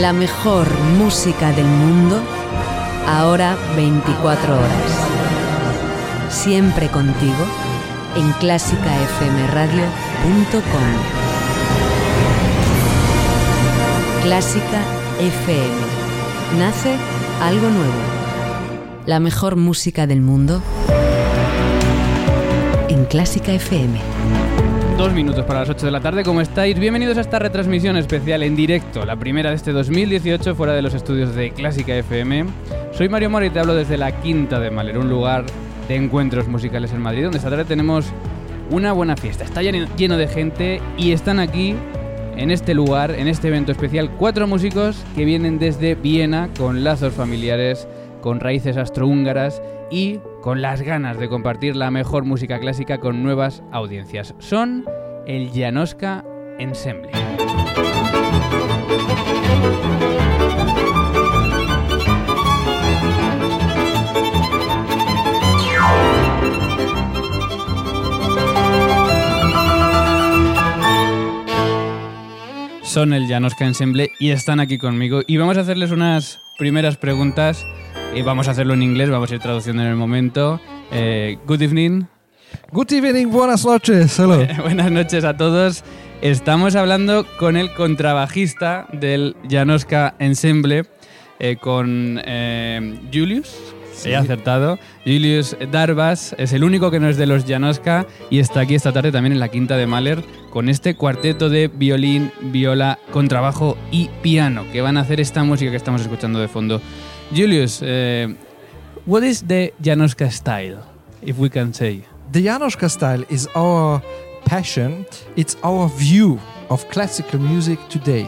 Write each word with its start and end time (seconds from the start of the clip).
La 0.00 0.12
mejor 0.14 0.66
música 0.96 1.52
del 1.52 1.66
mundo, 1.66 2.22
ahora 3.06 3.54
24 3.76 4.54
horas. 4.54 4.92
Siempre 6.30 6.88
contigo 6.88 7.44
en 8.16 8.32
clásicafmradio.com. 8.40 9.82
Clásica 14.22 14.80
FM. 15.20 15.68
Nace 16.58 16.96
algo 17.42 17.68
nuevo. 17.68 17.92
La 19.04 19.20
mejor 19.20 19.56
música 19.56 20.06
del 20.06 20.22
mundo 20.22 20.62
en 22.88 23.04
Clásica 23.04 23.52
FM. 23.52 24.00
Dos 25.00 25.14
minutos 25.14 25.46
para 25.46 25.60
las 25.60 25.70
8 25.70 25.86
de 25.86 25.92
la 25.92 26.00
tarde, 26.00 26.22
¿cómo 26.22 26.42
estáis? 26.42 26.78
Bienvenidos 26.78 27.16
a 27.16 27.22
esta 27.22 27.38
retransmisión 27.38 27.96
especial 27.96 28.42
en 28.42 28.54
directo, 28.54 29.06
la 29.06 29.16
primera 29.16 29.48
de 29.48 29.56
este 29.56 29.72
2018 29.72 30.54
fuera 30.54 30.74
de 30.74 30.82
los 30.82 30.92
estudios 30.92 31.34
de 31.34 31.52
Clásica 31.52 31.96
FM. 31.96 32.44
Soy 32.92 33.08
Mario 33.08 33.30
Mora 33.30 33.46
y 33.46 33.50
te 33.50 33.60
hablo 33.60 33.74
desde 33.74 33.96
la 33.96 34.12
Quinta 34.20 34.60
de 34.60 34.70
Maler, 34.70 34.98
un 34.98 35.08
lugar 35.08 35.46
de 35.88 35.96
encuentros 35.96 36.48
musicales 36.48 36.92
en 36.92 37.00
Madrid, 37.00 37.22
donde 37.22 37.38
esta 37.38 37.48
tarde 37.48 37.64
tenemos 37.64 38.12
una 38.70 38.92
buena 38.92 39.16
fiesta. 39.16 39.42
Está 39.42 39.62
lleno 39.62 40.18
de 40.18 40.28
gente 40.28 40.82
y 40.98 41.12
están 41.12 41.40
aquí, 41.40 41.74
en 42.36 42.50
este 42.50 42.74
lugar, 42.74 43.12
en 43.12 43.26
este 43.26 43.48
evento 43.48 43.72
especial, 43.72 44.10
cuatro 44.18 44.46
músicos 44.46 45.02
que 45.16 45.24
vienen 45.24 45.58
desde 45.58 45.94
Viena 45.94 46.50
con 46.58 46.84
lazos 46.84 47.14
familiares, 47.14 47.88
con 48.20 48.38
raíces 48.38 48.76
astrohúngaras 48.76 49.62
y 49.90 50.20
con 50.40 50.62
las 50.62 50.82
ganas 50.82 51.18
de 51.18 51.28
compartir 51.28 51.76
la 51.76 51.90
mejor 51.90 52.24
música 52.24 52.58
clásica 52.58 52.98
con 52.98 53.22
nuevas 53.22 53.62
audiencias. 53.72 54.34
Son 54.38 54.84
el 55.26 55.50
Janoska 55.52 56.24
Ensemble. 56.58 57.10
Son 72.82 73.12
el 73.12 73.28
Janoska 73.28 73.66
Ensemble 73.66 74.10
y 74.18 74.30
están 74.30 74.58
aquí 74.58 74.76
conmigo 74.76 75.20
y 75.26 75.36
vamos 75.36 75.56
a 75.56 75.60
hacerles 75.60 75.92
unas 75.92 76.40
primeras 76.58 76.96
preguntas 76.96 77.64
y 78.14 78.22
vamos 78.22 78.48
a 78.48 78.52
hacerlo 78.52 78.74
en 78.74 78.82
inglés, 78.82 79.10
vamos 79.10 79.30
a 79.30 79.34
ir 79.34 79.40
traduciendo 79.40 79.82
en 79.82 79.88
el 79.88 79.96
momento. 79.96 80.60
Eh, 80.90 81.38
good 81.46 81.62
evening. 81.62 82.04
Good 82.72 82.92
evening, 82.92 83.28
buenas 83.28 83.64
noches, 83.64 84.18
hello. 84.18 84.46
Buenas 84.62 84.90
noches 84.90 85.24
a 85.24 85.36
todos. 85.36 85.84
Estamos 86.20 86.74
hablando 86.74 87.26
con 87.38 87.56
el 87.56 87.72
contrabajista 87.74 88.86
del 88.92 89.36
Janoska 89.48 90.14
Ensemble, 90.18 90.86
eh, 91.38 91.56
con 91.56 92.20
eh, 92.24 92.98
Julius. 93.12 93.56
He 94.04 94.16
acertado. 94.16 94.78
Julius 95.04 95.56
Darbas 95.70 96.34
es 96.38 96.52
el 96.52 96.64
único 96.64 96.90
que 96.90 97.00
no 97.00 97.08
es 97.08 97.16
de 97.16 97.26
los 97.26 97.44
Janoska 97.44 98.06
y 98.30 98.38
está 98.38 98.60
aquí 98.60 98.74
esta 98.74 98.92
tarde 98.92 99.12
también 99.12 99.32
en 99.32 99.40
la 99.40 99.48
quinta 99.48 99.76
de 99.76 99.86
Mahler 99.86 100.24
con 100.48 100.68
este 100.68 100.94
cuarteto 100.94 101.50
de 101.50 101.68
violín, 101.68 102.32
viola, 102.40 102.98
contrabajo 103.12 103.76
y 103.90 104.08
piano 104.22 104.64
que 104.72 104.80
van 104.80 104.96
a 104.96 105.00
hacer 105.00 105.20
esta 105.20 105.44
música 105.44 105.70
que 105.70 105.76
estamos 105.76 106.00
escuchando 106.00 106.40
de 106.40 106.48
fondo. 106.48 106.80
Julius, 107.32 107.80
uh, 107.80 108.28
what 109.04 109.22
is 109.22 109.42
the 109.42 109.72
Janoska 109.80 110.32
style, 110.32 110.82
if 111.22 111.38
we 111.38 111.48
can 111.48 111.72
say? 111.72 112.02
The 112.32 112.44
Janoska 112.44 112.90
style 112.90 113.24
is 113.28 113.46
our 113.54 114.02
passion, 114.44 115.06
it's 115.36 115.56
our 115.62 115.88
view 115.88 116.40
of 116.70 116.88
classical 116.88 117.38
music 117.38 117.78
today. 117.88 118.26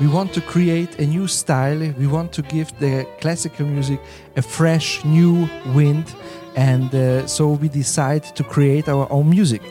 We 0.00 0.06
want 0.06 0.32
to 0.34 0.40
create 0.40 1.00
a 1.00 1.06
new 1.06 1.26
style, 1.26 1.92
we 1.98 2.06
want 2.06 2.32
to 2.34 2.42
give 2.42 2.70
the 2.78 3.04
classical 3.20 3.66
music 3.66 3.98
a 4.36 4.42
fresh 4.42 5.04
new 5.04 5.48
wind, 5.74 6.14
and 6.54 6.94
uh, 6.94 7.26
so 7.26 7.48
we 7.48 7.68
decide 7.68 8.22
to 8.36 8.44
create 8.44 8.88
our 8.88 9.10
own 9.10 9.28
music. 9.28 9.62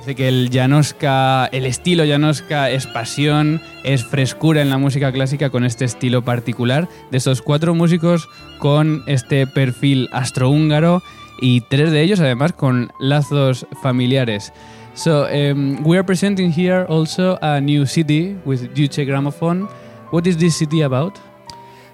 Dice 0.00 0.14
que 0.14 0.28
el 0.28 0.48
Janoska, 0.50 1.44
el 1.52 1.66
estilo 1.66 2.06
Janoska 2.06 2.70
es 2.70 2.86
pasión, 2.86 3.60
es 3.84 4.02
frescura 4.02 4.62
en 4.62 4.70
la 4.70 4.78
música 4.78 5.12
clásica 5.12 5.50
con 5.50 5.62
este 5.62 5.84
estilo 5.84 6.24
particular 6.24 6.88
de 7.10 7.18
estos 7.18 7.42
cuatro 7.42 7.74
músicos 7.74 8.26
con 8.56 9.02
este 9.06 9.46
perfil 9.46 10.08
astrohúngaro 10.10 11.02
y 11.38 11.60
tres 11.60 11.92
de 11.92 12.00
ellos 12.00 12.18
además 12.18 12.54
con 12.54 12.90
lazos 12.98 13.66
familiares. 13.82 14.54
So 14.94 15.26
um, 15.26 15.86
we 15.86 15.98
are 15.98 16.06
presenting 16.06 16.50
here 16.50 16.86
also 16.88 17.38
a 17.42 17.60
new 17.60 17.84
CD 17.84 18.38
with 18.46 18.72
Duce 18.74 19.04
Gramophone. 19.04 19.68
What 20.12 20.26
is 20.26 20.38
this 20.38 20.56
CD 20.56 20.80
about? 20.80 21.18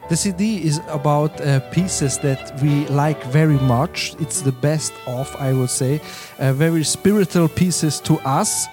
The 0.08 0.16
CD 0.16 0.64
is 0.64 0.80
about 0.88 1.40
uh, 1.40 1.58
pieces 1.72 2.18
that 2.18 2.54
we 2.62 2.86
like 2.86 3.20
very 3.32 3.58
much. 3.58 4.14
It's 4.20 4.40
the 4.40 4.52
best 4.52 4.92
of, 5.08 5.34
I 5.40 5.52
would 5.52 5.68
say, 5.68 6.00
uh, 6.38 6.52
very 6.52 6.84
spiritual 6.84 7.48
pieces 7.48 8.00
to 8.02 8.14
us, 8.24 8.68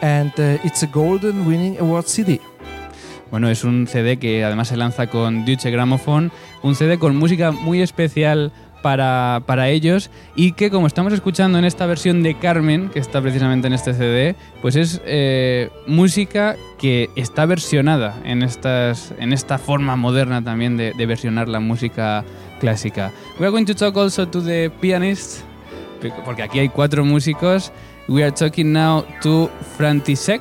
and 0.00 0.32
uh, 0.38 0.64
it's 0.64 0.82
a 0.82 0.86
Golden 0.86 1.44
Winning 1.44 1.78
Award 1.78 2.06
CD. 2.06 2.40
Bueno, 3.30 3.50
es 3.50 3.64
un 3.64 3.86
CD 3.86 4.18
que 4.18 4.42
además 4.44 4.68
se 4.68 4.78
lanza 4.78 5.08
con 5.08 5.44
Deutsche 5.44 5.70
Gramophone, 5.70 6.30
un 6.62 6.74
CD 6.74 6.98
con 6.98 7.16
música 7.16 7.50
muy 7.50 7.82
especial 7.82 8.50
para, 8.82 9.42
para, 9.46 9.68
ellos 9.68 10.10
y 10.34 10.52
que 10.52 10.70
como 10.70 10.86
estamos 10.86 11.12
escuchando 11.12 11.58
en 11.58 11.64
esta 11.64 11.86
versión 11.86 12.22
de 12.22 12.34
Carmen, 12.34 12.88
que 12.90 12.98
está 12.98 13.20
precisamente 13.20 13.66
en 13.66 13.72
este 13.72 13.94
CD, 13.94 14.36
pues 14.62 14.76
es 14.76 15.00
eh, 15.04 15.70
música 15.86 16.56
que 16.78 17.10
está 17.16 17.46
versionada 17.46 18.16
en, 18.24 18.42
estas, 18.42 19.12
en 19.18 19.32
esta 19.32 19.58
forma 19.58 19.96
moderna 19.96 20.42
también 20.42 20.76
de, 20.76 20.92
de, 20.92 21.06
versionar 21.06 21.48
la 21.48 21.60
música 21.60 22.24
clásica. 22.60 23.12
We 23.38 23.46
are 23.46 23.50
going 23.50 23.66
to 23.66 23.74
talk 23.74 23.96
also 23.96 24.26
to 24.26 24.42
the 24.42 24.70
pianist, 24.80 25.42
porque 26.24 26.42
aquí 26.42 26.58
hay 26.60 26.68
cuatro 26.68 27.04
músicos. 27.04 27.72
We 28.08 28.22
are 28.22 28.32
talking 28.32 28.72
now 28.72 29.04
to 29.22 29.50
Frantisek 29.76 30.40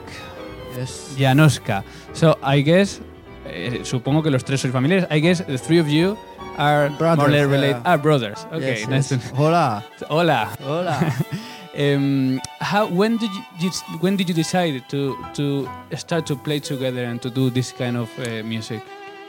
yes. 0.78 1.16
Janoska. 1.18 1.84
So 2.14 2.38
I 2.42 2.64
guess, 2.64 3.02
eh, 3.46 3.82
supongo 3.84 4.24
que 4.24 4.32
los 4.32 4.46
tres 4.46 4.62
sois 4.62 4.72
familiares, 4.72 5.08
I 5.12 5.20
guess 5.20 5.46
the 5.46 5.58
three 5.58 5.80
of 5.80 5.88
you 5.88 6.18
are 6.58 6.90
brothers, 6.98 7.30
more 7.30 7.44
or 7.46 7.48
related. 7.48 7.82
yeah. 7.86 7.98
Brothers. 7.98 8.46
Okay, 8.52 8.80
Yes, 8.80 8.88
nice. 8.88 9.12
yes. 9.12 9.30
Hola. 9.32 9.84
Hola. 10.10 10.46
Hola. 10.62 11.14
um, 11.78 12.40
how 12.60 12.88
when 12.88 13.18
did 13.18 13.32
you, 13.60 13.72
when 14.00 14.16
did 14.18 14.28
you 14.30 14.36
decide 14.36 14.84
to 14.90 15.16
to 15.34 15.68
start 15.96 16.26
to 16.28 16.36
play 16.36 16.60
together 16.60 17.04
and 17.04 17.22
to 17.22 17.30
do 17.30 17.50
this 17.50 17.72
kind 17.72 17.98
of 17.98 18.10
uh, 18.20 18.44
music? 18.44 18.82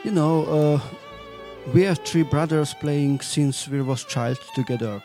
you 0.05 0.11
know, 0.11 0.45
uh, 0.45 0.79
we 1.73 1.85
are 1.85 1.95
three 1.95 2.23
brothers 2.23 2.73
playing 2.73 3.19
since 3.21 3.67
we 3.67 3.81
was 3.81 4.03
child 4.05 4.39
together, 4.55 5.03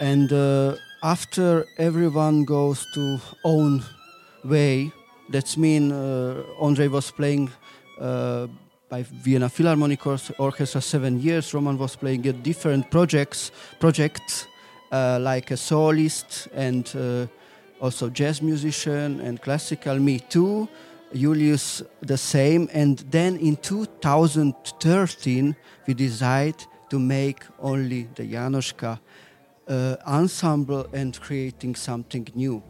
and 0.00 0.32
uh, 0.32 0.74
after 1.02 1.66
everyone 1.78 2.44
goes 2.44 2.86
to 2.94 3.18
own 3.44 3.82
way, 4.42 4.90
that's 5.28 5.56
mean 5.56 5.92
uh, 5.92 6.42
Andre 6.60 6.88
was 6.88 7.10
playing. 7.10 7.50
By 8.90 9.04
Vienna 9.04 9.48
Philharmonic 9.48 10.04
Orchestra 10.04 10.80
seven 10.80 11.20
years. 11.20 11.54
Roman 11.54 11.78
was 11.78 11.94
playing 11.94 12.26
at 12.26 12.42
different 12.42 12.90
projects, 12.90 13.52
projects 13.78 14.48
uh, 14.90 15.20
like 15.20 15.52
a 15.52 15.56
soloist 15.56 16.48
and 16.52 16.92
uh, 16.96 17.26
also 17.80 18.10
jazz 18.10 18.42
musician 18.42 19.20
and 19.20 19.40
classical. 19.40 19.96
Me 20.00 20.18
too. 20.18 20.68
Julius 21.14 21.84
the 22.00 22.18
same. 22.18 22.68
And 22.72 22.98
then 23.12 23.36
in 23.36 23.58
2013 23.58 25.54
we 25.86 25.94
decided 25.94 26.66
to 26.88 26.98
make 26.98 27.44
only 27.60 28.08
the 28.16 28.24
Janoschka 28.24 28.98
uh, 29.68 29.96
ensemble 30.04 30.88
and 30.92 31.18
creating 31.20 31.76
something 31.76 32.26
new. 32.34 32.60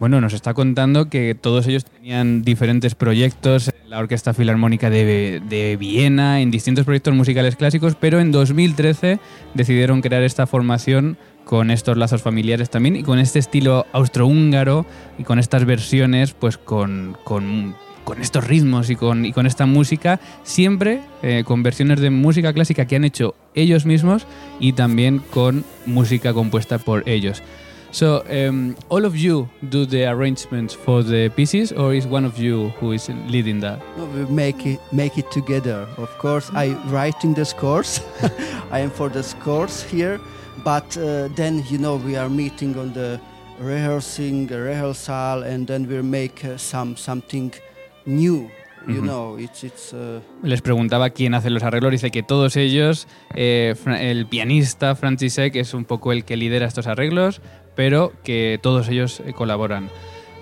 Bueno, 0.00 0.22
nos 0.22 0.32
está 0.32 0.54
contando 0.54 1.10
que 1.10 1.34
todos 1.34 1.66
ellos 1.66 1.84
tenían 1.84 2.40
diferentes 2.40 2.94
proyectos 2.94 3.68
en 3.68 3.90
la 3.90 3.98
Orquesta 3.98 4.32
Filarmónica 4.32 4.88
de, 4.88 5.42
de, 5.46 5.76
Viena, 5.76 6.40
en 6.40 6.50
distintos 6.50 6.86
proyectos 6.86 7.12
musicales 7.14 7.54
clásicos, 7.54 7.96
pero 8.00 8.18
en 8.18 8.32
2013 8.32 9.20
decidieron 9.52 10.00
crear 10.00 10.22
esta 10.22 10.46
formación 10.46 11.18
con 11.44 11.70
estos 11.70 11.98
lazos 11.98 12.22
familiares 12.22 12.70
también 12.70 12.96
y 12.96 13.02
con 13.02 13.18
este 13.18 13.40
estilo 13.40 13.84
austrohúngaro 13.92 14.86
y 15.18 15.24
con 15.24 15.38
estas 15.38 15.66
versiones, 15.66 16.32
pues 16.32 16.56
con, 16.56 17.18
con, 17.22 17.76
con 18.04 18.22
estos 18.22 18.46
ritmos 18.46 18.88
y 18.88 18.96
con, 18.96 19.26
y 19.26 19.34
con, 19.34 19.44
esta 19.44 19.66
música, 19.66 20.18
siempre 20.44 21.02
eh, 21.22 21.44
con 21.44 21.62
versiones 21.62 22.00
de 22.00 22.08
música 22.08 22.54
clásica 22.54 22.86
que 22.86 22.96
han 22.96 23.04
hecho 23.04 23.34
ellos 23.54 23.84
mismos 23.84 24.26
y 24.60 24.72
también 24.72 25.18
con 25.18 25.62
música 25.84 26.32
compuesta 26.32 26.78
por 26.78 27.06
ellos. 27.06 27.42
So, 27.92 28.24
um, 28.30 28.76
all 28.88 29.04
of 29.04 29.16
you 29.16 29.48
do 29.68 29.84
the 29.84 30.04
arrangements 30.06 30.72
for 30.74 31.02
the 31.02 31.28
pieces, 31.30 31.72
or 31.72 31.92
is 31.92 32.06
one 32.06 32.24
of 32.24 32.38
you 32.38 32.68
who 32.78 32.92
is 32.92 33.08
leading 33.26 33.58
that? 33.60 33.80
No, 33.96 34.04
we 34.04 34.24
make 34.26 34.64
it 34.64 34.80
make 34.92 35.18
it 35.18 35.28
together. 35.32 35.88
Of 35.96 36.16
course, 36.18 36.50
I 36.54 36.68
writing 36.86 37.34
the 37.34 37.44
scores. 37.44 38.00
I 38.70 38.78
am 38.78 38.90
for 38.90 39.08
the 39.08 39.22
scores 39.22 39.82
here, 39.82 40.20
but 40.64 40.96
uh, 40.96 41.28
then 41.34 41.64
you 41.68 41.78
know 41.78 41.96
we 41.96 42.16
are 42.16 42.28
meeting 42.28 42.78
on 42.78 42.92
the 42.92 43.20
rehearsing, 43.58 44.46
rehearsal, 44.46 45.42
and 45.42 45.66
then 45.66 45.88
we 45.88 46.00
make 46.00 46.44
uh, 46.44 46.56
some 46.58 46.96
something 46.96 47.52
new 48.06 48.50
You 48.86 49.02
know, 49.02 49.36
it's 49.38 49.62
it's. 49.62 49.92
Uh, 49.92 50.20
Les 50.42 50.62
preguntaba 50.62 51.10
quién 51.10 51.34
hace 51.34 51.50
los 51.50 51.62
arreglos. 51.62 51.92
Dice 51.92 52.10
que 52.10 52.22
todos 52.22 52.56
ellos, 52.56 53.08
eh, 53.34 53.74
el 54.00 54.26
pianista 54.26 54.94
František 54.96 55.56
es 55.56 55.74
un 55.74 55.84
poco 55.84 56.12
el 56.12 56.24
que 56.24 56.36
lidera 56.36 56.66
estos 56.66 56.86
arreglos, 56.86 57.42
pero 57.80 58.12
que 58.22 58.58
todos 58.60 58.88
ellos 58.88 59.20
eh, 59.20 59.32
colaboran. 59.32 59.88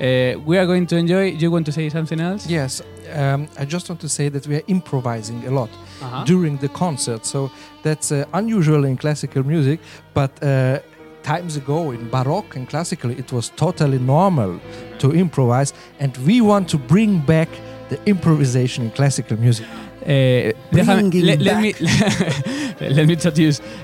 Eh, 0.00 0.36
we 0.44 0.58
are 0.58 0.66
going 0.66 0.86
to 0.86 0.96
enjoy. 0.96 1.36
You 1.38 1.52
want 1.52 1.66
to 1.66 1.72
say 1.72 1.88
something 1.88 2.18
else? 2.18 2.50
Yes, 2.50 2.82
um, 3.14 3.46
I 3.56 3.64
just 3.64 3.88
want 3.88 4.00
to 4.00 4.08
say 4.08 4.28
that 4.28 4.44
we 4.48 4.56
are 4.56 4.64
improvising 4.66 5.46
a 5.46 5.50
lot 5.52 5.70
Ajá. 6.02 6.24
during 6.24 6.58
the 6.58 6.68
concert, 6.68 7.24
so 7.24 7.48
that's 7.84 8.10
uh, 8.10 8.24
unusual 8.32 8.84
in 8.84 8.96
classical 8.96 9.44
music. 9.44 9.78
But 10.14 10.32
uh, 10.42 10.80
times 11.22 11.56
ago 11.56 11.92
in 11.92 12.10
Baroque 12.10 12.56
and 12.56 12.68
classical, 12.68 13.10
it 13.12 13.30
was 13.30 13.50
totally 13.50 14.00
normal 14.00 14.58
to 14.98 15.12
improvise, 15.12 15.72
and 16.00 16.16
we 16.26 16.40
want 16.40 16.68
to 16.70 16.76
bring 16.76 17.20
back 17.20 17.48
the 17.88 18.00
improvisation 18.04 18.86
in 18.86 18.90
classical 18.90 19.38
music. 19.38 19.66
Eh, 20.10 20.54
déjame, 20.70 21.02
le- 21.12 21.36
let, 21.36 21.56
me, 21.56 21.74
let 22.80 23.06
me. 23.06 23.16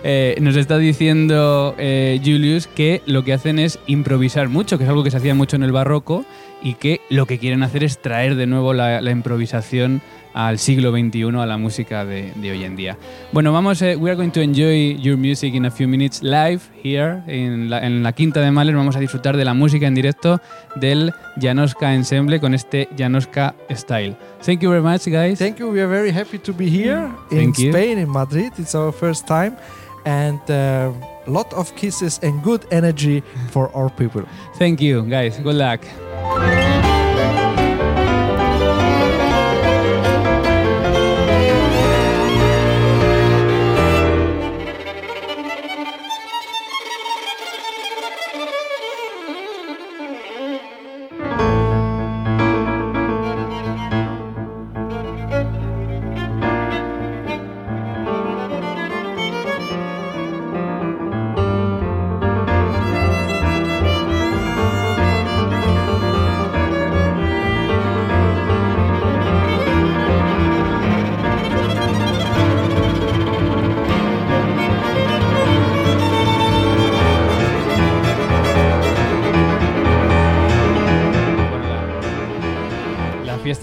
Eh, 0.05 0.37
nos 0.41 0.57
está 0.57 0.79
diciendo 0.79 1.75
eh, 1.77 2.19
Julius 2.25 2.67
que 2.67 3.03
lo 3.05 3.25
que 3.25 3.35
hacen 3.35 3.59
es 3.59 3.79
improvisar 3.87 4.49
mucho, 4.49 4.79
que 4.79 4.85
es 4.85 4.91
algo 4.91 5.05
que 5.05 5.11
se 5.11 5.19
hacía 5.19 5.35
mucho 5.35 5.57
en 5.57 5.63
el 5.65 5.73
barroco 5.73 6.25
y 6.63 6.75
que 6.75 7.03
lo 7.11 7.27
que 7.27 7.39
quieren 7.39 7.63
hacer 7.63 7.85
es 7.85 7.99
traer 8.01 8.37
de 8.37 8.47
nuevo 8.47 8.73
la, 8.73 9.03
la 9.03 9.11
improvisación 9.11 10.01
al 10.35 10.59
siglo 10.59 10.91
XXI, 10.91 11.23
a 11.39 11.47
la 11.47 11.57
música 11.57 12.05
de, 12.05 12.33
de 12.35 12.51
hoy 12.51 12.65
en 12.65 12.77
día. 12.77 12.99
Bueno, 13.33 13.53
vamos, 13.53 13.81
eh, 13.83 13.97
we 13.97 14.11
are 14.11 14.17
going 14.17 14.31
to 14.31 14.41
enjoy 14.41 14.97
your 15.01 15.17
music 15.17 15.55
in 15.55 15.65
a 15.65 15.71
few 15.71 15.89
minutes 15.89 16.23
live 16.23 16.61
here 16.83 17.23
en 17.27 17.71
la, 17.71 17.85
en 17.85 18.03
la 18.03 18.13
Quinta 18.13 18.41
de 18.41 18.51
Mahler. 18.51 18.75
Vamos 18.75 18.97
a 18.97 19.01
disfrutar 19.01 19.37
de 19.37 19.45
la 19.45 19.55
música 19.55 19.87
en 19.87 19.95
directo 19.95 20.41
del 20.75 21.13
Janoska 21.41 21.95
Ensemble 21.95 22.41
con 22.41 22.53
este 22.53 22.89
Janoska 22.97 23.55
Style. 23.71 24.17
Thank 24.45 24.61
you 24.61 24.71
very 24.71 24.83
much, 24.83 25.07
guys. 25.07 25.39
Thank 25.39 25.59
you. 25.59 25.71
We 25.71 25.81
are 25.81 25.89
very 25.89 26.11
happy 26.11 26.39
to 26.39 26.53
be 26.53 26.67
here 26.67 27.09
in 27.31 27.53
you. 27.57 27.73
Spain, 27.73 27.99
in 27.99 28.11
Madrid. 28.11 28.53
It's 28.59 28.75
our 28.75 28.93
first 28.93 29.27
time, 29.27 29.57
and 30.05 30.41
a 30.49 30.93
lot 31.27 31.53
of 31.55 31.75
kisses 31.77 32.19
and 32.23 32.43
good 32.43 32.67
energy 32.71 33.23
for 33.51 33.71
our 33.75 33.89
people. 33.89 34.23
Thank 34.59 34.81
you, 34.81 35.03
guys. 35.03 35.39
Good 35.39 35.57
luck. 35.57 35.81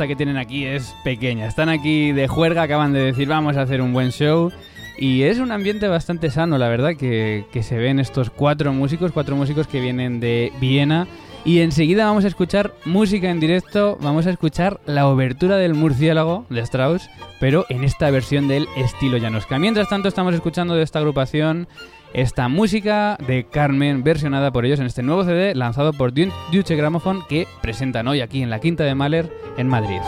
Que 0.08 0.16
tienen 0.16 0.38
aquí 0.38 0.66
es 0.66 0.96
pequeña. 1.04 1.48
Están 1.48 1.70
aquí 1.70 2.12
de 2.12 2.28
juerga, 2.28 2.64
acaban 2.64 2.92
de 2.92 3.00
decir 3.00 3.28
vamos 3.28 3.56
a 3.56 3.62
hacer 3.62 3.82
un 3.82 3.94
buen 3.94 4.12
show. 4.12 4.52
Y 4.98 5.24
es 5.24 5.40
un 5.40 5.52
ambiente 5.52 5.88
bastante 5.88 6.30
sano, 6.30 6.58
la 6.58 6.70
verdad, 6.70 6.96
que, 6.96 7.46
que 7.52 7.64
se 7.64 7.78
ven 7.78 8.00
estos 8.00 8.30
cuatro 8.30 8.74
músicos, 8.74 9.12
cuatro 9.12 9.36
músicos 9.36 9.68
que 9.68 9.80
vienen 9.80 10.20
de 10.20 10.52
Viena. 10.60 11.08
Y 11.44 11.60
enseguida 11.60 12.06
vamos 12.06 12.24
a 12.26 12.28
escuchar 12.28 12.74
música 12.86 13.30
en 13.30 13.40
directo, 13.40 13.98
vamos 14.02 14.28
a 14.28 14.32
escuchar 14.32 14.80
la 14.86 15.08
obertura 15.08 15.58
del 15.58 15.74
murciélago 15.74 16.46
de 16.50 16.62
Strauss, 16.62 17.10
pero 17.40 17.66
en 17.70 17.84
esta 17.84 18.12
versión 18.12 18.48
del 18.48 18.68
estilo 18.78 19.20
Janoska. 19.20 19.58
Mientras 19.58 19.90
tanto 19.90 20.08
estamos 20.08 20.36
escuchando 20.36 20.76
de 20.76 20.84
esta 20.84 21.00
agrupación 21.00 21.68
esta 22.14 22.48
música 22.48 23.18
de 23.28 23.46
Carmen 23.46 24.04
versionada 24.04 24.52
por 24.52 24.66
ellos 24.66 24.80
en 24.80 24.86
este 24.86 25.04
nuevo 25.04 25.24
CD 25.24 25.56
lanzado 25.56 25.94
por 25.94 26.14
Deutsche 26.14 26.76
Grammophon 26.76 27.24
que 27.28 27.48
presentan 27.62 28.08
hoy 28.08 28.22
aquí 28.22 28.42
en 28.42 28.50
la 28.50 28.60
Quinta 28.60 28.84
de 28.84 28.96
Mahler 28.96 29.32
en 29.58 29.68
Madrid. 29.68 30.00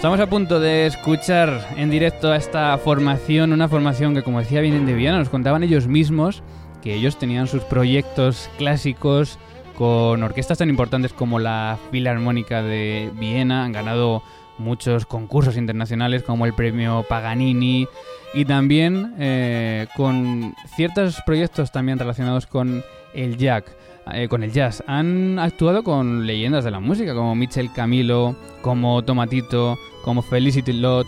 Estamos 0.00 0.18
a 0.18 0.30
punto 0.30 0.60
de 0.60 0.86
escuchar 0.86 1.74
en 1.76 1.90
directo 1.90 2.32
a 2.32 2.36
esta 2.36 2.78
formación, 2.78 3.52
una 3.52 3.68
formación 3.68 4.14
que 4.14 4.22
como 4.22 4.38
decía 4.38 4.62
vienen 4.62 4.86
de 4.86 4.94
Viena, 4.94 5.18
nos 5.18 5.28
contaban 5.28 5.62
ellos 5.62 5.88
mismos 5.88 6.42
que 6.80 6.94
ellos 6.94 7.18
tenían 7.18 7.46
sus 7.46 7.64
proyectos 7.64 8.48
clásicos 8.56 9.38
con 9.76 10.22
orquestas 10.22 10.56
tan 10.56 10.70
importantes 10.70 11.12
como 11.12 11.38
la 11.38 11.78
Filarmónica 11.90 12.62
de 12.62 13.10
Viena, 13.12 13.64
han 13.64 13.72
ganado 13.72 14.22
muchos 14.56 15.04
concursos 15.04 15.58
internacionales 15.58 16.22
como 16.22 16.46
el 16.46 16.54
premio 16.54 17.04
Paganini 17.06 17.86
y 18.32 18.46
también 18.46 19.14
eh, 19.18 19.86
con 19.98 20.54
ciertos 20.76 21.20
proyectos 21.26 21.72
también 21.72 21.98
relacionados 21.98 22.46
con 22.46 22.82
el 23.12 23.36
jack, 23.36 23.66
eh, 24.14 24.28
con 24.28 24.44
el 24.44 24.52
jazz. 24.52 24.82
Han 24.86 25.38
actuado 25.38 25.82
con 25.82 26.26
leyendas 26.26 26.64
de 26.64 26.70
la 26.70 26.80
música 26.80 27.14
como 27.14 27.34
Michel 27.34 27.70
Camilo, 27.70 28.34
como 28.62 29.02
Tomatito, 29.02 29.76
como 30.02 30.22
Felicity 30.22 30.72
Lott, 30.72 31.06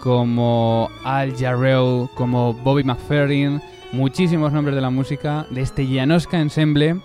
como 0.00 0.90
Al 1.04 1.36
Jarreau, 1.36 2.08
como 2.14 2.54
Bobby 2.54 2.84
McFerrin, 2.84 3.60
muchísimos 3.92 4.52
nombres 4.52 4.74
de 4.74 4.82
la 4.82 4.90
música 4.90 5.46
de 5.50 5.60
este 5.60 5.86
Janoska 5.86 6.40
Ensemble 6.40 7.00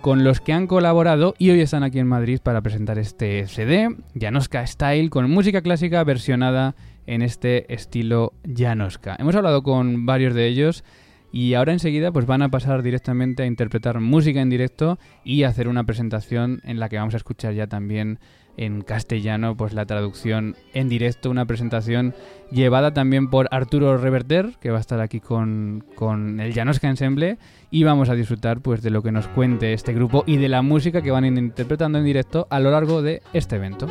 con 0.00 0.22
los 0.22 0.40
que 0.40 0.52
han 0.52 0.66
colaborado 0.66 1.34
y 1.38 1.50
hoy 1.50 1.60
están 1.60 1.82
aquí 1.82 1.98
en 1.98 2.06
Madrid 2.06 2.38
para 2.42 2.60
presentar 2.60 2.98
este 2.98 3.46
CD, 3.48 3.88
Janoska 4.14 4.66
Style, 4.66 5.10
con 5.10 5.30
música 5.30 5.62
clásica 5.62 6.04
versionada 6.04 6.76
en 7.06 7.22
este 7.22 7.72
estilo 7.72 8.32
Janoska. 8.44 9.16
Hemos 9.18 9.34
hablado 9.34 9.62
con 9.62 10.06
varios 10.06 10.34
de 10.34 10.46
ellos 10.46 10.84
y 11.32 11.54
ahora 11.54 11.72
enseguida 11.72 12.12
pues 12.12 12.26
van 12.26 12.42
a 12.42 12.48
pasar 12.48 12.82
directamente 12.82 13.42
a 13.42 13.46
interpretar 13.46 14.00
música 14.00 14.40
en 14.40 14.50
directo 14.50 14.98
y 15.24 15.42
hacer 15.42 15.68
una 15.68 15.84
presentación 15.84 16.60
en 16.64 16.80
la 16.80 16.88
que 16.88 16.98
vamos 16.98 17.14
a 17.14 17.18
escuchar 17.18 17.54
ya 17.54 17.66
también 17.66 18.18
en 18.56 18.80
castellano 18.80 19.56
pues 19.56 19.72
la 19.72 19.86
traducción 19.86 20.56
en 20.72 20.88
directo, 20.88 21.30
una 21.30 21.44
presentación 21.46 22.14
llevada 22.50 22.94
también 22.94 23.28
por 23.28 23.48
Arturo 23.50 23.96
Reverter, 23.98 24.54
que 24.60 24.70
va 24.70 24.78
a 24.78 24.80
estar 24.80 25.00
aquí 25.00 25.20
con, 25.20 25.84
con 25.94 26.40
el 26.40 26.54
Janoska 26.54 26.88
Ensemble 26.88 27.38
y 27.70 27.84
vamos 27.84 28.08
a 28.08 28.14
disfrutar 28.14 28.60
pues 28.60 28.82
de 28.82 28.90
lo 28.90 29.02
que 29.02 29.12
nos 29.12 29.28
cuente 29.28 29.72
este 29.72 29.92
grupo 29.92 30.24
y 30.26 30.36
de 30.36 30.48
la 30.48 30.62
música 30.62 31.02
que 31.02 31.10
van 31.10 31.24
interpretando 31.24 31.98
en 31.98 32.04
directo 32.04 32.46
a 32.50 32.60
lo 32.60 32.70
largo 32.70 33.02
de 33.02 33.22
este 33.32 33.56
evento. 33.56 33.86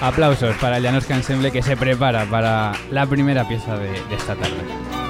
Aplausos 0.00 0.56
para 0.56 0.78
el 0.78 0.82
Janoska 0.82 1.14
Ensemble 1.14 1.52
que 1.52 1.62
se 1.62 1.76
prepara 1.76 2.24
para 2.24 2.72
la 2.90 3.06
primera 3.06 3.46
pieza 3.46 3.76
de 3.76 3.96
esta 4.14 4.34
tarde. 4.34 5.09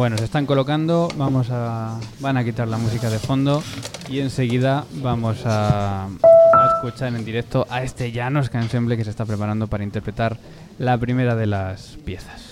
Bueno, 0.00 0.16
se 0.16 0.24
están 0.24 0.46
colocando, 0.46 1.08
vamos 1.18 1.48
a, 1.50 2.00
van 2.20 2.38
a 2.38 2.42
quitar 2.42 2.66
la 2.66 2.78
música 2.78 3.10
de 3.10 3.18
fondo 3.18 3.62
y 4.08 4.20
enseguida 4.20 4.86
vamos 5.02 5.44
a, 5.44 6.06
a 6.06 6.74
escuchar 6.74 7.14
en 7.14 7.22
directo 7.22 7.66
a 7.68 7.82
este 7.82 8.10
Llanos 8.10 8.48
Ensemble 8.54 8.96
que 8.96 9.04
se 9.04 9.10
está 9.10 9.26
preparando 9.26 9.66
para 9.66 9.84
interpretar 9.84 10.38
la 10.78 10.96
primera 10.96 11.36
de 11.36 11.44
las 11.44 11.98
piezas. 12.02 12.49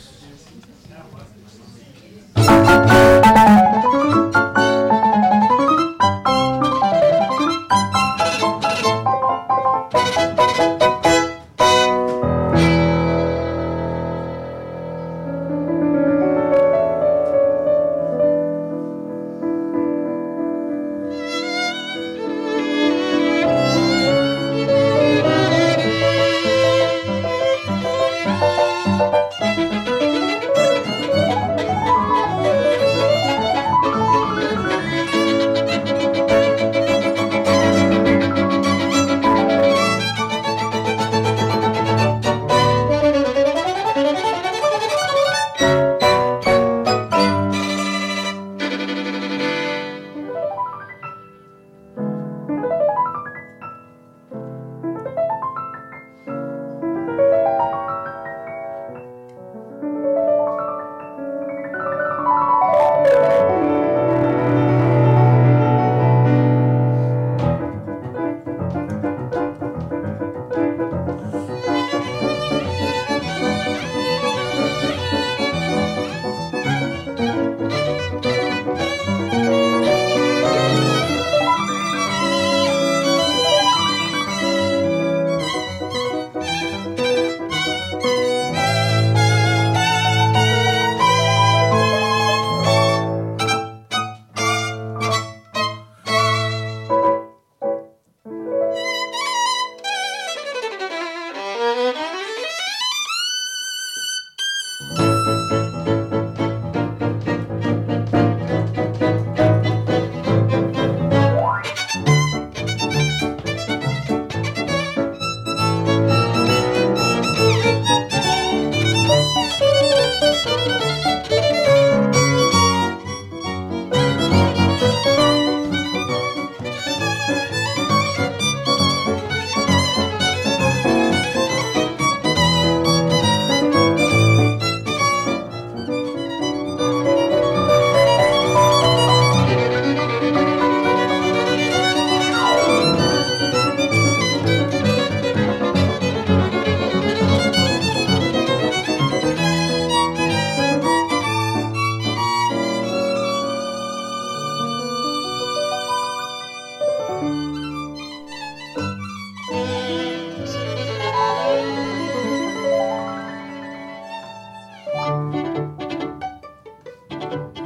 Podcast. 167.28 167.57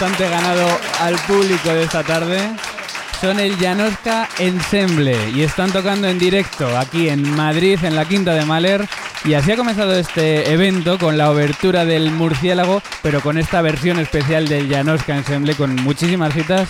Bastante 0.00 0.30
ganado 0.30 0.64
al 1.00 1.16
público 1.26 1.70
de 1.70 1.82
esta 1.82 2.04
tarde. 2.04 2.38
Son 3.20 3.40
el 3.40 3.56
Janoska 3.56 4.28
Ensemble 4.38 5.16
y 5.34 5.42
están 5.42 5.72
tocando 5.72 6.06
en 6.06 6.20
directo 6.20 6.68
aquí 6.78 7.08
en 7.08 7.28
Madrid, 7.34 7.80
en 7.82 7.96
la 7.96 8.04
Quinta 8.04 8.32
de 8.34 8.44
Maler. 8.44 8.86
Y 9.24 9.34
así 9.34 9.50
ha 9.50 9.56
comenzado 9.56 9.94
este 9.94 10.52
evento 10.52 11.00
con 11.00 11.18
la 11.18 11.32
obertura 11.32 11.84
del 11.84 12.12
murciélago, 12.12 12.80
pero 13.02 13.20
con 13.22 13.38
esta 13.38 13.60
versión 13.60 13.98
especial 13.98 14.46
del 14.46 14.68
Janoska 14.68 15.16
Ensemble 15.16 15.56
con 15.56 15.74
muchísimas 15.74 16.32
citas. 16.32 16.68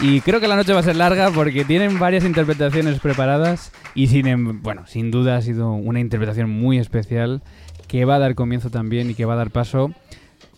Y 0.00 0.20
creo 0.20 0.38
que 0.38 0.48
la 0.48 0.56
noche 0.56 0.74
va 0.74 0.80
a 0.80 0.82
ser 0.82 0.96
larga 0.96 1.30
porque 1.30 1.64
tienen 1.64 1.98
varias 1.98 2.24
interpretaciones 2.24 3.00
preparadas 3.00 3.72
y 3.94 4.08
sin, 4.08 4.26
em- 4.26 4.60
bueno, 4.60 4.86
sin 4.86 5.10
duda 5.10 5.38
ha 5.38 5.40
sido 5.42 5.70
una 5.72 6.00
interpretación 6.00 6.50
muy 6.50 6.76
especial 6.78 7.40
que 7.86 8.04
va 8.04 8.16
a 8.16 8.18
dar 8.18 8.34
comienzo 8.34 8.68
también 8.68 9.08
y 9.08 9.14
que 9.14 9.24
va 9.24 9.32
a 9.32 9.38
dar 9.38 9.50
paso 9.50 9.90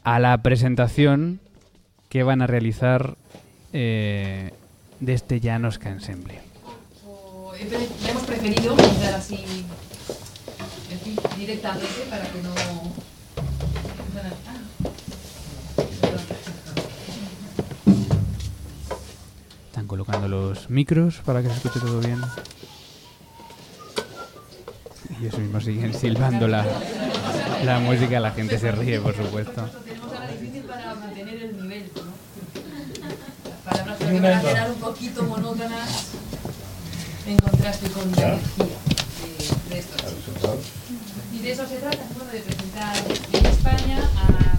a 0.03 0.19
la 0.19 0.37
presentación 0.43 1.39
que 2.11 2.23
van 2.25 2.43
a 2.43 2.47
realizar 2.47 3.17
eh, 3.73 4.51
de 4.99 5.15
este 5.15 5.41
Janoska 5.41 5.89
Ensemble. 5.89 6.41
Hemos 8.09 8.23
preferido 8.25 8.73
empezar 8.73 9.15
así, 9.15 9.65
en 10.91 10.99
fin, 10.99 11.17
directamente 11.37 11.87
para 12.11 12.25
que 12.25 12.43
no... 12.43 12.53
Están 19.67 19.87
colocando 19.87 20.27
los 20.27 20.69
micros 20.69 21.19
para 21.25 21.43
que 21.43 21.49
se 21.49 21.55
escuche 21.55 21.81
todo 21.81 22.01
bien. 22.01 22.21
Y 25.11 25.25
ellos 25.27 25.39
mismos 25.39 25.65
siguen 25.65 25.95
silbando 25.95 26.49
la, 26.49 26.67
la 27.65 27.79
música, 27.79 28.19
la 28.19 28.33
gente 28.33 28.59
se 28.59 28.73
ríe, 28.73 29.01
por 29.01 29.15
supuesto. 29.15 29.63
Lo 29.63 29.69
tenemos 29.81 30.13
ahora 30.13 30.33
difícil 30.33 30.63
para 30.63 30.95
mantener 30.95 31.43
el 31.43 31.63
nivel, 31.63 31.91
¿no? 31.95 32.11
Las 33.87 34.00
que 34.11 34.21
van 34.21 34.33
a 34.35 34.41
quedar 34.41 34.71
un 34.71 34.81
poquito 34.81 35.23
monótonas 35.23 35.89
en 37.27 37.37
contraste 37.39 37.89
con 37.91 38.11
la 38.13 38.35
energía 38.35 38.67
de, 38.67 39.75
de 39.75 39.79
estos 39.79 40.01
chicos. 40.01 40.59
Y 41.33 41.39
de 41.39 41.53
eso 41.53 41.67
se 41.67 41.77
trata, 41.77 42.03
bueno, 42.17 42.33
de 42.33 42.41
presentar 42.41 42.97
en 43.33 43.47
España 43.47 44.11
a. 44.17 44.51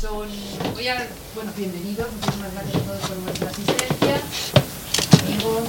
Son, 0.00 0.28
voy 0.74 0.88
a, 0.88 1.06
bueno, 1.34 1.52
bienvenidos, 1.56 2.08
muchísimas 2.12 2.52
gracias 2.52 2.76
a 2.76 2.80
todos 2.80 3.00
por 3.08 3.16
vuestra 3.24 3.48
asistencia, 3.48 4.20
amigos, 5.24 5.64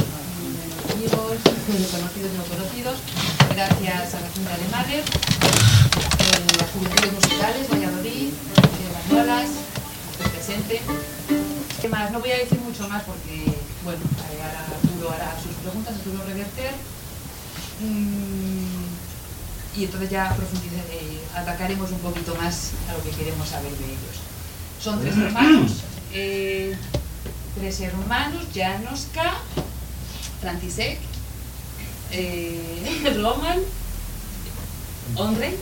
amigos, 0.92 1.40
conocidos 1.92 2.32
y 2.32 2.38
no 2.38 2.44
conocidos, 2.44 2.98
gracias 3.56 4.14
a 4.14 4.20
la 4.20 4.30
Junta 4.36 4.58
de 4.58 4.68
Madres, 4.76 5.06
eh, 5.08 6.46
las 6.60 6.70
juventudes 6.72 7.14
musicales, 7.14 7.70
Valladolid, 7.72 8.28
eh, 8.28 9.26
las 9.26 9.46
el 9.46 9.75
presente. 10.45 10.81
¿Qué 11.81 11.89
más? 11.89 12.12
No 12.12 12.19
voy 12.19 12.31
a 12.31 12.38
decir 12.38 12.60
mucho 12.60 12.88
más 12.88 13.03
porque, 13.03 13.45
bueno, 13.84 13.99
eh, 13.99 14.41
ahora 14.43 14.60
Arturo 14.60 15.12
hará 15.12 15.36
sus 15.41 15.51
preguntas, 15.55 15.95
Arturo 15.95 16.23
Reverter. 16.25 16.71
Mm, 17.81 18.86
y 19.79 19.84
entonces 19.86 20.10
ya 20.10 20.36
eh, 20.91 21.19
atacaremos 21.36 21.91
un 21.91 21.99
poquito 21.99 22.36
más 22.36 22.71
a 22.89 22.93
lo 22.93 23.03
que 23.03 23.10
queremos 23.10 23.49
saber 23.49 23.71
de 23.71 23.86
ellos. 23.86 24.21
Son 24.79 25.01
tres 25.01 25.17
hermanos, 25.17 25.71
eh, 26.13 26.77
tres 27.55 27.81
hermanos, 27.81 28.45
Janoska, 28.53 29.34
Frantisek, 30.41 30.99
eh, 32.12 33.13
Roman, 33.17 33.60
Ondrej, 35.15 35.58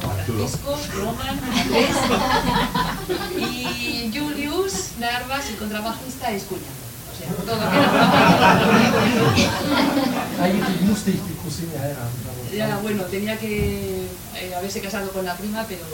Francisco, 0.00 0.78
Roman, 0.94 1.38
Andrés, 1.60 1.96
y 3.38 4.10
Julius 4.16 4.72
Narvas, 4.98 5.48
el 5.48 5.56
contrabajista, 5.56 6.30
es 6.32 6.44
cuñado. 6.44 6.82
O 7.12 7.14
sea, 7.16 7.28
todo 7.44 7.60
Cousine 11.42 11.72
heiraten. 11.74 12.24
aber- 12.28 12.56
ya, 12.56 12.76
bueno, 12.78 13.02
tenía 13.04 13.38
que 13.38 14.06
eh, 14.36 14.54
haberse 14.56 14.80
casado 14.80 15.10
con 15.10 15.24
la 15.24 15.34
prima, 15.36 15.64
pero 15.68 15.84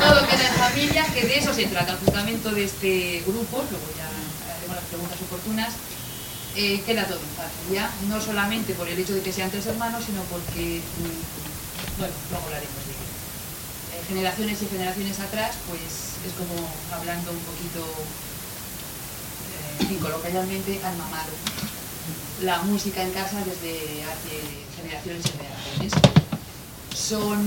todo 0.00 0.26
queda 0.26 0.48
en 0.48 0.54
familia, 0.54 1.04
que 1.12 1.22
de 1.26 1.38
eso 1.38 1.52
se 1.54 1.66
trata, 1.66 1.92
el 1.92 1.98
fundamento 1.98 2.50
de 2.50 2.64
este 2.64 3.22
grupo, 3.26 3.64
luego 3.70 3.86
ya 3.96 4.06
haremos 4.56 4.76
las 4.76 4.84
preguntas 4.86 5.18
oportunas, 5.26 5.72
eh, 6.56 6.80
queda 6.86 7.04
todo 7.04 7.18
en 7.20 7.36
familia, 7.36 7.90
no 8.08 8.20
solamente 8.20 8.74
por 8.74 8.88
el 8.88 8.98
hecho 8.98 9.14
de 9.14 9.20
que 9.22 9.32
sean 9.32 9.50
tres 9.50 9.66
hermanos, 9.66 10.04
sino 10.04 10.22
porque, 10.22 10.80
mm, 10.80 11.45
bueno, 11.98 12.14
luego 12.30 12.44
hablaremos 12.46 12.82
de 12.86 12.92
ello. 12.92 13.08
Eh, 13.94 14.02
generaciones 14.08 14.62
y 14.62 14.66
generaciones 14.66 15.20
atrás, 15.20 15.56
pues 15.68 16.20
es 16.26 16.32
como 16.36 16.68
hablando 16.92 17.30
un 17.30 17.44
poquito, 17.44 17.84
eh, 19.84 19.98
coloquialmente, 20.00 20.80
al 20.84 20.96
mamado 20.96 21.32
la 22.42 22.62
música 22.62 23.02
en 23.02 23.10
casa 23.12 23.38
desde 23.38 24.02
hace 24.04 24.40
generaciones 24.76 25.24
y 25.24 25.30
generaciones. 25.30 25.92
Son, 26.94 27.38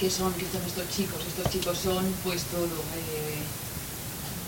¿qué 0.00 0.10
son? 0.10 0.32
¿Qué 0.34 0.46
son 0.50 0.62
estos 0.66 0.88
chicos? 0.90 1.20
Estos 1.26 1.52
chicos 1.52 1.78
son 1.78 2.04
pues 2.24 2.42
todo, 2.44 2.66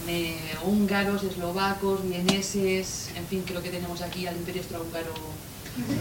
eh, 0.09 0.37
húngaros, 0.65 1.23
eslovacos, 1.23 2.03
vieneses, 2.09 3.11
en 3.15 3.27
fin, 3.27 3.45
creo 3.47 3.63
que 3.63 3.71
tenemos 3.71 4.01
aquí 4.03 4.27
al 4.27 4.37
imperio 4.37 4.63
austrohúngaro 4.63 5.15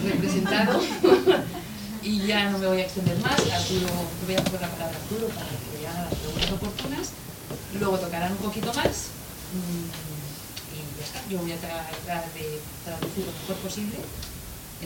representado. 0.04 0.82
y 2.04 2.26
ya 2.28 2.50
no 2.50 2.58
me 2.58 2.68
voy 2.68 2.80
a 2.82 2.86
extender 2.86 3.18
más, 3.20 3.40
Arturo, 3.40 3.88
voy 4.26 4.36
a 4.36 4.44
poner 4.44 4.62
la 4.62 4.70
palabra 4.70 4.96
a 4.98 5.02
Arturo 5.02 5.28
para 5.28 5.48
que 5.50 5.88
haga 5.88 6.04
las 6.10 6.14
preguntas 6.16 6.52
oportunas. 6.52 7.08
Luego 7.80 7.98
tocarán 8.00 8.32
un 8.32 8.38
poquito 8.38 8.68
más. 8.74 9.10
mm, 9.54 9.86
y 10.74 11.00
ya 11.00 11.06
está. 11.06 11.20
Yo 11.30 11.40
voy 11.40 11.52
a 11.52 11.58
tratar 11.58 12.26
de 12.34 12.60
traducir 12.86 13.26
lo 13.26 13.32
mejor 13.32 13.56
posible. 13.64 13.96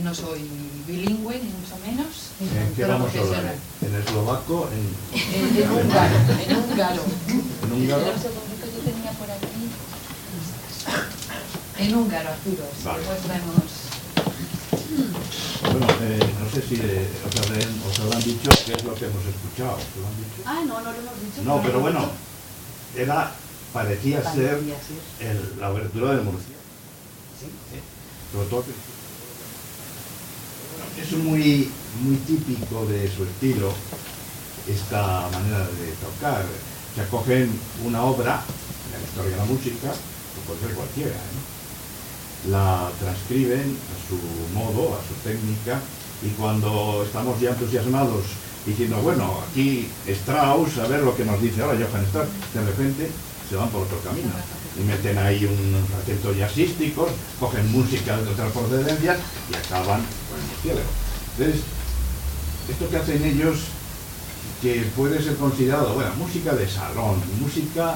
No 0.02 0.14
soy 0.16 0.50
bilingüe, 0.88 1.36
ni 1.38 1.50
mucho 1.54 1.78
menos. 1.86 2.34
¿En 2.42 2.74
qué 2.74 2.84
vamos 2.86 3.14
a 3.16 3.20
hablar? 3.20 3.56
¿En 3.82 3.96
eslovaco? 3.96 4.70
¿En, 4.74 4.90
En, 5.14 5.64
en 5.64 5.70
húngaro, 5.72 6.16
en 6.18 6.58
húngaro. 6.58 7.04
en 7.62 7.72
húngaro? 7.74 8.14
En 11.78 11.96
húngaro, 11.96 12.30
Arturo. 12.30 12.64
si 12.78 12.84
Vale. 12.86 13.04
Bueno, 15.72 15.88
eh, 16.02 16.20
no 16.40 16.50
sé 16.52 16.62
si 16.68 16.76
eh, 16.76 17.08
os, 17.26 17.36
habrán, 17.42 17.82
os 17.90 18.00
habrán 18.00 18.24
dicho 18.24 18.50
qué 18.66 18.74
es 18.74 18.84
lo 18.84 18.94
que 18.96 19.06
hemos 19.06 19.26
escuchado. 19.26 19.74
¿Os 19.74 19.96
lo 20.02 20.08
han 20.08 20.18
dicho? 20.18 20.42
Ah, 20.46 20.62
no, 20.68 20.82
no 20.82 20.92
lo 20.92 20.98
hemos 21.00 21.20
dicho. 21.22 21.42
No, 21.44 21.62
pero 21.64 21.80
bueno, 21.80 22.10
era, 22.96 23.32
parecía 23.72 24.22
ser 24.22 24.60
Parecía 24.60 24.76
ser. 25.20 25.30
el- 25.30 25.60
la 25.60 25.68
abertura 25.68 26.12
del 26.16 26.24
Murcia. 26.26 26.56
Sí. 27.40 27.48
Sobre 28.32 28.48
todo 28.50 28.64
que- 28.66 28.72
Bueno, 30.74 30.86
es 31.02 31.12
muy, 31.24 31.72
muy 32.04 32.16
típico 32.18 32.86
de 32.86 33.10
su 33.12 33.24
estilo 33.24 33.72
esta 34.68 35.28
manera 35.32 35.60
de 35.60 35.92
tocar. 36.02 36.46
Se 36.96 37.02
acogen 37.02 37.52
una 37.86 38.04
obra 38.04 38.44
de 38.92 38.98
la 38.98 39.04
historia 39.04 39.32
de 39.32 39.38
la 39.38 39.46
música, 39.46 39.90
que 39.92 40.42
puede 40.48 40.60
ser 40.62 40.74
cualquiera, 40.76 41.12
¿no? 41.12 41.53
La 42.50 42.90
transcriben 43.00 43.78
a 43.78 43.96
su 44.08 44.18
modo, 44.54 44.96
a 44.96 45.02
su 45.08 45.14
técnica, 45.24 45.80
y 46.22 46.30
cuando 46.30 47.04
estamos 47.06 47.40
ya 47.40 47.52
entusiasmados 47.52 48.24
diciendo, 48.66 48.98
bueno, 48.98 49.40
aquí 49.50 49.90
Strauss, 50.08 50.78
a 50.78 50.88
ver 50.88 51.02
lo 51.02 51.16
que 51.16 51.26
nos 51.26 51.42
dice 51.42 51.62
ahora 51.62 51.78
Johann 51.78 52.06
Strauss, 52.06 52.30
de 52.54 52.66
repente 52.66 53.12
se 53.50 53.56
van 53.56 53.70
por 53.70 53.84
otro 53.84 54.00
camino 54.00 54.32
y 54.80 54.84
meten 54.84 55.18
ahí 55.18 55.46
unos 55.46 55.90
acentos 56.02 56.36
jazzísticos, 56.36 57.10
cogen 57.40 57.72
música 57.72 58.18
de 58.18 58.30
otras 58.30 58.52
procedencias 58.52 59.18
y 59.52 59.56
acaban 59.56 60.02
con 60.30 60.40
el 60.40 60.48
murciélago. 60.48 60.90
Entonces, 61.38 61.62
esto 62.70 62.90
que 62.90 62.98
hacen 62.98 63.24
ellos, 63.24 63.58
que 64.62 64.82
puede 64.96 65.22
ser 65.22 65.36
considerado, 65.36 65.94
bueno, 65.94 66.12
música 66.18 66.54
de 66.54 66.68
salón, 66.68 67.22
música 67.42 67.96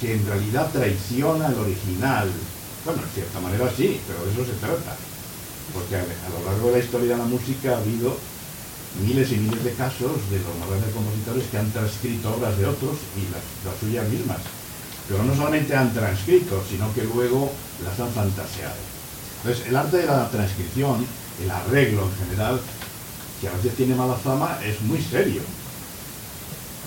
que 0.00 0.14
en 0.14 0.26
realidad 0.26 0.70
traiciona 0.72 1.48
el 1.48 1.58
original. 1.58 2.30
Bueno, 2.84 3.02
en 3.02 3.08
cierta 3.10 3.40
manera 3.40 3.70
sí, 3.76 4.00
pero 4.06 4.24
de 4.24 4.32
eso 4.32 4.44
se 4.44 4.58
trata. 4.58 4.96
Porque 5.74 5.96
a, 5.96 6.02
lo 6.02 6.44
largo 6.44 6.68
de 6.68 6.78
la 6.78 6.84
historia 6.84 7.10
de 7.12 7.18
la 7.18 7.24
música 7.24 7.74
ha 7.74 7.78
habido 7.78 8.16
miles 9.04 9.30
y 9.32 9.36
miles 9.36 9.62
de 9.64 9.72
casos 9.74 10.12
de 10.30 10.38
los 10.40 10.56
más 10.58 10.68
grandes 10.68 10.94
compositores 10.94 11.44
que 11.50 11.58
han 11.58 11.70
transcrito 11.70 12.34
obras 12.34 12.56
de 12.56 12.66
otros 12.66 12.96
y 13.16 13.28
las, 13.32 13.44
las 13.66 13.76
suyas 13.80 14.08
mismas. 14.08 14.38
Pero 15.08 15.22
no 15.24 15.34
solamente 15.34 15.74
han 15.74 15.92
transcrito, 15.92 16.62
sino 16.68 16.92
que 16.94 17.04
luego 17.04 17.52
las 17.84 17.98
han 18.00 18.10
fantaseado. 18.12 18.80
Entonces, 19.42 19.66
el 19.66 19.76
arte 19.76 19.98
de 19.98 20.06
la 20.06 20.28
transcripción, 20.30 21.06
el 21.42 21.50
arreglo 21.50 22.04
en 22.04 22.26
general, 22.26 22.60
que 23.40 23.48
a 23.48 23.52
veces 23.52 23.74
tiene 23.74 23.94
mala 23.94 24.14
fama, 24.14 24.58
es 24.64 24.80
muy 24.82 25.00
serio. 25.00 25.42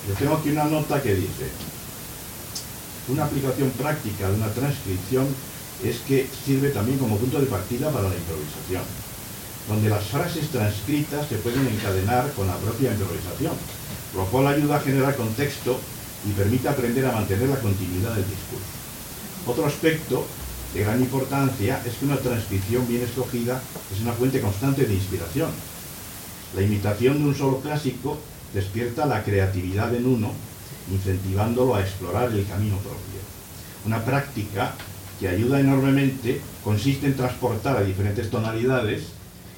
Yo 0.08 0.14
tengo 0.16 0.36
aquí 0.36 0.50
una 0.50 0.66
nota 0.66 1.02
que 1.02 1.16
dice, 1.16 1.50
una 3.08 3.26
aplicación 3.26 3.70
práctica 3.72 4.30
de 4.30 4.36
una 4.36 4.50
transcripción 4.50 5.28
es 5.84 5.98
que 6.08 6.28
sirve 6.46 6.70
también 6.70 6.98
como 7.00 7.18
punto 7.18 7.40
de 7.40 7.48
partida 7.48 7.90
para 7.90 8.10
la 8.10 8.16
improvisación, 8.16 8.84
donde 9.68 9.90
las 9.90 10.06
frases 10.06 10.50
transcritas 10.50 11.28
se 11.28 11.38
pueden 11.38 11.68
encadenar 11.68 12.32
con 12.34 12.48
la 12.48 12.58
propia 12.58 12.92
improvisación. 12.92 13.54
lo 14.16 14.26
cual 14.26 14.48
ayuda 14.48 14.76
a 14.76 14.82
generar 14.82 15.16
contexto 15.16 15.80
y 16.28 16.32
permite 16.34 16.68
aprender 16.68 17.06
a 17.06 17.14
mantener 17.14 17.48
la 17.48 17.60
continuidad 17.60 18.14
del 18.14 18.26
discurso. 18.28 18.68
Otro 19.48 19.66
aspecto 19.66 20.26
de 20.74 20.84
gran 20.84 21.00
importancia 21.00 21.82
es 21.86 21.96
que 21.96 22.06
una 22.06 22.18
transcripción 22.18 22.88
bien 22.88 23.04
escogida 23.04 23.62
es 23.94 24.02
una 24.02 24.14
fuente 24.14 24.42
constante 24.42 24.86
de 24.86 24.94
inspiración. 24.94 25.50
La 26.56 26.62
imitación 26.62 27.20
de 27.20 27.30
un 27.30 27.36
solo 27.36 27.60
clásico 27.62 28.18
despierta 28.54 29.06
la 29.06 29.24
creatividad 29.24 29.96
en 29.96 30.06
uno, 30.06 30.32
incentivándolo 30.92 31.76
a 31.76 31.82
explorar 31.82 32.32
el 32.32 32.46
camino 32.46 32.76
propio. 32.78 33.22
Una 33.86 34.04
práctica 34.04 34.76
que 35.22 35.30
ayuda 35.30 35.60
enormemente 35.60 36.42
consiste 36.64 37.06
en 37.06 37.16
transportar 37.16 37.78
a 37.78 37.84
diferentes 37.84 38.28
tonalidades, 38.32 39.04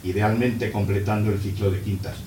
idealmente 0.03 0.69
completando 0.69 1.31
el 1.31 1.39
ciclo 1.39 1.71
de 1.71 1.79
quintas. 1.79 2.17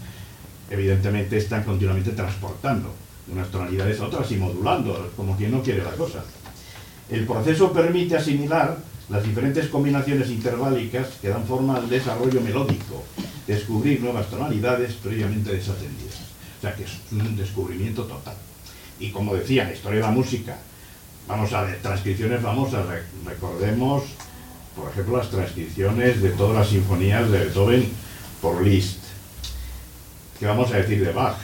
Evidentemente 0.71 1.37
están 1.37 1.63
continuamente 1.63 2.13
transportando 2.13 2.95
de 3.27 3.35
unas 3.35 3.51
tonalidades 3.51 4.01
a 4.01 4.07
otras 4.07 4.33
y 4.33 4.37
modulando, 4.37 5.13
como 5.15 5.37
quien 5.37 5.51
no 5.51 5.63
quiere 5.63 5.85
la 5.85 5.91
cosa. 5.91 6.25
El 7.11 7.27
proceso 7.27 7.75
permite 7.75 8.17
asimilar 8.17 8.79
las 9.11 9.23
diferentes 9.23 9.69
combinaciones 9.69 10.31
interválicas 10.31 11.07
que 11.21 11.29
dan 11.29 11.45
forma 11.45 11.77
al 11.77 11.91
desarrollo 11.91 12.41
melódico, 12.41 13.05
descubrir 13.47 14.01
nuevas 14.01 14.31
tonalidades 14.31 14.95
previamente 14.95 15.53
desatendidas. 15.53 16.21
O 16.59 16.61
sea 16.63 16.75
que 16.75 16.85
es 16.85 17.01
un 17.13 17.37
descubrimiento 17.37 18.05
total. 18.05 18.37
Y 18.99 19.11
como 19.11 19.35
decía, 19.35 19.65
la 19.65 19.75
historia 19.75 20.01
de 20.01 20.07
la 20.07 20.11
música, 20.11 20.57
vamos 21.27 21.53
a 21.53 21.63
ver, 21.63 21.81
transcripciones 21.83 22.41
famosas, 22.41 22.87
recordemos, 23.25 24.05
por 24.75 24.91
ejemplo, 24.91 25.17
las 25.17 25.31
transcripciones 25.31 26.23
de 26.23 26.31
todas 26.31 26.57
las 26.57 26.69
sinfonías 26.69 27.31
de 27.31 27.39
Beethoven 27.39 27.89
por 28.41 28.63
Liszt. 28.63 29.01
¿Qué 30.39 30.47
vamos 30.47 30.73
a 30.73 30.77
decir 30.77 31.05
de 31.05 31.13
Bach? 31.13 31.37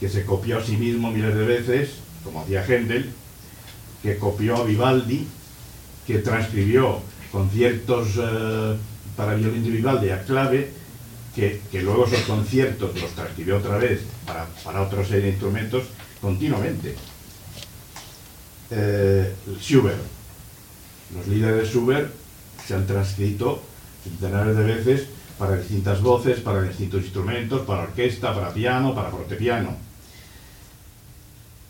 Que 0.00 0.08
se 0.08 0.24
copió 0.24 0.58
a 0.58 0.62
sí 0.62 0.76
mismo 0.76 1.10
miles 1.10 1.34
de 1.34 1.44
veces, 1.44 1.90
como 2.22 2.40
hacía 2.40 2.64
Händel, 2.64 3.10
que 4.02 4.18
copió 4.18 4.56
a 4.56 4.64
Vivaldi, 4.64 5.26
que 6.06 6.18
transcribió 6.18 7.00
conciertos 7.32 8.08
eh, 8.18 8.76
para 9.16 9.34
violín 9.34 9.64
de 9.64 9.70
Vivaldi 9.70 10.10
a 10.10 10.22
clave, 10.22 10.70
que, 11.34 11.60
luego 11.82 12.06
esos 12.06 12.20
conciertos 12.20 12.94
los 13.00 13.10
transcribió 13.10 13.56
otra 13.56 13.76
vez 13.78 14.02
para, 14.24 14.46
para 14.62 14.82
otra 14.82 15.02
instrumentos 15.18 15.84
continuamente. 16.20 16.94
Eh, 18.70 19.34
Schubert. 19.60 20.00
Los 21.14 21.26
líderes 21.28 21.62
de 21.62 21.68
Schubert 21.68 22.12
se 22.66 22.74
han 22.74 22.86
transcrito 22.86 23.62
centenares 24.02 24.56
de 24.56 24.64
veces 24.64 25.06
para 25.38 25.56
distintas 25.56 26.00
voces, 26.00 26.40
para 26.40 26.62
distintos 26.62 27.02
instrumentos, 27.02 27.62
para 27.66 27.82
orquesta, 27.82 28.34
para 28.34 28.52
piano, 28.52 28.94
para 28.94 29.10
fortepiano. 29.10 29.76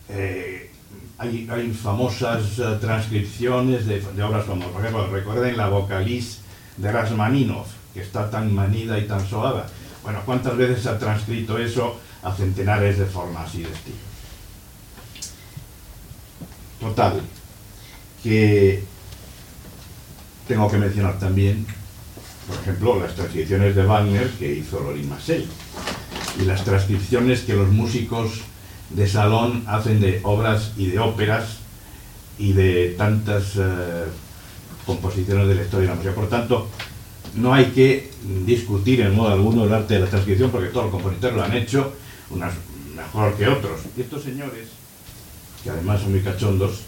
Eh, 0.08 0.70
hay, 1.18 1.72
famosas 1.72 2.58
eh, 2.58 2.78
transcripciones 2.80 3.86
de, 3.86 4.22
obras 4.22 4.44
famosas. 4.44 4.72
Por 4.72 4.80
ejemplo, 4.82 5.06
recuerden 5.08 5.56
la 5.56 5.68
vocaliz 5.68 6.40
de 6.76 6.92
Rasmaninov, 6.92 7.66
que 7.92 8.02
está 8.02 8.30
tan 8.30 8.54
manida 8.54 8.98
y 8.98 9.06
tan 9.06 9.26
soada. 9.26 9.66
Bueno, 10.02 10.20
¿cuántas 10.24 10.56
veces 10.56 10.82
se 10.82 10.90
ha 10.90 10.98
transcrito 10.98 11.58
eso 11.58 11.98
a 12.22 12.32
centenares 12.32 12.98
de 12.98 13.06
formas 13.06 13.54
y 13.54 13.62
de 13.62 13.72
estilos? 13.72 14.13
Total, 16.84 17.18
que 18.22 18.82
tengo 20.46 20.70
que 20.70 20.76
mencionar 20.76 21.18
también, 21.18 21.64
por 22.46 22.56
ejemplo, 22.58 23.00
las 23.00 23.14
transcripciones 23.14 23.74
de 23.74 23.86
Wagner 23.86 24.28
que 24.32 24.52
hizo 24.52 24.80
Lorin 24.80 25.08
Marcel 25.08 25.46
y 26.38 26.44
las 26.44 26.62
transcripciones 26.62 27.40
que 27.40 27.54
los 27.54 27.70
músicos 27.70 28.42
de 28.90 29.08
salón 29.08 29.64
hacen 29.66 29.98
de 29.98 30.20
obras 30.24 30.72
y 30.76 30.88
de 30.88 30.98
óperas 30.98 31.56
y 32.38 32.52
de 32.52 32.94
tantas 32.98 33.56
eh, 33.56 34.04
composiciones 34.84 35.48
de 35.48 35.54
la 35.54 35.62
historia 35.62 35.88
de 35.88 35.88
la 35.88 35.94
música. 35.94 36.14
Por 36.14 36.28
tanto, 36.28 36.68
no 37.34 37.54
hay 37.54 37.70
que 37.70 38.10
discutir 38.44 39.00
en 39.00 39.14
modo 39.14 39.32
alguno 39.32 39.64
el 39.64 39.72
arte 39.72 39.94
de 39.94 40.00
la 40.00 40.06
transcripción 40.06 40.50
porque 40.50 40.68
todos 40.68 40.92
los 40.92 40.92
compositores 40.92 41.34
lo 41.34 41.44
han 41.44 41.54
hecho, 41.54 41.94
unas 42.28 42.52
mejor 42.94 43.34
que 43.36 43.48
otros. 43.48 43.80
Y 43.96 44.02
estos 44.02 44.22
señores, 44.22 44.83
que 45.64 45.70
además 45.70 46.02
son 46.02 46.12
muy 46.12 46.20
cachondos, 46.20 46.82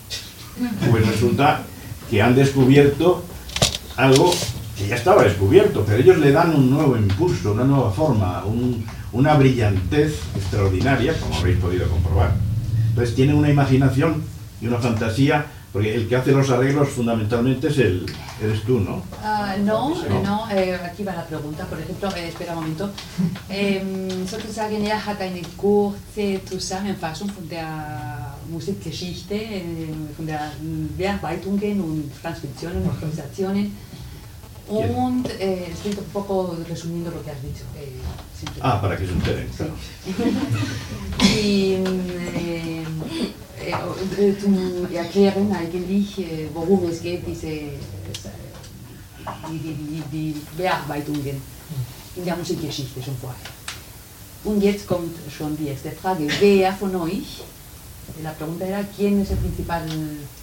pues 0.91 1.07
resulta 1.07 1.63
que 2.11 2.23
han 2.23 2.35
descubierto 2.35 3.25
algo 3.97 4.33
que 4.77 4.87
ya 4.87 4.97
estaba 4.97 5.25
descubierto, 5.25 5.83
pero 5.87 5.99
ellos 5.99 6.19
le 6.19 6.31
dan 6.31 6.55
un 6.55 6.71
nuevo 6.71 6.97
impulso, 6.97 7.53
una 7.53 7.65
nueva 7.65 7.91
forma, 7.91 8.45
una 9.13 9.35
brillantez 9.35 10.21
extraordinaria, 10.37 11.19
como 11.19 11.37
habréis 11.37 11.59
podido 11.59 11.89
comprobar. 11.89 12.35
Entonces 12.91 13.15
tienen 13.15 13.37
una 13.37 13.49
imaginación 13.49 14.23
y 14.61 14.67
una 14.67 14.77
fantasía, 14.77 15.47
porque 15.73 15.95
el 15.95 16.09
que 16.09 16.17
hace 16.17 16.33
los 16.33 16.51
arreglos 16.51 16.91
fundamentalmente 16.91 17.69
es 17.69 17.79
el, 17.79 18.07
eres 18.43 18.63
tú, 18.65 18.81
¿no? 18.81 18.97
Uh, 19.23 19.63
no, 19.63 19.95
no, 20.23 20.51
eh, 20.51 20.79
aquí 20.83 21.03
va 21.03 21.15
la 21.15 21.25
pregunta, 21.27 21.65
por 21.65 21.81
ejemplo, 21.81 22.11
eh, 22.17 22.29
espera 22.29 22.53
un 22.53 22.61
momento. 22.61 22.91
Ähm, 23.49 24.27
Musikgeschichte, 28.51 29.35
äh, 29.35 29.63
von 30.17 30.27
der 30.27 30.53
Bearbeitungen 30.97 31.81
und 31.81 32.11
Transkriptionen 32.23 32.83
und 32.83 32.89
Organisationen 32.89 33.77
Und 34.69 35.29
eh, 35.39 35.71
estoy 35.71 35.93
un 35.93 36.05
poco 36.13 36.57
resumiendo 36.69 37.09
lo 37.11 37.23
que 37.23 37.31
has 37.31 37.41
dicho. 37.41 37.65
Eh, 37.79 37.93
ah, 38.61 38.81
para 38.81 38.97
que 38.97 39.07
se 39.07 39.13
enteren, 39.13 39.49
claro. 39.57 39.75
y 41.21 41.75
eh, 41.75 42.83
eh, 44.19 44.37
zum 44.41 44.89
Erklären 44.93 45.53
eigentlich, 45.53 46.19
äh, 46.19 46.49
worum 46.53 46.89
es 46.89 47.01
geht, 47.01 47.25
diese, 47.29 47.47
die, 47.47 47.71
die, 49.51 50.03
die 50.11 50.35
Bearbeitungen 50.57 51.41
in 52.17 52.25
der 52.25 52.37
Musikgeschichte 52.37 53.01
schon 53.01 53.17
vorher. 53.19 53.39
Und 54.43 54.61
jetzt 54.63 54.89
kommt 54.89 55.15
schon 55.31 55.57
die 55.57 55.69
erste 55.69 55.93
Frage. 55.93 56.27
Wer 56.41 56.73
von 56.73 56.97
euch 56.97 57.45
la 58.23 58.33
pregunta 58.33 58.67
era 58.67 58.83
quién 58.97 59.21
es 59.21 59.31
el 59.31 59.37
principal... 59.39 59.83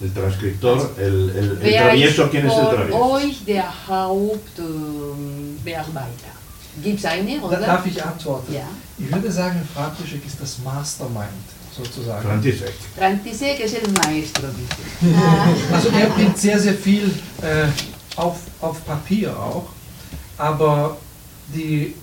El 0.01 0.13
transcriptor, 0.13 0.93
el, 0.97 1.29
el, 1.29 1.57
el 1.61 1.75
travieso, 1.75 2.29
¿quién 2.29 2.47
es 2.47 2.53
el 2.53 2.69
travieso? 2.69 2.97
euch 2.97 3.43
der 3.45 3.65
Hauptbearbeiter. 3.87 6.33
Gibt 6.81 6.99
es 6.99 7.05
eine, 7.05 7.39
oder? 7.41 7.59
Darf 7.59 7.85
ich 7.85 8.03
antworten? 8.03 8.53
Ja. 8.53 8.67
Ich 8.97 9.11
würde 9.11 9.31
sagen, 9.31 9.61
František 9.73 10.25
ist 10.25 10.41
das 10.41 10.57
Mastermind, 10.63 11.27
sozusagen. 11.75 12.27
František. 12.27 12.73
František 12.97 13.59
es 13.59 13.73
el 13.73 13.91
maestro, 13.91 14.47
dice. 14.47 14.81
Also 15.73 15.89
er 15.89 16.09
bringt 16.09 16.37
sehr, 16.37 16.59
sehr 16.59 16.73
viel 16.73 17.11
äh, 17.41 17.67
auf, 18.15 18.37
auf 18.59 18.83
Papier 18.85 19.37
auch, 19.37 19.65
aber 20.37 20.97
die 21.53 21.93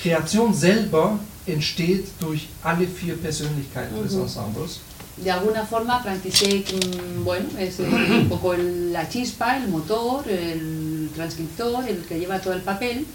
Kreation 0.00 0.54
selber 0.54 1.18
entsteht 1.46 2.06
durch 2.20 2.48
alle 2.62 2.86
vier 2.86 3.16
Persönlichkeiten 3.16 3.96
-huh. 3.96 4.02
des 4.02 4.14
Ensembles. 4.14 4.80
De 5.22 5.30
alguna 5.30 5.64
forma, 5.66 6.00
František, 6.00 6.72
mm, 6.72 7.24
bueno, 7.24 7.48
es 7.58 7.78
un 7.80 8.28
poco 8.28 8.54
el, 8.54 8.92
la 8.92 9.08
chispa, 9.08 9.56
el 9.56 9.68
motor, 9.68 10.28
el 10.28 11.10
transcriptor, 11.14 11.88
el 11.88 12.04
que 12.04 12.18
lleva 12.18 12.40
todo 12.40 12.54
el 12.54 12.62
papel. 12.62 13.06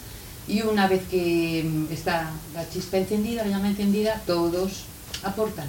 Y 0.48 0.62
una 0.62 0.88
vez 0.88 1.04
que 1.10 1.64
mm, 1.64 1.94
está 1.94 2.32
la 2.54 2.70
chispa 2.70 2.98
encendida, 2.98 3.44
la 3.44 3.52
llama 3.52 3.70
encendida, 3.70 4.22
todos 4.26 4.84
aportan. 5.24 5.68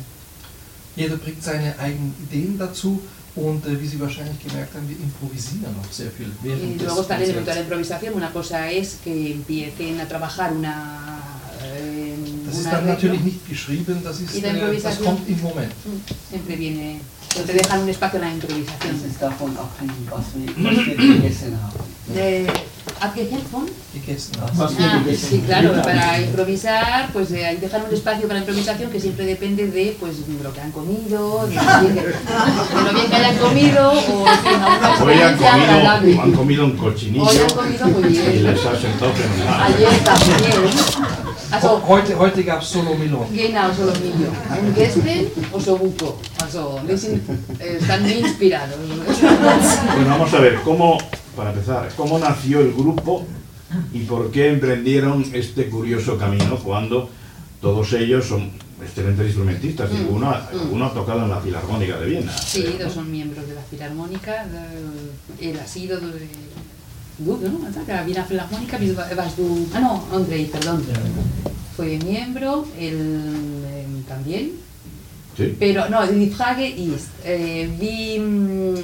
Jeder 0.97 1.17
bringt 1.17 1.43
seine 1.43 1.79
eigenen 1.79 2.15
Ideen 2.23 2.57
dazu 2.57 3.01
und 3.35 3.67
äh, 3.67 3.81
wie 3.81 3.87
Sie 3.87 4.01
wahrscheinlich 4.01 4.39
gemerkt 4.47 4.75
haben, 4.75 4.89
wir 4.89 4.97
improvisieren 4.97 5.75
noch 5.77 5.93
sehr 5.93 6.11
viel 6.11 6.31
während 6.43 6.81
y 6.81 6.85
luego 6.85 7.03
está 7.03 7.17
el 7.17 7.25
elemento 7.25 7.51
de 7.51 7.57
la 7.57 7.63
improvisación. 7.63 8.15
Una 8.15 8.33
cosa 8.33 8.71
es 8.71 8.99
que 9.03 9.33
empiecen 9.33 10.01
a 10.01 10.07
trabajar 10.07 10.53
una 10.53 11.34
das 12.47 12.59
ist 12.59 12.73
dann 12.73 12.87
natürlich 12.87 13.21
nicht 13.21 13.49
geschrieben, 13.49 14.01
das, 14.05 14.21
ist, 14.21 14.35
äh, 14.37 14.81
das 14.83 15.01
kommt 15.03 15.29
im 15.29 15.41
Moment. 15.41 15.73
Siempre 16.31 16.59
viene, 16.59 17.01
te 17.43 17.53
dejan 17.53 17.83
un 17.83 17.89
espacio 17.89 18.21
en 18.21 18.27
la 18.27 18.33
improvisación. 18.33 19.01
Das 19.01 19.11
ist 19.11 19.21
davon 19.21 19.57
abhängig, 19.57 20.07
was 20.11 20.27
wir, 20.35 20.49
was 20.65 20.87
wir 20.87 20.97
gegessen 20.97 21.59
haben. 21.61 21.95
De, 22.15 22.47
¿Abgegessen 23.01 23.47
von? 23.51 23.67
Gegessen 23.93 24.35
ah, 24.41 24.69
sí, 25.17 25.43
claro, 25.47 25.73
para 25.83 26.21
improvisar, 26.21 27.11
pues 27.13 27.33
eh, 27.33 27.47
hay 27.47 27.57
dejar 27.57 27.83
un 27.83 27.93
espacio 27.93 28.29
para 28.29 28.35
la 28.35 28.41
improvisación 28.41 28.91
que 28.91 29.01
siempre 29.01 29.25
depende 29.25 29.67
de 29.69 29.97
pues, 29.99 30.17
lo 30.43 30.53
que 30.53 30.61
han 30.61 30.71
comido, 30.71 31.47
de, 31.47 31.55
lo 31.55 31.81
bien 31.81 31.95
que, 31.95 32.03
de 32.03 32.83
lo 32.85 32.93
bien 32.93 33.09
que 33.09 33.17
hayan 33.17 33.37
comido, 33.39 33.91
o 33.91 34.27
fin, 34.27 34.63
alguna 34.63 34.91
experiencia 34.91 35.55
agradable. 35.55 36.19
Han 36.21 36.33
comido 36.33 36.65
un 36.67 36.77
cochinillo. 36.77 37.25
Hoy 37.25 37.37
han 37.39 37.57
comido 37.57 37.87
muy 37.87 38.09
bien. 38.11 38.33
Y 38.37 38.39
les 38.41 38.67
ha 38.67 38.79
sentado 38.79 39.13
fenomenal. 39.13 39.63
Ayer 39.63 40.05
también. 40.05 41.14
Also, 41.55 41.81
heute 41.87 42.15
heute 42.19 42.43
gab 42.43 42.61
es 42.63 42.69
solo 42.69 42.95
Milon. 42.97 43.27
Genau, 43.33 43.73
solo 43.75 43.93
Milon. 44.01 44.33
Und 44.61 44.75
gestern 44.75 45.27
Osobuco. 45.53 46.19
Also, 46.43 46.81
eh, 46.89 47.79
están 47.81 48.03
muy 48.03 48.13
inspirados. 48.13 48.77
Bueno, 49.95 50.11
vamos 50.11 50.35
a 50.35 50.41
ver, 50.41 50.57
¿cómo, 50.65 50.99
para 51.37 51.51
empezar, 51.53 51.89
cómo 51.97 52.19
nació 52.19 52.61
el 52.61 52.73
grupo 52.73 53.25
y 53.93 54.01
por 54.01 54.31
qué 54.31 54.49
emprendieron 54.51 55.25
este 55.33 55.69
curioso 55.71 56.19
camino 56.19 56.57
cuando 56.59 57.09
todos 57.61 57.93
ellos 57.93 58.27
son 58.27 58.51
excelentes 58.83 59.27
instrumentistas 59.27 59.91
y 59.93 59.95
Mm, 60.03 60.15
uno, 60.15 60.31
ha- 60.31 60.51
mm. 60.53 60.73
uno 60.73 60.87
ha 60.87 60.93
tocado 60.93 61.23
en 61.25 61.31
la 61.31 61.41
Filarmónica 61.41 61.99
de 61.99 62.07
Viena. 62.07 62.37
Sí, 62.37 62.63
creo, 62.63 62.87
dos 62.87 62.95
son 62.95 63.11
miembros 63.11 63.47
de 63.49 63.55
la 63.55 63.63
Filarmónica. 63.63 64.45
eh, 64.45 65.51
Él 65.51 65.59
ha 65.63 65.67
sido 65.67 65.99
de... 66.01 66.29
Du, 67.19 67.37
¿no? 67.37 67.71
De 67.87 67.93
la 67.93 68.03
Wiener 68.05 68.25
Filarmónica, 68.25 68.77
bis- 68.79 68.95
vas 68.97 69.37
du... 69.37 69.69
Ah, 69.73 69.81
no, 69.81 70.05
Andrei, 70.13 70.47
perdón. 70.47 70.83
Fue 71.77 71.99
miembro, 72.05 72.67
él 72.79 73.63
eh, 73.67 73.87
también. 74.09 74.51
Sí. 75.37 75.55
Pero, 75.59 75.89
no, 75.89 76.07
die 76.07 76.31
Frage 76.31 76.67
ist, 76.69 77.09
äh, 77.25 77.69
wie, 77.79 78.19
mm, 78.19 78.75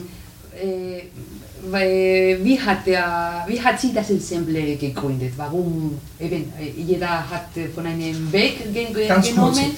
weil- 1.70 2.38
wie, 2.42 2.58
hat 2.58 2.86
der, 2.86 3.44
wie 3.48 3.60
hat 3.60 3.80
sie 3.80 3.92
das 3.92 4.10
Ensemble 4.10 4.76
gegründet? 4.76 5.32
Warum? 5.36 5.98
Eben, 6.18 6.52
jeder 6.76 7.28
hat 7.30 7.48
von 7.74 7.86
einem 7.86 8.32
Weg 8.32 8.72
ge 8.72 8.86
ge 8.92 9.06
Ganz 9.08 9.26
kurz. 9.34 9.56
genommen. 9.58 9.76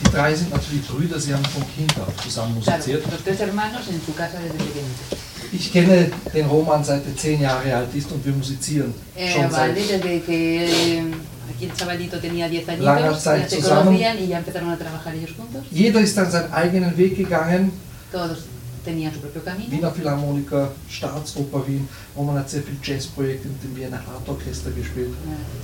Die 0.00 0.10
drei 0.10 0.34
sind 0.34 0.50
natürlich 0.50 0.86
Brüder, 0.86 1.18
sie 1.20 1.32
haben 1.34 1.44
von 1.44 1.62
Kind 1.76 1.92
auf 1.98 2.16
zusammen 2.24 2.60
Claro, 2.62 2.78
musiziert. 2.78 3.04
los 3.10 3.22
tres 3.22 3.40
hermanos 3.40 3.82
en 3.88 4.00
su 4.04 4.12
casa 4.14 4.38
desde 4.38 4.56
pequeñitos. 4.58 5.18
Ich 5.52 5.72
kenne 5.72 6.10
den 6.32 6.46
Roman 6.46 6.82
seit 6.84 7.04
er 7.06 7.16
zehn 7.16 7.40
Jahre 7.40 7.74
alt 7.74 7.92
ist 7.94 8.10
und 8.12 8.24
wir 8.24 8.32
musizieren 8.32 8.94
Eh, 9.16 9.32
schon 9.32 9.50
vale, 9.50 9.74
seit 9.74 10.02
desde 10.04 10.20
que 10.20 11.02
aquí 11.50 11.64
el 11.64 11.74
chavalito 11.76 12.18
tenía 12.20 12.48
10 12.48 12.66
Langer 12.78 13.04
añitos, 13.04 13.22
Zeit 13.24 13.48
se 13.50 13.56
zusammen. 13.56 13.84
conocían 13.86 14.18
y 14.18 14.28
ya 14.28 14.38
empezaron 14.38 14.70
a 14.70 14.78
trabajar 14.78 15.14
ellos 15.14 15.32
juntos. 15.36 15.64
Jeder 15.72 16.00
ist 16.02 16.16
dann 16.16 16.30
seinen 16.30 16.52
eigenen 16.52 16.96
Weg 16.96 17.16
gegangen. 17.16 17.72
Todos 18.12 18.44
tenían 18.84 19.12
su 19.12 19.20
propio 19.20 19.42
camino. 19.42 19.70
Wiener 19.70 19.90
Philharmoniker, 19.92 20.70
Staatsoper 20.88 21.66
Wien, 21.66 21.88
wo 22.14 22.22
man 22.22 22.36
hat 22.38 22.48
sehr 22.48 22.62
viel 22.62 22.78
Jazzprojekte 22.82 23.48
mit 23.48 23.62
dem 23.62 23.76
Wiener 23.76 23.98
Art 23.98 24.28
Orchester 24.28 24.70
gespielt. 24.72 25.14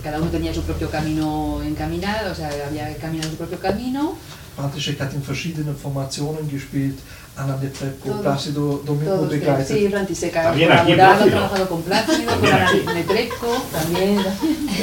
Cada 0.03 0.19
uno 0.21 0.31
tenía 0.31 0.53
su 0.53 0.63
propio 0.63 0.91
camino 0.91 1.61
encaminado, 1.63 2.33
o 2.33 2.35
sea, 2.35 2.51
había 2.69 2.93
caminado 2.97 3.31
su 3.31 3.37
propio 3.37 3.59
camino. 3.61 4.17
František 4.57 4.99
hat 5.01 5.13
in 5.15 5.23
verschiedenen 5.23 5.77
Formationen 5.77 6.49
gespielt. 6.51 6.99
Anna 7.37 7.57
Netrebko, 7.57 8.09
Todos- 8.09 8.23
Plácido 8.23 8.83
Domingo 8.85 9.15
Todos, 9.17 9.31
begleitet. 9.31 9.67
sí, 9.69 10.31
También 10.33 10.73
aquí 10.73 10.93
colaborado, 10.93 11.27
trabajado 11.27 11.69
con 11.69 11.83
Plácido, 11.83 12.17
con 12.27 12.41
También 12.41 12.55
aquí. 12.63 12.81
Ana 12.83 12.95
Netrebko, 12.95 13.47
también. 13.73 14.19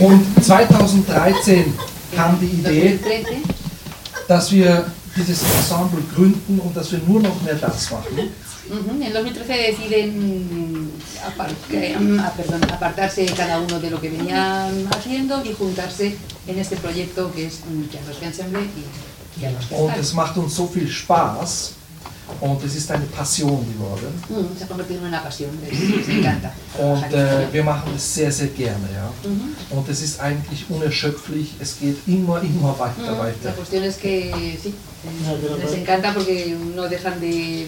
Und 0.01 0.23
2013 0.45 1.73
kam 2.15 2.39
die 2.39 2.45
Idee, 2.45 2.99
2013, 3.01 3.43
dass 4.27 4.51
wir 4.51 4.85
dieses 5.15 5.41
Ensemble 5.43 6.01
gründen 6.15 6.59
und 6.59 6.75
dass 6.75 6.91
wir 6.91 6.99
nur 7.07 7.21
noch 7.21 7.41
mehr 7.41 7.55
das 7.55 7.89
machen. 7.91 8.17
en 8.69 9.11
2013 9.11 9.57
deciden 9.57 10.09
mm, 10.77 10.89
ah, 11.25 12.31
apartarse 12.73 13.25
cada 13.25 13.59
uno 13.59 13.79
de 13.79 13.89
lo 13.89 13.99
que 13.99 14.09
venían 14.09 14.87
haciendo 14.95 15.43
y 15.43 15.53
juntarse 15.53 16.15
en 16.47 16.59
este 16.59 16.77
proyecto 16.77 17.31
que 17.33 17.47
es 17.47 17.59
mm, 17.69 17.83
Pianos 17.91 18.21
Ensemble 18.21 18.61
y 18.61 19.39
Pianos 19.39 19.65
Und 19.71 19.97
es 19.97 20.13
macht 20.13 20.37
uns 20.37 20.55
so 20.55 20.67
viel 20.67 20.87
Spaß 20.89 21.73
und 22.41 22.63
es 22.63 22.75
ist 22.75 22.89
eine 22.91 23.05
Passion 23.05 23.65
geworden. 23.73 24.13
Se 24.57 24.63
ha 24.63 24.67
convertido 24.67 25.01
en 25.01 25.07
una 25.07 25.21
pasión, 25.23 25.49
encanta. 26.07 26.51
Und 26.77 27.13
äh, 27.13 27.47
wir 27.51 27.63
machen 27.63 27.91
es 27.95 28.13
sehr, 28.15 28.31
sehr 28.31 28.47
gerne. 28.47 28.87
Ja. 28.93 29.09
Ujú. 29.29 29.77
Und 29.79 29.89
es 29.89 30.01
ist 30.01 30.19
eigentlich 30.19 30.65
unerschöpflich. 30.69 31.53
Es 31.59 31.79
geht 31.79 31.97
immer, 32.07 32.41
immer 32.41 32.75
weiter, 32.79 33.11
La 33.11 33.19
weiter. 33.19 33.51
cuestión 33.55 33.83
es 33.83 33.97
que 33.97 34.57
sí, 34.61 34.73
les 35.61 35.73
encanta 35.73 36.13
porque 36.13 36.55
no 36.75 36.83
dejan 36.89 37.19
de, 37.19 37.67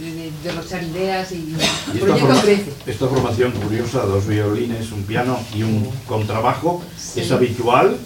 de, 0.00 0.12
de 0.12 0.32
derrochar 0.44 0.82
ideas 0.82 1.32
y 1.32 1.54
Y 1.54 1.56
esta, 1.98 2.16
forma- 2.16 2.42
esta 2.86 3.06
formación 3.08 3.52
curiosa, 3.52 4.00
dos 4.06 4.26
violines, 4.26 4.92
un 4.92 5.02
piano 5.02 5.38
y 5.54 5.62
un 5.62 5.88
contrabajo, 6.06 6.82
Sí. 6.96 7.20
es 7.20 7.30
habitual. 7.32 7.96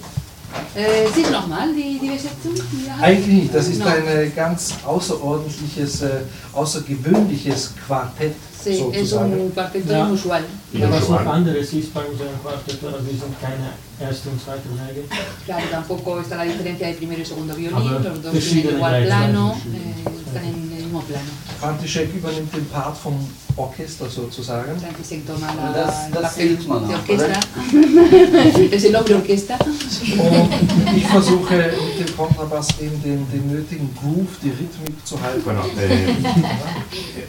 Sí, 1.14 1.22
es 1.22 1.30
normal, 1.30 1.74
die, 1.74 1.98
die 1.98 2.08
Besetzung. 2.08 2.54
die. 2.54 2.88
Eigentlich 3.02 3.42
nicht. 3.42 3.54
Das 3.54 3.68
ist 3.68 3.78
No. 3.80 3.86
ein 3.86 4.06
äh, 4.06 4.28
ganz 4.34 4.74
außerordentliches, 4.84 6.02
äh, 6.02 6.08
außergewöhnliches 6.52 7.74
Quartett 7.86 8.34
Sí, 8.64 8.80
es 8.92 9.12
un 9.12 9.52
cuarteto 9.52 9.92
Ja. 9.92 10.06
inusual. 10.06 10.44
Ja. 10.72 10.88
Was 10.90 11.08
noch 11.08 11.26
anderes 11.26 11.72
ist 11.72 11.92
bei 11.92 12.00
unserem 12.04 12.40
Quartett, 12.42 12.78
also 12.84 13.04
wir 13.04 13.12
sind 13.18 13.34
keine 13.40 13.70
erste 14.00 14.28
und 14.30 14.40
zweite 14.40 14.68
Geige. 14.78 15.02
Claro, 15.44 15.62
tampoco 15.70 16.20
está 16.20 16.36
la 16.36 16.44
diferencia 16.44 16.86
de 16.86 16.94
primero 16.94 17.20
y 17.20 17.24
segundo 17.26 17.54
violín, 17.56 17.92
los 17.92 18.22
dos 18.22 18.32
tienen 18.32 18.76
igual 18.76 19.04
plano, 19.04 19.56
eh, 19.74 20.08
están 20.26 20.44
en 20.44 20.54
el 20.76 20.82
mismo 20.84 21.00
plano. 21.02 21.30
František 21.60 22.14
übernimmt 22.14 22.52
den 22.54 22.66
Part 22.66 22.96
vom 23.02 23.14
Orchester 23.56 24.08
sozusagen. 24.10 24.78
František 24.80 25.26
toma 25.26 25.46
la, 25.54 25.62
Aber 25.62 25.74
das- 25.74 26.10
das 26.22 26.34
sieht 26.34 26.66
man 26.68 26.84
auch, 26.84 26.90
orquesta, 26.94 27.40
es 28.76 28.84
el 28.84 28.96
hombre 28.96 29.14
orquesta. 29.16 29.54
Und 29.58 30.96
ich 30.96 31.06
versuche 31.06 31.54
mit 31.96 32.08
dem 32.08 32.16
Kontrabass 32.16 32.68
eben 32.80 33.02
den, 33.02 33.26
den 33.30 33.52
nötigen 33.52 33.88
Groove, 34.00 34.38
die 34.42 34.50
Rhythmik 34.50 35.06
zu 35.06 35.20
halten. 35.20 35.42
Bueno, 35.44 35.62
eh, 35.78 36.14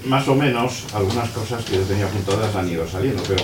más 0.05 0.27
o 0.27 0.35
menos 0.35 0.83
algunas 0.93 1.29
cosas 1.29 1.63
que 1.65 1.75
yo 1.75 1.81
tenía 1.83 2.05
apuntadas 2.05 2.55
han 2.55 2.69
ido 2.69 2.87
saliendo, 2.87 3.21
pero 3.27 3.43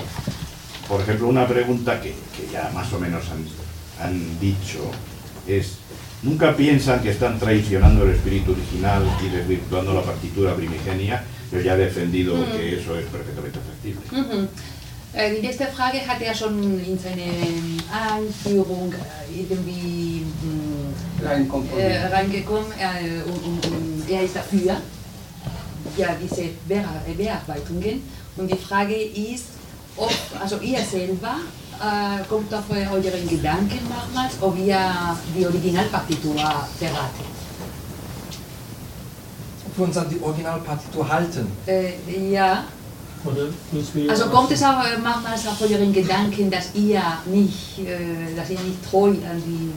por 0.88 1.02
ejemplo 1.02 1.28
una 1.28 1.48
pregunta 1.48 2.00
que, 2.02 2.10
que 2.36 2.52
ya 2.52 2.72
más 2.74 2.92
o 2.94 3.00
menos 3.00 3.24
han, 3.32 4.06
han 4.08 4.40
dicho 4.40 4.80
es, 5.48 5.74
¿nunca 6.24 6.56
piensan 6.56 7.02
que 7.02 7.12
están 7.12 7.40
traicionando 7.40 8.04
el 8.06 8.12
espíritu 8.16 8.52
original 8.54 9.04
y 9.26 9.30
desvirtuando 9.30 9.94
la 9.94 10.02
partitura 10.04 10.56
primigenia? 10.56 11.24
Yo 11.52 11.60
ya 11.60 11.74
he 11.76 11.80
defendido 11.86 12.36
Mm. 12.36 12.52
que 12.52 12.80
eso 12.80 12.96
es 13.00 13.06
perfectamente 13.08 13.60
factible. 13.60 14.06
Mhm. 14.12 14.48
Äh, 15.14 15.34
Die 15.36 15.42
nächste 15.42 15.66
Frage 15.68 16.00
hat 16.08 16.22
er 16.22 16.36
schon 16.36 16.80
in 16.86 16.98
seiner 17.00 17.34
Einführung 18.16 18.94
äh, 18.94 19.40
irgendwie 19.42 20.24
äh, 21.24 21.28
reingekommen. 21.28 22.72
Äh, 22.78 23.24
und, 23.26 23.44
und, 23.44 23.66
und 23.66 24.04
er 24.10 24.22
ist 24.24 24.36
dafür, 24.36 24.78
ja, 25.98 26.10
diese 26.22 26.50
Bear- 26.68 27.02
Bearbeitungen. 27.18 28.04
Und 28.38 28.52
die 28.52 28.58
Frage 28.58 28.94
ist, 28.96 29.46
ob, 29.98 30.14
also 30.40 30.60
ihr 30.60 30.80
selber, 30.80 31.38
äh, 31.82 32.24
kommt 32.30 32.54
auf 32.54 32.70
euren 32.70 33.28
Gedanken 33.28 33.80
nochmals, 33.90 34.34
ob 34.42 34.56
ihr 34.60 34.80
die 35.36 35.46
Originalpartitur 35.48 36.36
verratet. 36.36 37.39
Uns 39.80 39.98
an 39.98 40.10
die 40.10 40.22
Originalpartitur 40.22 41.08
halten. 41.08 41.48
Äh, 41.66 41.94
ja, 42.32 42.66
Also 44.10 44.26
kommt 44.26 44.52
es 44.52 44.64
auch 44.64 44.84
äh, 44.84 44.98
manchmal 45.02 45.34
auf 45.34 45.62
euren 45.62 45.94
Gedanken, 45.94 46.50
dass 46.52 46.70
ihr 46.74 47.02
nicht, 47.26 47.80
äh, 47.80 48.36
dass 48.36 48.50
ihr 48.50 48.60
nicht 48.60 48.90
treu 48.90 49.10
an 49.10 49.42
die, 49.46 49.72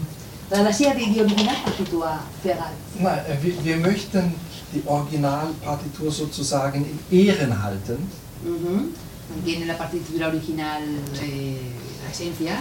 dass 0.50 0.80
ihr 0.80 0.90
die, 0.94 1.12
die 1.12 1.20
Originalpartitur 1.20 2.18
verratet? 2.42 2.78
Nein, 2.98 3.18
äh, 3.28 3.42
wir, 3.42 3.64
wir 3.64 3.76
möchten 3.78 4.34
die 4.74 4.82
Originalpartitur 4.86 6.10
sozusagen 6.10 6.84
in 7.10 7.26
Ehren 7.26 7.62
halten. 7.62 8.08
Mhm. 8.44 8.94
Tiene 9.44 9.64
la 9.66 9.74
partitura 9.74 10.26
original, 10.26 10.82
eh, 11.22 11.56
esencia. 12.10 12.52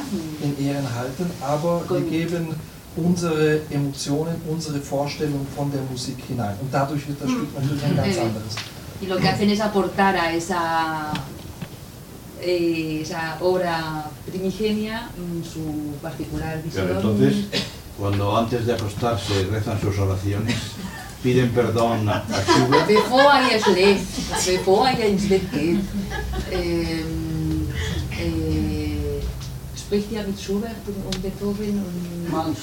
in 0.42 0.68
Ehren 0.68 0.88
halten, 0.96 1.30
aber 1.42 1.84
wir 1.90 2.02
geben 2.02 2.56
unsere 2.96 3.62
Emotionen, 3.70 4.36
unsere 4.50 4.80
Vorstellung 4.80 5.46
von 5.56 5.72
der 5.72 5.82
Musik 5.90 6.18
hinein. 6.28 6.56
Und 6.62 6.74
dadurch 6.74 7.08
wird 7.08 7.22
das 7.22 7.30
Mhm. 7.30 7.34
Stück 7.36 7.56
natürlich 7.56 7.84
ein 7.84 7.96
ganz 7.96 8.18
anderes. 8.26 8.56
Y 9.02 9.08
lo 9.08 9.18
que 9.18 9.28
hacen 9.30 9.50
es 9.50 9.60
aportar 9.60 10.16
a 10.16 10.32
esa, 10.34 11.12
eh, 12.42 13.02
esa 13.02 13.38
obra 13.42 14.06
primigenia 14.30 15.10
mm, 15.18 15.44
su 15.44 15.96
particular 16.02 16.62
visión. 16.64 16.86
Pero 16.88 17.00
entonces, 17.00 17.46
cuando 17.98 18.38
antes 18.38 18.66
de 18.66 18.74
acostarse 18.74 19.48
rezan 19.52 19.80
sus 19.82 19.98
oraciones, 19.98 20.56
piden 21.24 21.50
perdón 21.52 22.10
a, 22.10 22.18
a 22.18 22.44
Schubert, 22.46 22.88
Bevor 22.88 23.32
ihr 23.52 23.60
schläft, 23.60 24.46
bevor 24.46 24.88
ihr 24.92 25.08
ins 25.08 25.28
Bett 25.30 25.52
geht, 25.52 25.80
äh, 26.52 27.04
spricht 29.92 30.12
mit 30.26 30.40
Schubert 30.40 30.72
und, 30.88 31.22
Beethoven 31.22 31.84
und. 31.84 32.56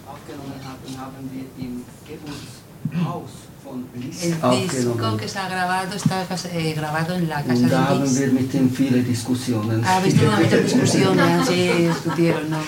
aufgenommen 0.07 0.61
haben, 0.63 0.91
haben 0.97 1.31
wir 1.33 1.47
im 1.65 1.85
Geburtshaus 2.07 3.31
von 3.65 3.85
Liszt 4.01 4.23
El 4.23 4.69
disco 4.69 5.17
que 5.17 5.25
está 5.25 5.49
grabado 5.49 5.97
está 5.97 6.25
eh, 6.53 6.73
grabado 6.75 7.15
en 7.17 7.29
la 7.29 7.43
casa 7.43 7.69
da 7.69 7.99
de 7.99 8.27
mit 8.29 8.53
viele 8.79 9.03
Diskussionen. 9.03 9.83
Visto 10.05 10.25
una 10.25 10.39
muchas 10.39 10.63
discusiones, 10.63 11.49
sí, 11.49 11.69
discutieron, 11.89 12.51
¿no? 12.51 12.61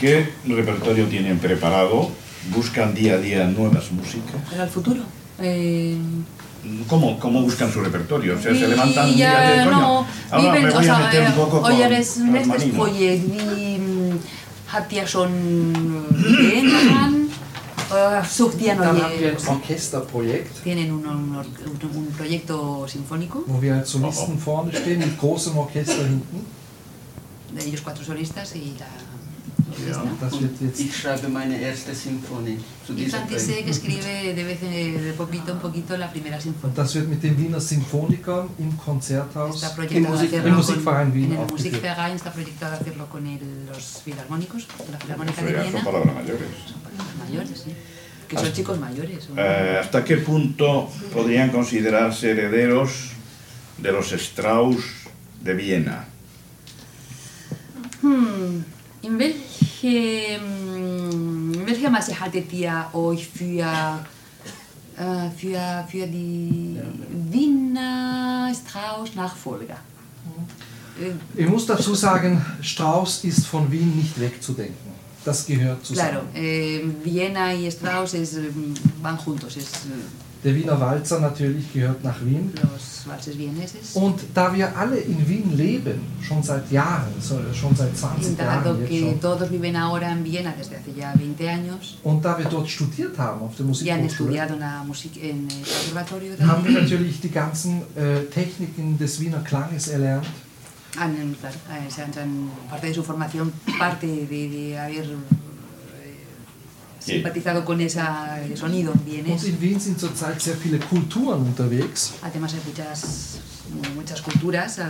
¿Qué 0.00 0.32
repertorio 0.46 1.06
tienen 1.08 1.38
preparado? 1.38 2.23
¿Buscan 2.52 2.94
día 2.94 3.14
a 3.14 3.18
día 3.18 3.46
nuevas 3.46 3.90
músicas? 3.92 4.36
Para 4.50 4.64
el 4.64 4.70
futuro. 4.70 5.02
Eh, 5.38 5.96
¿Cómo, 6.88 7.18
cómo 7.18 7.42
buscan 7.42 7.70
su 7.72 7.80
repertorio? 7.80 8.36
O 8.36 8.40
sea, 8.40 8.54
se 8.54 8.68
levantan 8.68 9.10
un 9.10 9.16
día 9.16 9.32
ja, 9.32 9.50
de 9.50 9.64
coño. 9.64 9.80
no, 9.80 10.06
Ahora 10.30 10.52
wie 10.54 10.60
me 10.62 10.70
voy 10.70 10.88
a 10.88 10.98
meter 10.98 11.20
un 11.22 11.26
äh, 11.28 11.36
poco 11.36 11.60
con 11.60 11.70
daran? 16.72 17.28
Uh, 17.90 18.24
Suchtiano 18.24 18.82
Dann 18.82 19.02
haben 19.02 19.18
wir 19.20 19.32
y- 19.32 19.36
ein 19.36 19.46
Orchesterprojekt, 19.46 20.62
tienen 20.64 20.90
un, 20.90 21.06
un, 21.06 21.36
un 21.36 22.06
proyecto 22.16 22.88
sinfónico, 22.88 23.44
wo 23.46 23.60
wir 23.60 23.74
als 23.74 23.90
Solisten 23.90 24.38
vorne 24.38 24.72
stehen, 24.72 24.98
mit 25.00 25.18
großem 25.18 25.56
Orchester 25.56 26.02
hinten. 26.06 26.46
de 27.54 27.62
ellos 27.64 27.82
cuatro 27.82 28.02
solistas 28.02 28.56
y 28.56 28.74
la 28.80 28.86
orquesta. 29.74 30.04
Das 30.20 30.40
wird 30.40 30.60
jetzt 30.60 30.80
Ich 30.80 30.96
schreibe 30.96 31.28
meine 31.28 31.60
erste 31.60 31.92
zu 32.86 32.92
dieser 32.94 33.18
Projekt. 33.20 33.64
que 33.64 33.70
escribe 33.70 34.34
de 34.34 34.44
vez 34.44 34.62
en 34.62 34.72
de 35.04 35.12
poquito 35.12 35.52
en 35.52 35.58
poquito 35.58 35.96
la 35.96 36.08
primera 36.10 36.36
Und 36.36 36.42
sinfonía. 36.42 36.74
das 36.76 36.94
wird 36.94 37.08
mit 37.08 37.22
den 37.22 37.36
Wiener 37.38 37.60
Symphonikern 37.60 38.48
im 38.58 38.76
Konzerthaus 38.76 39.60
proyectado 39.74 40.14
Musik- 40.14 40.32
im 40.32 40.54
Musikverein 40.54 41.14
Wien 41.14 41.32
en 41.32 41.38
el. 41.40 41.46
Musikverein 41.50 42.16
está 42.16 42.30
proyectado 42.32 42.74
hacerlo 42.76 43.06
con 43.08 43.26
el- 43.26 43.66
los 43.70 44.02
filarmónicos, 44.04 44.64
con 44.76 44.92
la 44.92 44.98
Filarmónica 44.98 45.40
Eso 45.40 45.46
de 45.46 45.52
ya 45.52 45.62
Viena. 45.62 45.76
son 45.78 45.84
palabras 45.84 46.14
mayores. 46.14 46.48
Los 46.98 47.28
mayores, 47.28 47.58
sí. 47.64 47.72
Que 48.28 48.36
son 48.38 48.52
chicos 48.52 48.78
mayores. 48.80 49.24
son- 49.24 49.38
Eh, 49.38 49.78
¿Hasta 49.82 50.04
qué 50.04 50.16
punto 50.18 50.90
podrían 51.12 51.50
considerarse 51.50 52.30
herederos 52.30 52.90
de 53.78 53.92
los 53.92 54.12
Strauss 54.12 54.82
de 55.42 55.54
Viena? 55.54 56.06
Hm, 58.02 58.62
in 59.02 59.18
welche, 59.84 60.36
in 60.36 61.66
welcher 61.66 61.90
Maße 61.90 62.18
haltet 62.18 62.52
ihr 62.52 62.86
euch 62.92 63.28
für, 63.28 64.00
äh, 64.96 65.30
für, 65.36 65.84
für 65.90 66.06
die 66.06 66.78
Wiener 67.30 68.52
Strauß-Nachfolger? 68.54 69.76
Ich 71.36 71.48
muss 71.48 71.66
dazu 71.66 71.94
sagen, 71.94 72.44
Strauss 72.60 73.24
ist 73.24 73.46
von 73.46 73.70
Wien 73.70 73.96
nicht 73.96 74.18
wegzudenken. 74.18 74.94
Das 75.24 75.44
gehört 75.46 75.84
zusammen. 75.84 76.10
Claro, 76.10 76.26
eh, 76.34 76.82
Viena 77.02 77.52
y 77.52 77.70
Strauss 77.70 78.12
es, 78.14 78.36
van 79.02 79.18
juntos, 79.18 79.56
es 79.56 79.70
Der 80.44 80.54
Wiener 80.54 80.78
Walzer 80.78 81.20
natürlich 81.20 81.72
gehört 81.72 82.04
nach 82.04 82.22
Wien. 82.24 82.52
Und 83.94 84.20
da 84.34 84.54
wir 84.54 84.76
alle 84.76 84.96
in 84.98 85.26
Wien 85.28 85.56
leben, 85.56 86.00
schon 86.20 86.42
seit 86.42 86.70
Jahren, 86.70 87.12
schon 87.54 87.74
seit 87.74 87.96
20 87.96 88.32
Y 88.32 88.36
dado 88.36 88.70
Jahren 88.70 88.80
jetzt 88.80 88.88
que 88.90 89.00
schon, 89.00 89.20
todos 89.20 89.50
viven 89.50 89.76
ahora 89.76 90.10
en 90.10 90.22
Viena 90.24 90.52
desde 90.58 90.76
hace 90.76 90.92
ya 90.98 91.12
20 91.14 91.48
años 91.48 91.98
und 92.02 92.22
da 92.24 92.36
wir 92.38 92.46
dort 92.46 92.68
studiert 92.68 93.16
haben 93.18 93.42
auf 93.42 93.56
der 93.56 93.66
Musikhochschule, 93.66 94.40
haben 94.40 94.88
wir 96.64 96.80
natürlich 96.80 97.20
die 97.20 97.30
ganzen 97.30 97.82
äh, 97.96 98.24
Techniken 98.30 98.98
des 98.98 99.20
Wiener 99.20 99.40
Klanges 99.40 99.88
erlernt. 99.88 100.26
han, 100.98 101.10
eh, 101.12 101.90
se 101.90 102.02
han- 102.02 102.12
se 102.12 102.20
han- 102.20 102.50
parte 102.70 102.86
de 102.88 102.94
su 102.94 103.02
formación, 103.02 103.52
parte 103.78 104.06
de, 104.06 104.48
de 104.48 104.78
haber 104.78 105.04
simpatizado 107.04 107.64
con 107.64 107.80
ese 107.80 108.00
sonido 108.54 108.92
Und 108.92 109.04
vienes. 109.06 109.44
in 109.44 109.60
Wien 109.60 109.78
sind 109.80 109.98
zurzeit 110.00 110.40
sehr 110.40 110.56
viele 110.56 110.78
Kulturen 110.78 111.40
unterwegs. 111.42 112.14
Además 112.22 112.52
hay 112.54 112.60
muchas, 112.66 113.38
muchas 113.94 114.22
culturas. 114.22 114.78
eh, 114.78 114.82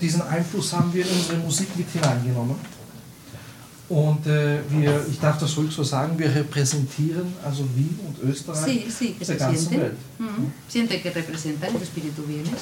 Diesen 0.00 0.22
Einfluss 0.22 0.72
haben 0.72 0.92
wir 0.94 1.04
in 1.04 1.12
unsere 1.16 1.38
Musik 1.38 1.68
mit 1.76 1.88
hineingenommen. 1.90 2.56
Und 3.92 4.26
äh, 4.26 4.60
wir, 4.70 5.04
ich 5.10 5.18
darf 5.20 5.36
das 5.38 5.54
ruhig 5.56 5.70
so 5.70 5.82
sagen, 5.82 6.18
wir 6.18 6.34
repräsentieren 6.34 7.26
also 7.44 7.62
Wien 7.76 7.98
und 8.06 8.16
Österreich 8.30 8.64
Sí, 8.64 8.86
sí, 8.98 9.06
que 9.18 9.24
se 9.24 9.32
der 9.36 9.46
ganzen 9.46 9.68
sienten. 9.68 9.80
Welt. 9.82 9.98
Mm, 10.18 10.46
Siente 10.74 10.94
que 11.02 11.10
representan 11.10 11.70
el 11.76 11.82
espíritu 11.82 12.22
vienes. 12.26 12.60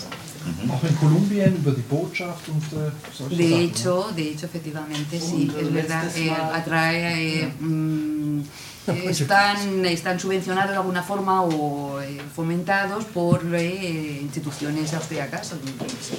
Auch 0.73 0.83
in 0.91 0.97
Kolumbien 0.99 1.55
über 1.55 1.71
die 1.71 1.83
Botschaft 1.83 2.49
und 2.49 2.65
äh, 2.73 2.91
solche 3.17 3.37
De 3.37 3.49
Sachen. 3.51 3.63
hecho, 3.65 3.95
de 4.17 4.23
hecho, 4.31 4.47
efectivamente, 4.47 5.21
sí, 5.21 5.49
Und, 5.49 5.77
es 5.77 5.87
verdad. 5.87 6.17
eh, 6.17 6.31
atrae, 6.59 7.43
eh, 7.43 7.53
mm, 7.61 8.41
están, 9.11 9.85
están 9.87 10.19
subvencionados 10.19 10.71
de 10.73 10.79
alguna 10.79 11.03
forma 11.05 11.43
o 11.43 12.01
eh, 12.01 12.19
fomentados 12.35 13.05
por 13.05 13.39
eh, 13.55 14.19
instituciones 14.21 14.93
austriacas 14.95 15.53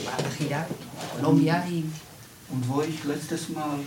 para 0.06 0.30
girar 0.38 0.68
a 1.02 1.18
Colombia 1.18 1.66
y 1.70 1.84
Und 2.54 2.66
wo 2.70 2.82
ich 2.84 3.04
letztes 3.06 3.50
Mal 3.50 3.80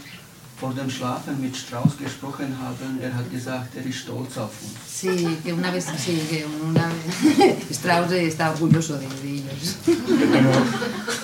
vor 0.61 0.73
dem 0.73 0.89
Schlafen 0.89 1.41
mit 1.41 1.57
Strauss 1.57 1.97
gesprochen 1.99 2.57
habe, 2.63 2.85
er 3.03 3.13
hat 3.15 3.29
gesagt, 3.31 3.75
er 3.77 3.85
ist 3.85 3.99
stolz 3.99 4.39
auf 4.39 4.51
uns. 4.63 4.79
sí, 4.89 5.39
que 5.45 5.53
una 5.53 5.71
vez, 5.73 5.87
sí, 5.99 6.17
que 6.31 6.45
una 6.47 6.87
vez 6.89 7.71
Strauss 7.79 8.13
está 8.13 8.51
orgulloso 8.53 8.95
de, 8.99 9.07
de 9.09 9.31
ellos. 9.35 9.77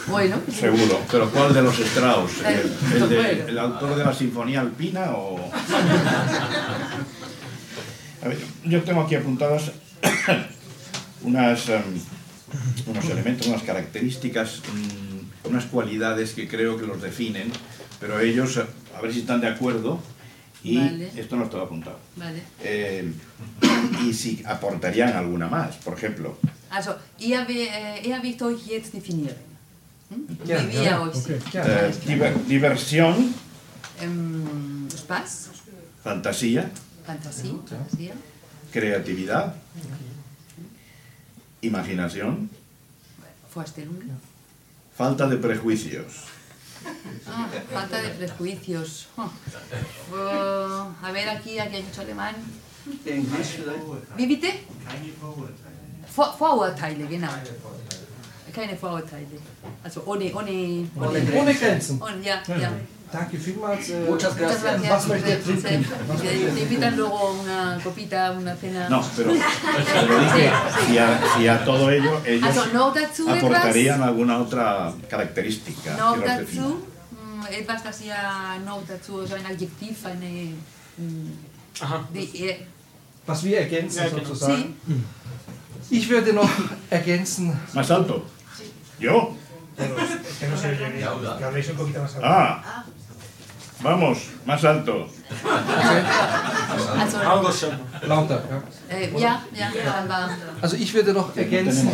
Bueno, 0.09 0.37
seguro. 0.53 1.01
¿Pero 1.11 1.31
cuál 1.31 1.55
de 1.55 1.63
los 1.63 1.79
Strauss? 1.79 2.33
¿El, 2.45 3.03
el 3.03 3.09
de- 3.09 3.45
el 3.49 3.59
autor 3.59 3.95
de 3.97 4.05
la 4.05 4.13
Sinfonía 4.15 4.61
Alpina 4.63 5.13
o...? 5.13 5.39
A 8.23 8.29
ver, 8.29 8.39
yo 8.65 8.83
tengo 8.83 9.01
aquí 9.03 9.15
apuntadas 9.15 9.71
unas, 11.23 11.69
em, 11.71 11.83
unos 12.87 13.05
elementos, 13.07 13.47
unas 13.47 13.63
características, 13.63 14.61
mm, 14.75 15.49
unas 15.49 15.65
cualidades 15.67 16.33
que 16.33 16.47
creo 16.47 16.77
que 16.77 16.87
los 16.87 17.01
definen, 17.01 17.51
pero 18.01 18.19
ellos, 18.21 18.57
eh, 18.57 18.65
a 18.97 19.01
ver 19.01 19.13
si 19.13 19.21
están 19.21 19.41
de 19.41 19.49
acuerdo, 19.49 20.01
y 20.63 20.77
Vale. 20.79 21.11
esto 21.17 21.37
no 21.37 21.45
estaba 21.45 21.65
apuntado. 21.65 21.99
vale. 22.17 22.43
Eh, 22.63 23.13
y 24.05 24.13
si 24.13 24.43
aportarían 24.47 25.13
alguna 25.17 25.49
más, 25.49 25.77
por 25.77 25.95
ejemplo. 25.95 26.37
Also, 26.71 26.97
ihr, 27.19 27.45
we- 27.49 27.69
äh, 27.69 28.07
ihr 28.07 28.15
habt 28.15 28.43
euch 28.43 28.67
jetzt 28.67 28.93
definieren. 28.93 29.37
Hm? 30.11 30.37
Ja, 30.47 30.59
Wie 30.61 30.73
wir 30.73 30.83
ja, 30.85 31.01
euch 31.03 31.17
okay, 31.17 31.39
sehen. 31.41 31.43
ja. 31.53 31.63
Eh, 31.89 31.93
diver- 32.07 32.45
diversión, 32.47 33.35
Ähm, 34.03 34.89
Spaß, 34.91 35.51
fantasía, 36.03 36.71
Fantasie, 37.07 37.51
Fantasie, 37.69 38.13
creatividad, 38.73 39.55
imaginación, 41.61 42.49
Vorstellungen. 43.55 44.11
falta 44.97 45.27
de 45.29 45.37
prejuicios. 45.37 46.25
Ah, 47.27 47.49
falta 47.73 48.01
de 48.03 48.09
prejuicios. 48.11 49.07
Oh. 49.17 49.31
Oh, 50.13 51.07
a 51.07 51.13
ver, 51.13 51.29
aquí, 51.29 51.59
aquí 51.59 51.77
hay 51.77 51.83
mucho 51.83 52.01
alemán. 52.01 52.35
Wie 54.17 54.27
bitte? 54.27 54.49
Vor 56.09 56.35
Vorurteile, 56.39 57.07
genau. 57.07 57.29
Keine 58.55 58.77
Vorurteile. 58.77 59.39
Also 59.85 60.03
ohne, 60.07 60.33
ohne, 60.35 60.89
ohne, 60.97 61.21
Ohne 61.41 61.55
Grenzen. 61.55 62.01
ohne 62.03 62.23
ja, 62.25 62.43
ja. 62.49 62.73
Danke 63.13 63.39
vielmals. 63.39 63.89
Äh, 63.91 64.01
Muchas 64.07 64.37
Muchas 64.39 64.63
gracias. 64.63 64.91
Was 64.91 65.07
möchtet 65.09 65.29
ihr 65.31 65.45
trinken? 65.45 65.87
Was 66.07 66.21
Te, 66.21 66.29
te 66.29 66.61
invitan 66.61 66.97
luego 66.97 67.33
una 67.43 67.79
copita, 67.83 68.31
una 68.33 68.55
cena. 68.55 68.89
No, 68.89 69.05
pero, 69.17 69.31
pero 69.33 70.21
dije, 70.21 70.51
si 70.87 70.99
a, 70.99 71.21
si 71.37 71.49
a 71.49 71.65
todo 71.65 71.91
ello 71.91 72.21
ellos 72.25 72.57
etwas. 72.57 73.21
aportarían 73.29 74.03
alguna 74.03 74.39
otra 74.39 74.93
característica. 75.09 75.97
Defina. 76.15 76.37
dazu, 76.37 76.87
mm, 77.11 77.47
etwas, 77.51 77.83
das 77.83 78.01
ja 78.05 78.59
noch 78.65 78.87
dazu, 78.87 79.27
so 79.27 79.35
ein 79.35 79.47
Adjektiv, 79.47 80.07
eine, 80.07 80.55
mm, 80.99 81.33
die, 82.15 82.49
äh, 82.49 82.57
was 83.27 83.43
wir 83.43 83.59
ergänzen 83.59 84.05
Ja, 84.05 84.09
genau. 84.09 84.25
sozusagen. 84.25 84.75
Ich 85.91 86.09
würde 86.09 86.33
noch 86.33 86.51
ergänzen, 86.91 87.59
Más 87.75 87.91
alto. 87.91 88.23
¿Yo? 89.01 89.35
Ah. 92.23 92.85
Vamos, 93.83 94.19
más 94.47 94.63
alto. 94.65 95.09
also, 96.99 97.17
schon. 97.53 97.71
lauter. 98.09 98.43
Ja. 98.51 98.97
äh, 98.97 99.11
ja, 99.19 99.43
ja, 99.55 99.71
aber 100.05 100.31
Also 100.61 100.77
ich 100.77 100.93
würde 100.93 101.13
noch 101.13 101.35
No 101.35 101.43
ergänzen, 101.43 101.89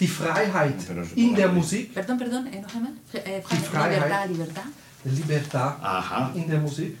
die 0.00 0.06
Freiheit 0.06 0.74
in 1.16 1.34
der 1.34 1.48
Musik, 1.48 1.94
Perdón, 1.94 2.18
perdón, 2.18 2.46
eh, 2.46 2.60
noch 2.60 2.74
einmal. 2.74 2.92
Fre- 3.12 3.24
äh, 3.24 3.42
Die 3.50 3.56
Freiheit. 3.56 3.94
Libertad, 3.94 4.28
Libertad. 4.30 4.64
Libertad 5.04 5.82
Ajá. 5.82 6.30
in 6.34 6.48
der 6.48 6.60
Musik. 6.60 6.96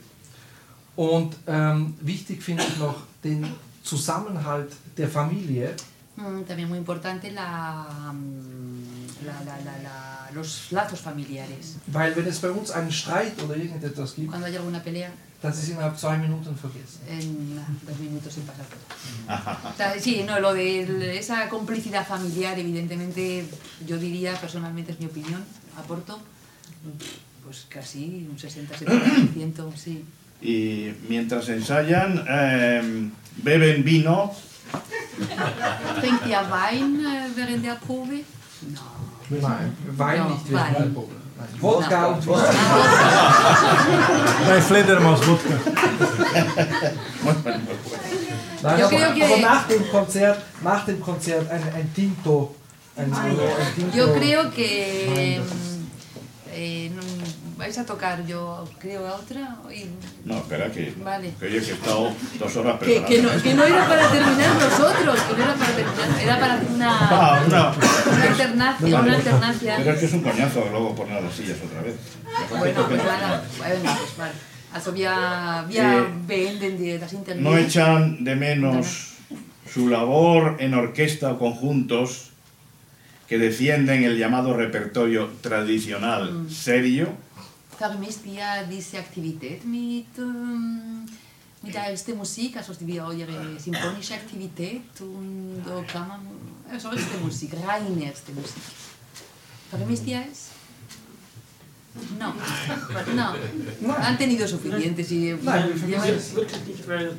Und 0.96 1.36
ähm, 1.46 1.94
wichtig 2.00 2.42
finde 2.42 2.64
ich 2.68 2.78
noch 2.78 2.96
den 3.24 3.46
Zusammenhalt 3.82 4.72
der 4.96 5.08
Familie. 5.08 5.74
Mm, 6.16 6.42
también 6.46 6.68
muy 6.68 6.76
importante 6.78 7.30
la, 7.30 7.86
mm, 8.12 8.99
la, 9.24 9.34
la, 9.44 9.56
la, 9.64 9.78
la- 9.82 10.30
los 10.32 10.68
lazos 10.70 11.00
familiares. 11.00 11.76
Weil 11.88 12.14
wenn 12.14 12.26
es 12.28 12.38
bei 12.40 12.50
uns 12.50 12.70
einen 12.70 12.92
Streit 12.92 13.40
oder 13.42 13.56
irgendetwas 13.56 14.14
gibt, 14.14 14.28
Cuando 14.30 14.46
hay 14.46 14.56
alguna 14.56 14.78
pelea, 14.80 15.10
das 15.42 15.58
ist 15.58 15.70
innerhalb 15.70 15.96
zwei 15.98 16.16
Minuten 16.18 16.54
vergessen. 16.56 17.00
en 17.08 17.56
dos 17.86 17.98
minutos 17.98 18.32
sin 18.34 18.44
pasar 18.44 18.66
todo. 18.66 19.70
O 19.72 19.76
sea, 19.76 19.98
sí, 19.98 20.22
no, 20.26 20.38
lo 20.38 20.52
de 20.54 21.18
esa 21.18 21.48
complicidad 21.48 22.06
familiar, 22.06 22.58
evidentemente, 22.58 23.44
yo 23.86 23.96
diría, 23.98 24.34
personalmente 24.40 24.92
es 24.92 25.00
mi 25.00 25.06
opinión, 25.06 25.42
aporto, 25.76 26.20
pues 27.44 27.66
casi 27.68 28.28
un 28.30 28.36
60-70%, 28.38 29.74
sí. 29.76 30.04
Y 30.42 30.92
mientras 31.08 31.48
ensayan, 31.48 32.24
eh, 32.28 33.10
beben 33.42 33.82
vino. 33.84 34.32
Trinkt 36.00 36.26
ihr 36.26 36.38
Wein 36.50 37.04
äh, 37.04 37.28
während 37.36 37.64
der 37.64 37.74
Probe? 37.76 38.22
No. 38.72 38.99
Nein, 39.30 39.76
Wein 39.96 40.16
Ja, 40.16 40.24
nicht 40.24 40.52
Wein. 40.52 40.96
Wodka 41.60 42.06
und 42.06 42.26
Wodka. 42.26 42.50
Bei 44.46 44.60
Fledermaus 44.60 45.20
Wodka. 45.26 45.54
Nein, 48.62 48.78
Yo 48.78 48.86
aber, 48.86 48.96
creo 48.96 49.14
que- 49.14 49.24
aber 49.24 49.36
nach 49.38 49.66
dem 49.68 49.90
Konzert, 49.90 50.38
nach 50.62 50.84
dem 50.84 51.00
Konzert 51.00 51.50
ein, 51.50 51.62
ein 51.74 51.94
Tinto. 51.94 52.54
Ein, 52.96 53.12
ein 53.14 53.36
Tinto. 53.74 53.96
Yo 53.96 54.06
creo 54.14 54.50
que 54.50 55.40
eh, 56.52 56.90
vais 57.60 57.76
a 57.78 57.84
tocar, 57.84 58.24
yo 58.26 58.64
creo, 58.80 59.06
a 59.06 59.14
otra. 59.14 59.56
y- 59.70 59.86
No, 60.24 60.38
espera, 60.38 60.72
que, 60.72 60.92
Vale. 61.04 61.32
que 61.38 61.46
yo 61.52 61.60
que 61.60 61.70
he 61.70 61.74
estado 61.74 62.10
dos 62.38 62.56
horas 62.56 62.78
Que, 62.78 62.84
preparando. 62.86 63.08
que, 63.08 63.22
no, 63.22 63.42
que 63.44 63.54
no 63.54 63.64
era 63.64 63.86
para 63.86 64.08
terminar 64.10 64.54
nosotros, 64.56 65.20
que 65.20 65.32
no 65.36 65.42
era 65.44 65.54
para 65.54 65.72
terminar, 65.76 66.20
era 66.22 66.40
para 66.40 66.54
hacer 66.54 66.68
una, 66.74 66.98
Ah, 67.10 67.44
una- 67.46 67.70
una 68.16 68.24
alternancia, 68.30 69.00
una 69.00 69.14
alternancia. 69.14 69.74
Pero 69.78 69.90
es 69.92 69.98
que 70.00 70.06
es 70.06 70.12
un 70.14 70.22
coñazo 70.22 70.64
luego 70.70 70.94
poner 70.94 71.22
las 71.22 71.34
sillas 71.34 71.58
otra 71.64 71.82
vez. 71.82 71.96
Bueno, 72.58 72.86
pues 72.88 73.04
nada, 73.04 73.44
venga, 73.60 73.96
pues 73.98 74.16
vale. 74.16 74.32
Also 74.72 74.92
wir, 74.92 75.10
wir 75.68 76.06
beenden 76.26 76.78
die, 76.78 76.96
das 76.98 77.12
Interview. 77.12 77.42
No 77.42 77.56
echan 77.58 78.22
de 78.24 78.36
menos 78.36 79.16
su 79.72 79.88
labor 79.88 80.56
en 80.60 80.74
orquesta 80.74 81.32
o 81.32 81.38
conjuntos 81.38 82.30
que 83.28 83.38
defienden 83.38 84.02
el 84.04 84.16
llamado 84.18 84.56
repertorio 84.56 85.28
tradicional 85.40 86.32
Mm. 86.32 86.50
serio. 86.50 87.08
Vermisst 87.80 88.26
ihr 88.26 88.44
diese 88.70 88.98
Aktivität 88.98 89.64
mit, 89.64 90.12
ähm, 90.18 91.06
mit 91.62 91.74
der 91.74 91.84
ersten 91.84 92.14
Musik, 92.14 92.58
also 92.58 92.74
die 92.78 93.00
eure 93.00 93.58
symphonische 93.58 94.12
Aktivität 94.20 95.00
und 95.00 95.62
da 95.64 95.82
kann 95.90 96.06
man, 96.08 96.20
also 96.70 96.90
erste 96.90 97.16
Musik, 97.24 97.54
reine 97.66 98.04
erste 98.04 98.32
Musik. 98.32 98.62
Vermisst 99.70 100.06
ihr 100.06 100.22
es? 100.30 100.50
No, 102.20 102.34
no, 103.80 103.92
han 103.94 104.16
tenido 104.18 104.46
suficientes 104.46 105.10
y 105.10 105.36
Nein, 105.42 105.68
wir 105.68 105.76
vermissen 105.76 106.16
es 106.16 106.34
wirklich 106.34 106.64
nicht, 106.66 106.86
weil 106.86 107.16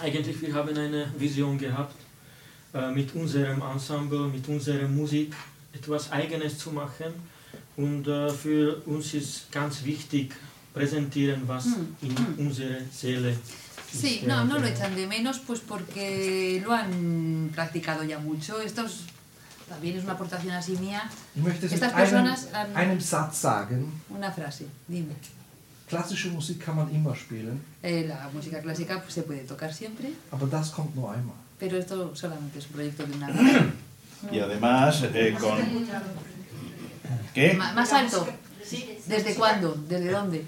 eigentlich 0.00 0.40
wir 0.40 0.54
haben 0.54 0.76
eine 0.76 1.12
Vision 1.18 1.58
gehabt, 1.58 1.96
äh, 2.72 2.90
mit 2.92 3.12
unserem 3.16 3.60
Ensemble, 3.60 4.28
mit 4.28 4.46
unserer 4.48 4.86
Musik 4.86 5.34
etwas 5.72 6.10
Eigenes 6.12 6.56
zu 6.56 6.70
machen. 6.70 7.12
Und 7.76 8.06
äh, 8.06 8.28
für 8.30 8.82
uns 8.86 9.14
ist 9.14 9.50
ganz 9.50 9.84
wichtig, 9.84 10.32
präsentieren, 10.74 11.42
was 11.46 11.64
Hm, 11.66 11.96
in 12.02 12.46
unserer 12.46 12.80
Seele 12.92 13.34
Sí, 13.92 14.16
ist. 14.20 14.26
no, 14.26 14.44
no 14.44 14.58
lo 14.58 14.66
echan 14.66 14.94
de 14.94 15.06
menos 15.06 15.38
pues 15.38 15.60
porque 15.60 16.62
lo 16.64 16.72
han 16.72 17.50
practicado 17.54 18.04
ya 18.04 18.18
mucho. 18.18 18.60
Esto 18.60 18.82
es- 18.86 19.04
también 19.68 19.96
es 19.98 20.04
una 20.04 20.12
aportación 20.14 20.52
así 20.54 20.72
mía. 20.78 21.02
Estas 21.62 21.82
einem, 21.82 21.96
personas 21.96 22.48
han- 22.54 22.76
einem 22.76 23.00
Satz 23.00 23.36
sagen. 23.38 23.86
Una 24.10 24.30
frase, 24.32 24.66
dime. 24.88 25.14
Klassische 25.88 26.30
Musik 26.30 26.58
kann 26.64 26.76
man 26.76 26.88
immer 26.94 27.14
spielen, 27.14 27.60
Eh, 27.82 28.06
la 28.08 28.30
música 28.32 28.60
clásica 28.62 29.02
pues, 29.02 29.12
se 29.14 29.22
puede 29.22 29.40
tocar 29.44 29.72
siempre, 29.74 30.10
aber 30.30 30.48
das 30.48 30.70
kommt 30.72 30.94
nur 30.96 31.10
einmal. 31.14 31.36
pero 31.58 31.76
esto 31.76 32.14
solamente 32.16 32.58
es 32.60 32.66
un 32.66 32.72
proyecto 32.72 33.04
de 33.06 33.12
una 33.14 33.26
vez. 33.32 33.62
Y 34.30 34.38
además 34.38 35.02
eh, 35.12 35.36
con... 35.38 35.58
¿Qué? 37.34 37.54
Más 37.54 37.92
alto. 37.92 38.26
¿Desde 39.06 39.34
cuándo? 39.34 39.76
¿Desde 39.88 40.10
dónde? 40.10 40.46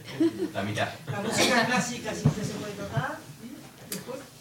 La 0.54 0.62
mitad. 0.62 0.88
La 1.10 1.20
música 1.20 1.66
clásica 1.66 2.14
siempre 2.14 2.44
se 2.44 2.52
puede 2.54 2.72
tocar. 2.72 3.18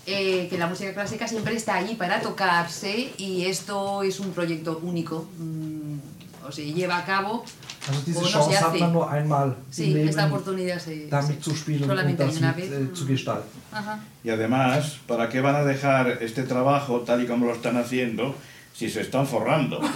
Eh, 0.05 0.47
que 0.49 0.57
la 0.57 0.67
música 0.67 0.93
clásica 0.93 1.27
siempre 1.27 1.55
está 1.55 1.75
allí 1.75 1.95
para 1.95 2.19
tocarse 2.21 3.13
y 3.17 3.45
esto 3.45 4.03
es 4.03 4.19
un 4.19 4.31
proyecto 4.33 4.79
único. 4.83 5.27
mm, 5.37 5.97
o 6.45 6.51
se 6.51 6.65
lleva 6.73 6.97
a 6.97 7.05
cabo 7.05 7.45
Also 7.87 8.01
diese 8.05 8.19
o 8.19 8.21
no 8.23 8.27
Chance 8.27 8.57
hat 8.57 8.75
man 8.79 8.91
nur 8.93 9.07
einmal 9.13 9.55
Sí, 9.71 9.91
im 9.91 10.07
esta 10.09 10.23
Leben, 10.23 10.33
oportunidad 10.33 10.79
se, 10.79 11.07
damit 11.07 11.37
se- 11.37 11.49
zu 11.51 11.55
spielen 11.55 11.89
und 11.89 12.19
das 12.19 12.35
una 12.37 12.51
mit, 12.51 12.69
vez. 12.69 12.71
äh, 12.71 12.93
zu 12.93 13.05
gestalten. 13.07 13.49
Ajá. 13.71 13.99
Y 14.25 14.29
además, 14.29 14.97
¿para 15.07 15.29
qué 15.29 15.39
van 15.41 15.55
a 15.55 15.63
dejar 15.63 16.17
este 16.21 16.43
trabajo 16.43 16.99
tal 17.01 17.23
y 17.23 17.27
como 17.27 17.45
lo 17.45 17.53
están 17.53 17.77
haciendo 17.77 18.35
si 18.73 18.89
se 18.89 19.01
están 19.01 19.27
forrando? 19.27 19.81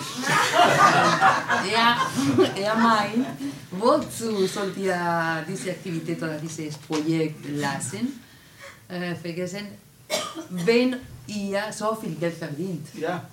Ja, 1.72 1.98
ja, 2.56 2.76
mein, 2.76 3.26
wozu 3.72 4.48
sollt 4.48 4.78
ihr 4.78 5.44
diese 5.48 5.72
Aktivität 5.72 6.22
oder 6.22 6.38
dieses 6.38 6.78
Projekt 6.78 7.46
lassen? 7.58 8.22
Äh, 8.88 9.16
vergessen, 9.16 9.68
wenn 10.50 10.96
ihr 11.28 11.62
so 11.72 11.96
viel 11.96 12.16
Geld 12.16 12.36
verdient. 12.36 12.88
Ja. 12.94 13.28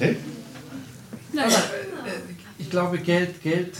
¿Eh? 0.00 0.16
Naja. 1.32 1.58
Ich 2.56 2.70
glaube, 2.70 2.98
Geld, 2.98 3.42
Geld 3.42 3.76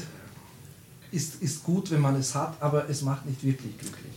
ist, 1.11 1.41
ist 1.43 1.63
gut, 1.63 1.91
wenn 1.91 2.01
man 2.01 2.17
es 2.17 2.35
hat, 2.35 2.57
aber 2.61 2.89
es 2.89 3.03
macht 3.03 3.25
nicht 3.25 3.43
wirklich 3.43 3.79
glücklich. 3.79 4.15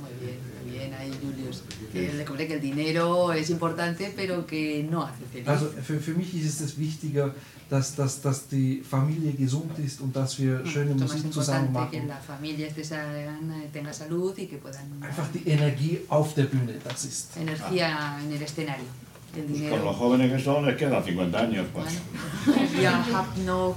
Muy 0.00 0.10
bien, 0.20 0.38
muy 0.64 0.72
bien 0.78 0.94
ahí, 0.94 1.10
Julius. 1.22 1.62
Que 1.92 2.12
le 2.12 2.24
compré 2.24 2.46
que 2.46 2.54
el 2.54 2.60
dinero 2.60 3.32
es 3.32 3.50
importante, 3.50 4.12
pero 4.14 4.46
que 4.46 4.86
no 4.90 5.02
hace 5.02 5.24
feliz. 5.32 5.48
Also 5.48 5.70
für, 5.82 5.98
für 6.00 6.14
mich 6.14 6.34
ist 6.34 6.60
es 6.60 6.78
wichtiger, 6.78 7.34
dass, 7.70 7.94
dass, 7.96 8.20
dass 8.22 8.48
die 8.48 8.82
Familie 8.82 9.32
gesund 9.32 9.78
ist 9.78 10.00
und 10.00 10.14
dass 10.16 10.38
wir 10.38 10.64
schöne 10.66 10.92
Mucho 10.94 11.04
más 11.04 11.12
Musik 11.14 11.32
zusammen 11.32 11.66
importante 11.66 12.00
que 12.00 12.06
la 12.06 12.16
familia 12.16 12.66
esté 12.66 12.82
sana, 12.84 13.62
tenga 13.72 13.92
salud 13.92 14.38
y 14.38 14.46
que 14.46 14.56
puedan 14.56 14.86
Einfach 15.02 15.28
die 15.34 15.50
Energie 15.50 16.00
auf 16.08 16.34
der 16.34 16.44
Bühne, 16.46 16.74
das 16.82 17.04
ist. 17.04 17.36
energía 17.36 18.18
en 18.24 18.32
el 18.32 18.42
escenario. 18.42 18.86
El 19.36 19.70
Con 19.70 19.84
los 19.84 19.96
jóvenes 19.96 20.32
que 20.32 20.38
son 20.42 20.64
les 20.64 20.76
quedan 20.76 21.04
50 21.04 21.38
años. 21.38 21.66
pues. 21.74 21.86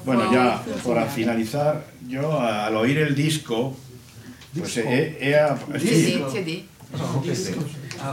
Bueno, 0.06 0.32
ya 0.34 0.64
para 0.86 1.06
finalizar, 1.08 1.86
yo 2.08 2.40
al 2.40 2.76
oír 2.78 2.98
el 3.00 3.14
disco, 3.16 3.76
pues 4.58 4.78
he, 4.78 5.18
he 5.20 5.36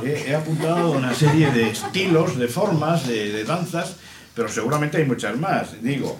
he- 0.05 0.29
he 0.31 0.35
apuntado 0.35 0.93
una 0.93 1.13
serie 1.15 1.51
de 1.51 1.71
estilos, 1.71 2.37
de 2.39 2.47
formas, 2.49 3.07
de, 3.07 3.33
de 3.33 3.45
danzas, 3.45 3.97
pero 4.35 4.49
seguramente 4.49 4.99
hay 4.99 5.05
muchas 5.05 5.37
más. 5.39 5.83
Digo, 5.83 6.19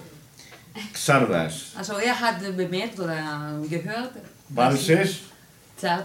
sardas, 0.93 1.73
Also 1.77 1.99
er 1.99 2.11
hat 2.13 2.41
bemerkt 2.55 2.99
oder 2.99 3.21
gehört, 3.69 4.13
valses, 4.49 5.21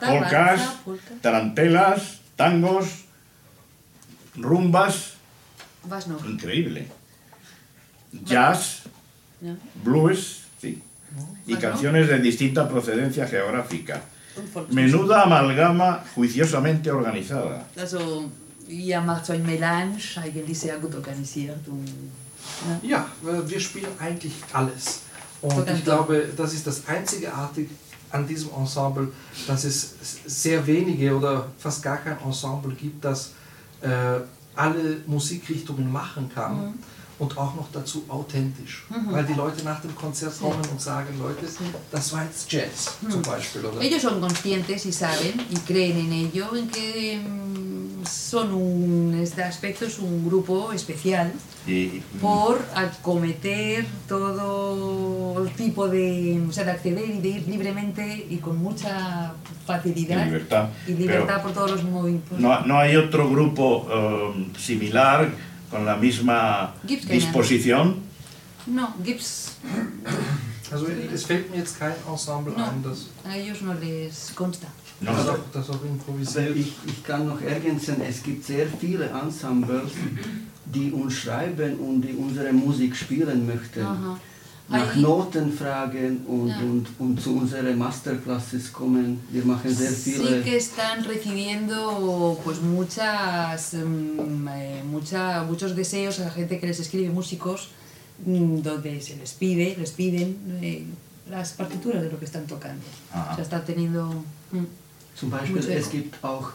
polcas, 0.00 0.60
tarantelas, 1.20 2.20
tangos, 2.36 2.86
rumbas, 4.36 5.14
noch? 6.06 6.24
increíble. 6.26 6.86
Jazz, 8.24 8.82
Ja. 9.40 9.56
blues, 9.82 10.42
sí. 10.60 10.80
Y 11.46 11.54
canciones 11.56 12.08
de 12.08 12.18
distinta 12.20 12.68
procedencia 12.68 13.26
geográfica. 13.26 14.00
Menuda 14.70 15.22
amalgama 15.22 16.04
juiciosamente 16.16 16.90
organizada. 16.90 17.66
Also 17.76 18.30
ihr 18.68 19.00
macht 19.00 19.26
so 19.26 19.32
ein 19.32 19.44
Melange, 19.44 19.98
eigentlich 20.16 20.58
sehr 20.58 20.78
gut 20.78 20.94
organisiert. 20.94 21.68
Und, 21.68 21.88
ja. 22.82 23.06
Ja, 23.22 23.48
wir 23.48 23.60
spielen 23.60 23.92
eigentlich 23.98 24.32
alles. 24.52 25.00
Und 25.40 25.68
ich 25.70 25.84
glaube, 25.84 26.28
das 26.36 26.54
ist 26.54 26.66
das 26.66 26.86
Einzigartige 26.88 27.70
an 28.10 28.26
diesem 28.26 28.50
Ensemble, 28.56 29.08
dass 29.46 29.64
es 29.64 29.94
sehr 30.24 30.66
wenige 30.66 31.16
oder 31.16 31.46
fast 31.58 31.82
gar 31.82 31.98
kein 31.98 32.16
Ensemble 32.24 32.74
gibt, 32.74 33.04
das 33.04 33.32
äh, 33.82 34.20
alle 34.56 34.98
Musikrichtungen 35.06 35.90
machen 35.90 36.30
kann. 36.32 36.56
Mhm. 36.56 36.74
Und 37.18 37.38
auch 37.38 37.54
noch 37.54 37.68
dazu 37.72 38.04
authentisch. 38.08 38.84
Mhm. 38.90 39.12
Weil 39.12 39.24
die 39.24 39.34
Leute 39.34 39.62
nach 39.64 39.80
dem 39.80 39.94
Konzert 39.94 40.36
kommen 40.40 40.60
und 40.70 40.80
sagen, 40.80 41.16
Leute, 41.18 41.46
das 41.92 42.12
war 42.12 42.24
jetzt 42.24 42.50
Jazz 42.52 42.96
zum 43.08 43.22
Beispiel. 43.22 43.64
Oder? 43.64 43.80
Ellos 43.80 44.02
son 44.02 44.20
conscientes 44.20 44.84
y 44.86 44.92
saben 44.92 45.34
y 45.48 45.56
creen 45.70 45.96
en 45.98 46.12
ello, 46.12 46.46
en 46.56 46.68
que 46.68 47.18
mm, 47.18 48.04
son 48.04 48.52
un, 48.52 49.14
este 49.22 49.44
aspecto 49.44 49.84
es 49.86 49.98
un 50.00 50.26
grupo 50.28 50.72
especial 50.72 51.32
Y, 51.66 52.02
por 52.20 52.60
acometer 52.74 53.86
todo 54.06 55.46
tipo 55.56 55.88
de, 55.88 56.42
o 56.48 56.52
sea, 56.52 56.64
de 56.64 56.72
acceder 56.72 57.08
y 57.08 57.20
de 57.20 57.28
ir 57.28 57.48
libremente 57.48 58.26
y 58.28 58.36
con 58.38 58.58
mucha 58.58 59.32
facilidad 59.66 60.22
Y 60.22 60.24
libertad. 60.26 60.68
y 60.86 60.92
libertad 60.94 61.42
por 61.42 61.52
todos 61.52 61.70
los 61.70 61.84
movimientos. 61.84 62.38
no, 62.38 62.60
no 62.66 62.78
hay 62.78 62.96
otro 62.96 63.30
grupo 63.30 63.86
eh, 63.90 64.46
similar 64.58 65.30
con 65.74 65.84
la 65.84 65.96
misma 65.96 66.72
disposición. 66.84 67.96
No, 68.66 68.94
gibt's, 69.04 69.56
Also 70.72 70.86
es 71.14 71.24
fällt 71.26 71.50
mir 71.50 71.58
jetzt 71.58 71.78
kein 71.78 71.94
Ensemble 72.10 72.52
No. 72.56 72.64
ein, 72.64 72.82
das, 72.82 72.98
ellos 73.36 73.60
no 73.60 73.74
les 73.74 74.32
consta. 74.34 74.68
No, 75.00 75.12
das, 75.12 75.28
auch, 75.28 75.38
das 75.52 75.68
auch 75.70 75.84
improvisiert. 75.84 76.50
Aber 76.50 76.56
ich, 76.56 76.72
ich 76.86 77.04
kann 77.04 77.26
noch 77.28 77.40
ergänzen, 77.42 77.96
es 78.08 78.22
gibt 78.22 78.44
sehr 78.44 78.66
viele 78.80 79.06
Ensembles, 79.22 79.90
die 80.64 80.90
uns 80.92 81.14
schreiben 81.14 81.76
und 81.78 82.02
die 82.02 82.14
unsere 82.14 82.52
Musik 82.52 82.96
spielen 82.96 83.46
möchten. 83.46 83.82
Ajá. 83.84 84.16
Nach 84.68 84.96
Noten 84.96 85.52
fragen 85.52 86.20
und, 86.26 86.48
Ja. 86.48 86.58
und, 86.60 86.86
und 86.98 87.20
zu 87.20 87.36
unseren 87.36 87.76
Masterclasses 87.76 88.72
kommen. 88.72 89.20
Wir 89.30 89.44
machen 89.44 89.70
sehr 89.74 89.90
Sí 89.92 90.12
viele. 90.14 90.42
que 90.42 90.56
están 90.56 91.04
recibiendo 91.04 92.38
pues 92.42 92.60
muchas, 92.62 93.74
mm, 93.74 94.48
eh, 94.48 94.82
mucha- 94.90 95.44
muchos 95.44 95.76
deseos 95.76 96.18
a 96.20 96.24
la 96.24 96.30
gente 96.30 96.58
que 96.58 96.66
les 96.66 96.80
escribe 96.80 97.10
músicos 97.10 97.68
mm, 98.24 98.62
donde 98.62 99.00
se 99.02 99.16
les 99.16 99.32
pide, 99.32 99.76
les 99.78 99.90
piden 99.90 100.28
eh, 100.62 100.84
las 101.30 101.52
partituras 101.52 102.00
de 102.02 102.10
lo 102.10 102.18
que 102.18 102.24
están 102.24 102.46
tocando. 102.46 102.84
Ajá. 103.12 103.32
O 103.32 103.34
sea, 103.34 103.44
está 103.44 103.64
teniendo... 103.64 104.02
mm, 104.52 104.64
Zum 105.20 105.30
Beispiel, 105.30 105.58
es 105.70 105.90
gibt 105.90 106.14
auch 106.24 106.48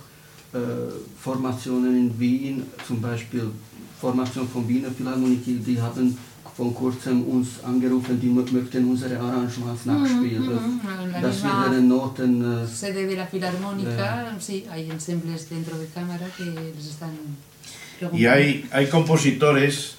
äh, 0.54 0.58
Formationen 1.22 1.96
in 1.96 2.20
Wien, 2.20 2.64
zum 2.88 3.00
Beispiel 3.02 3.52
Formation 4.02 4.48
von 4.50 4.68
Wiener 4.68 4.90
Philharmonie, 4.92 5.38
die 5.68 5.80
haben 5.80 6.18
vor 6.60 6.72
kurzem 6.82 7.18
uns 7.36 7.48
angerufen, 7.72 8.14
die 8.24 8.28
mö- 8.38 8.52
möchten 8.58 8.84
unsere 8.94 9.16
Arrangements 9.26 9.84
nachspielen. 9.86 10.44
mhm, 10.44 10.80
la 11.14 11.22
dass 11.22 11.38
wir 11.44 11.50
misma 11.54 11.66
ihre 11.68 11.82
Noten 11.94 12.34
äh, 12.64 12.68
sede 12.68 13.02
de 13.08 13.16
la 13.22 13.26
Filarmónica, 13.34 14.08
sí, 14.48 14.58
hay 14.72 14.84
ensembles 14.96 15.42
dentro 15.56 15.76
de 15.82 15.88
cámara 15.98 16.26
que 16.38 16.44
les 16.78 16.86
están 16.94 17.14
preguntando. 17.98 18.18
Y 18.22 18.26
hay, 18.34 18.48
hay 18.72 18.86
compositores 18.88 19.96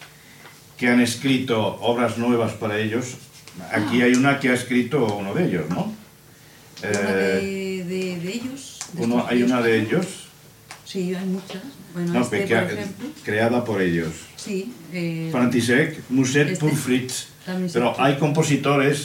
que 0.78 0.88
han 0.88 1.00
escrito 1.00 1.56
obras 1.90 2.18
nuevas 2.18 2.52
para 2.52 2.74
ellos. 2.78 3.04
Aquí 3.72 3.96
hay 4.02 4.12
una 4.14 4.38
que 4.40 4.48
ha 4.50 4.54
escrito 4.54 4.96
uno 5.22 5.32
de 5.34 5.42
ellos, 5.48 5.64
¿no? 5.70 5.82
Una 5.82 5.94
Eh, 6.82 7.84
de, 7.84 7.94
de, 7.94 8.18
de 8.24 8.30
ellos. 8.38 8.78
de 8.94 9.02
uno, 9.04 9.26
hay 9.28 9.42
una 9.42 9.60
de 9.62 9.72
ellos, 9.82 10.06
Sí, 10.84 11.14
hay 11.14 11.26
muchas. 11.26 11.62
Bueno, 11.94 12.12
no, 12.14 12.20
este, 12.22 12.38
por 12.46 12.56
ejemplo. 12.56 13.06
creada 13.24 13.64
por 13.64 13.80
ellos. 13.80 14.12
Sí. 14.44 14.72
Eh, 14.92 15.28
František 15.30 16.02
Muset 16.10 16.48
Este. 16.48 16.60
pour 16.60 16.72
Fritz. 16.76 17.26
la 17.46 17.54
Musik- 17.58 17.72
Pero 17.74 17.94
hay 18.00 18.16
compositores 18.18 18.96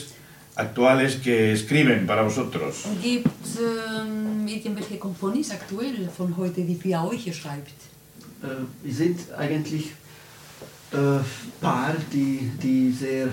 actuales 0.55 1.15
que 1.23 1.51
escriben 1.51 2.05
para 2.05 2.21
vosotros. 2.23 2.83
Gibt 3.01 3.27
es 3.43 3.57
ähm, 3.59 4.47
irgendwelche 4.47 4.97
Komponisten 4.97 5.57
aktuell 5.57 6.09
von 6.17 6.35
heute, 6.37 6.61
die 6.61 6.75
für 6.75 6.97
euch 7.09 7.23
schreibt? 7.35 7.71
äh, 8.43 8.91
sind 8.91 9.19
eigentlich 9.37 9.91
äh, 10.93 11.19
Paar, 11.59 11.95
die, 12.13 12.49
die 12.61 12.91
sehr 12.91 13.27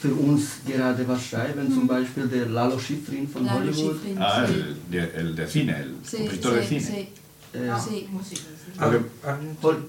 für 0.00 0.14
uns 0.14 0.42
gerade 0.66 1.06
was 1.06 1.26
schreiben, 1.26 1.70
zum 1.72 1.86
Beispiel 1.86 2.26
der 2.28 2.46
Lalo 2.46 2.78
Schifrin 2.78 3.28
von 3.28 3.44
Lalo 3.44 3.58
Hollywood. 3.66 3.96
Schifrin, 3.96 4.18
Ah, 4.18 4.46
sí. 4.46 4.54
el 4.54 4.76
de, 4.90 5.10
el 5.20 5.36
de 5.36 5.46
cine, 5.46 5.76
el 5.82 5.94
Sí, 6.02 6.16
compositor 6.18 6.54
de 6.54 6.62
sí, 6.62 6.68
cine. 6.68 6.80
sí, 6.82 7.08
Äh, 7.58 7.80
sí. 7.86 8.06
Lo 8.80 8.90
que- 8.90 9.04
Hol- 9.62 9.88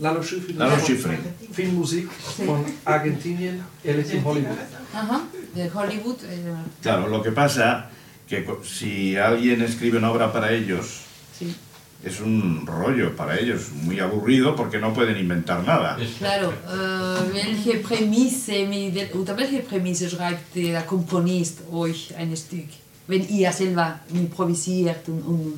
Lalo 0.00 0.22
Schifrin. 0.22 0.58
Lalo 0.58 0.76
Schifrin. 0.84 1.18
Filmmusik 1.52 2.08
von 2.46 2.64
Argentinien, 2.84 3.62
er 3.82 3.94
lebt 3.94 4.12
in 4.12 4.24
Hollywood. 4.24 4.58
Ajá, 4.92 5.20
de 5.54 5.70
Hollywood. 5.70 6.22
eh, 6.24 6.54
Claro, 6.82 7.08
lo 7.08 7.22
que 7.22 7.30
pasa 7.32 7.90
que 8.28 8.44
si 8.64 9.16
alguien 9.16 9.62
escribe 9.62 9.98
una 9.98 10.10
obra 10.10 10.32
para 10.32 10.50
ellos, 10.52 11.00
sí. 11.38 11.54
es 12.02 12.20
un 12.20 12.66
rollo 12.66 13.14
para 13.16 13.38
ellos, 13.38 13.70
muy 13.84 14.00
aburrido 14.00 14.54
porque 14.56 14.78
no 14.78 14.92
pueden 14.92 15.16
inventar 15.16 15.62
nada. 15.64 15.96
Claro, 16.18 16.52
äh, 16.52 17.32
welche 17.32 17.78
Prämisse, 17.78 18.66
unter 19.14 19.36
welche 19.36 19.60
Prämisse 19.60 20.08
schreibt 20.10 20.54
der 20.54 20.82
Komponist 20.84 21.60
euch 21.72 22.14
ein 22.16 22.36
Stück? 22.36 22.68
Wenn 23.06 23.28
ihr 23.28 23.52
selber 23.52 24.00
improvisiert 24.12 25.06
und, 25.08 25.22
und 25.22 25.54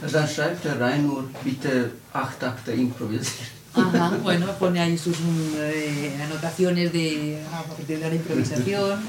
Dann 0.00 0.28
schreibt 0.28 0.64
der 0.64 0.80
Reinur, 0.80 1.24
bitte 1.42 1.90
acht 2.12 2.40
Takte 2.40 2.72
improvisieren. 2.72 3.56
Ajá, 3.76 4.16
bueno, 4.22 4.46
pone 4.58 4.80
ahí 4.80 4.96
sus 4.96 5.16
eh, 5.58 6.18
anotaciones 6.24 6.92
de, 6.92 7.38
de 7.86 7.98
la 7.98 8.14
improvisación. 8.14 9.00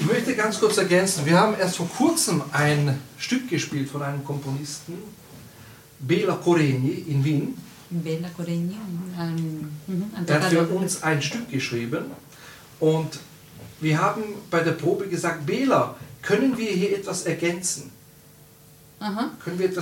Ich 0.00 0.06
möchte 0.06 0.36
ganz 0.36 0.60
kurz 0.60 0.78
ergänzen, 0.78 1.26
wir 1.26 1.36
haben 1.36 1.56
erst 1.58 1.76
vor 1.76 1.88
kurzem 1.88 2.42
ein 2.52 3.00
Stück 3.18 3.50
gespielt 3.50 3.90
von 3.90 4.02
einem 4.02 4.24
Komponisten, 4.24 4.94
Bela 5.98 6.36
Koreni 6.36 7.04
in 7.08 7.24
Wien. 7.24 7.54
Han, 9.16 9.70
ujú, 9.88 10.04
han 10.14 10.26
Er 10.28 10.42
hat 10.42 10.50
für 10.50 10.68
uns 10.68 11.02
ein 11.02 11.20
Stück 11.20 11.50
geschrieben 11.50 12.04
und 12.78 13.18
wir 13.80 14.00
haben 14.00 14.22
bei 14.50 14.60
der 14.60 14.72
Probe 14.72 15.08
gesagt, 15.08 15.46
Bela, 15.46 15.96
können 16.22 16.56
wir 16.56 16.70
hier 16.70 16.96
etwas 16.96 17.22
ergänzen? 17.22 17.90
Ajá. 19.00 19.30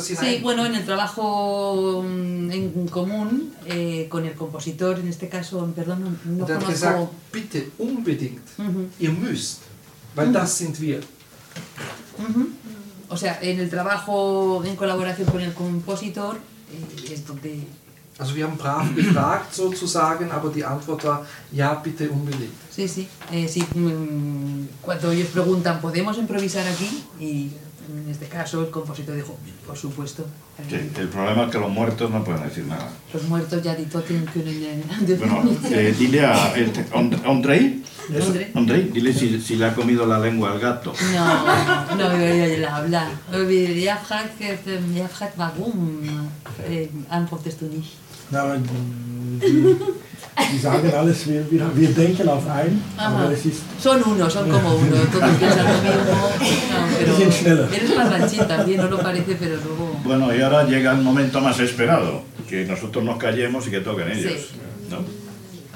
Sí, 0.00 0.40
bueno, 0.42 0.66
en 0.66 0.74
el 0.74 0.84
trabajo 0.84 2.02
mm, 2.06 2.50
en 2.50 2.88
común 2.88 3.54
eh, 3.64 4.06
con 4.10 4.26
el 4.26 4.34
compositor, 4.34 4.98
en 4.98 5.08
este 5.08 5.28
caso, 5.28 5.66
perdón, 5.74 6.18
no, 6.24 6.46
no 6.46 6.54
hat 6.54 6.66
gesagt, 6.66 6.96
conozco. 6.96 7.14
bitte 7.32 7.70
unbedingt, 7.78 8.42
Ujú, 8.58 8.88
ihr 8.98 9.10
müsst, 9.12 9.60
weil 10.14 10.32
das 10.32 10.58
sind 10.58 10.78
wir. 10.80 11.00
ujú. 12.18 12.48
O 13.08 13.16
sea, 13.16 13.38
en 13.40 13.58
el 13.60 13.70
trabajo 13.70 14.62
en 14.64 14.76
colaboración 14.76 15.28
con 15.30 15.40
el 15.40 15.54
compositor 15.54 16.36
eh, 16.72 17.12
es 17.14 17.26
donde 17.26 17.66
Also 18.18 18.34
wir 18.34 18.44
haben 18.46 18.56
brav 18.56 18.94
gefragt 18.94 19.54
sozusagen, 19.54 20.30
aber 20.30 20.48
die 20.50 20.64
Antwort 20.64 21.04
war, 21.04 21.26
ja, 21.52 21.74
bitte 21.74 22.08
unbedingt. 22.10 22.54
Sí, 22.70 22.88
sí. 22.88 23.06
Eh, 23.30 23.46
sí, 23.46 23.62
mm, 23.74 24.68
cuando 24.80 25.10
ellos 25.10 25.28
preguntan, 25.28 25.80
¿podemos 25.82 26.16
improvisar 26.16 26.66
aquí? 26.66 27.04
Y 27.20 27.50
en 27.88 28.08
este 28.10 28.26
caso 28.26 28.60
el 28.62 28.70
compositor 28.70 29.14
dijo, 29.14 29.36
por 29.66 29.76
supuesto. 29.76 30.26
Sí, 30.68 30.76
el 30.76 31.08
problema 31.08 31.44
es 31.44 31.50
que 31.50 31.58
los 31.58 31.70
muertos 31.70 32.10
no 32.10 32.24
pueden 32.24 32.42
decir 32.44 32.64
nada. 32.64 32.88
Los 33.12 33.22
muertos 33.24 33.62
ya 33.62 33.74
di 33.74 33.84
toten 33.86 34.26
kunnen 34.32 34.62
eh, 34.62 34.82
Bueno, 35.18 35.42
eh, 35.70 35.94
dile 35.98 36.24
a 36.26 36.56
este, 36.56 36.86
And- 36.94 37.20
Andrei, 37.26 37.82
Andrei. 38.08 38.50
Andrei, 38.54 38.90
dile 38.92 39.12
si, 39.12 39.40
si 39.40 39.56
le 39.56 39.66
ha 39.66 39.74
comido 39.74 40.06
la 40.06 40.18
lengua 40.18 40.52
al 40.52 40.60
gato. 40.60 40.92
No, 41.14 41.96
no, 41.96 42.08
no, 42.08 42.20
él 42.20 42.64
habla. 42.64 43.08
Er 43.32 43.98
fragt, 43.98 44.40
eh, 44.40 44.58
warum 45.36 46.28
eh, 46.68 46.88
antwortest 47.08 47.60
du 47.60 47.66
nicht? 47.66 47.92
Na, 48.30 48.40
aber 48.40 48.58
die, 50.52 50.58
sagen 50.58 50.92
alles, 50.94 51.26
wir, 51.26 51.50
wir, 51.50 51.70
wir 51.74 51.88
denken 51.94 52.28
auf 52.28 52.46
ein, 52.48 52.82
Ajá. 52.96 53.08
aber 53.24 53.32
es 53.32 53.44
ist 53.46 53.62
Son 53.80 54.02
uno, 54.02 54.28
son 54.28 54.48
como 54.50 54.74
uno, 54.76 54.96
todos 55.12 55.30
piensan 55.38 55.64
lo 55.64 55.78
mismo. 55.82 56.14
No, 56.72 56.86
pero 56.98 57.16
Dicen 57.16 57.32
schneller. 57.32 57.68
eres 57.72 57.90
parlanchín 57.92 58.46
también, 58.46 58.80
no 58.82 58.88
lo 58.88 58.98
parece, 58.98 59.34
pero 59.36 59.56
luego... 59.56 60.00
Bueno, 60.04 60.34
y 60.34 60.40
ahora 60.42 60.64
llega 60.64 60.92
el 60.92 61.02
momento 61.02 61.40
más 61.40 61.58
esperado, 61.60 62.22
que 62.48 62.64
nosotros 62.64 63.02
nos 63.04 63.16
callemos 63.18 63.66
y 63.66 63.70
que 63.70 63.80
toquen 63.80 64.08
ellos. 64.10 64.32
Sí. 64.32 64.60
¿no? 64.90 65.00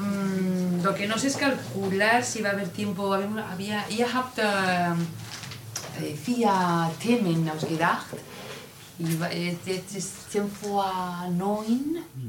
Mm, 0.04 0.84
lo 0.84 0.94
que 0.94 1.06
no 1.08 1.18
sé 1.18 1.28
es 1.28 1.36
calcular 1.36 2.22
si 2.24 2.42
va 2.42 2.50
a 2.50 2.52
haber 2.52 2.68
tiempo. 2.68 3.12
Había, 3.14 3.50
había 3.50 3.84
ihr 3.90 4.06
habt 4.06 4.38
äh, 4.38 6.14
vier 6.26 6.50
Themen 7.02 7.48
ausgedacht. 7.48 8.14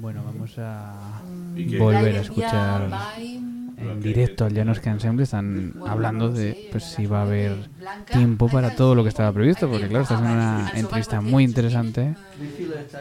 Bueno, 0.02 0.24
vamos 0.24 0.58
a 0.58 1.22
¿Y 1.56 1.66
qué? 1.68 1.78
volver 1.78 1.98
a 1.98 2.02
Bleiben 2.02 2.14
wir 2.14 2.22
escuchar 2.22 2.90
beim- 3.18 3.72
en 3.78 4.02
directo 4.02 4.46
al 4.46 4.54
Llanos 4.54 4.80
Ensemble. 4.86 5.24
Están 5.24 5.74
hablando 5.86 6.30
de 6.30 6.70
pues 6.72 6.84
si 6.86 7.06
va 7.06 7.20
a 7.20 7.24
haber 7.24 7.70
Blanca. 7.80 8.06
tiempo 8.14 8.48
para 8.50 8.76
todo 8.76 8.96
lo 8.96 9.04
que 9.04 9.10
estaba 9.10 9.32
previsto, 9.34 9.70
porque 9.70 9.88
claro, 9.88 10.04
está 10.04 10.16
siendo 10.18 10.34
una 10.34 10.72
entrevista 10.76 11.22
muy 11.22 11.44
interesante 11.44 12.16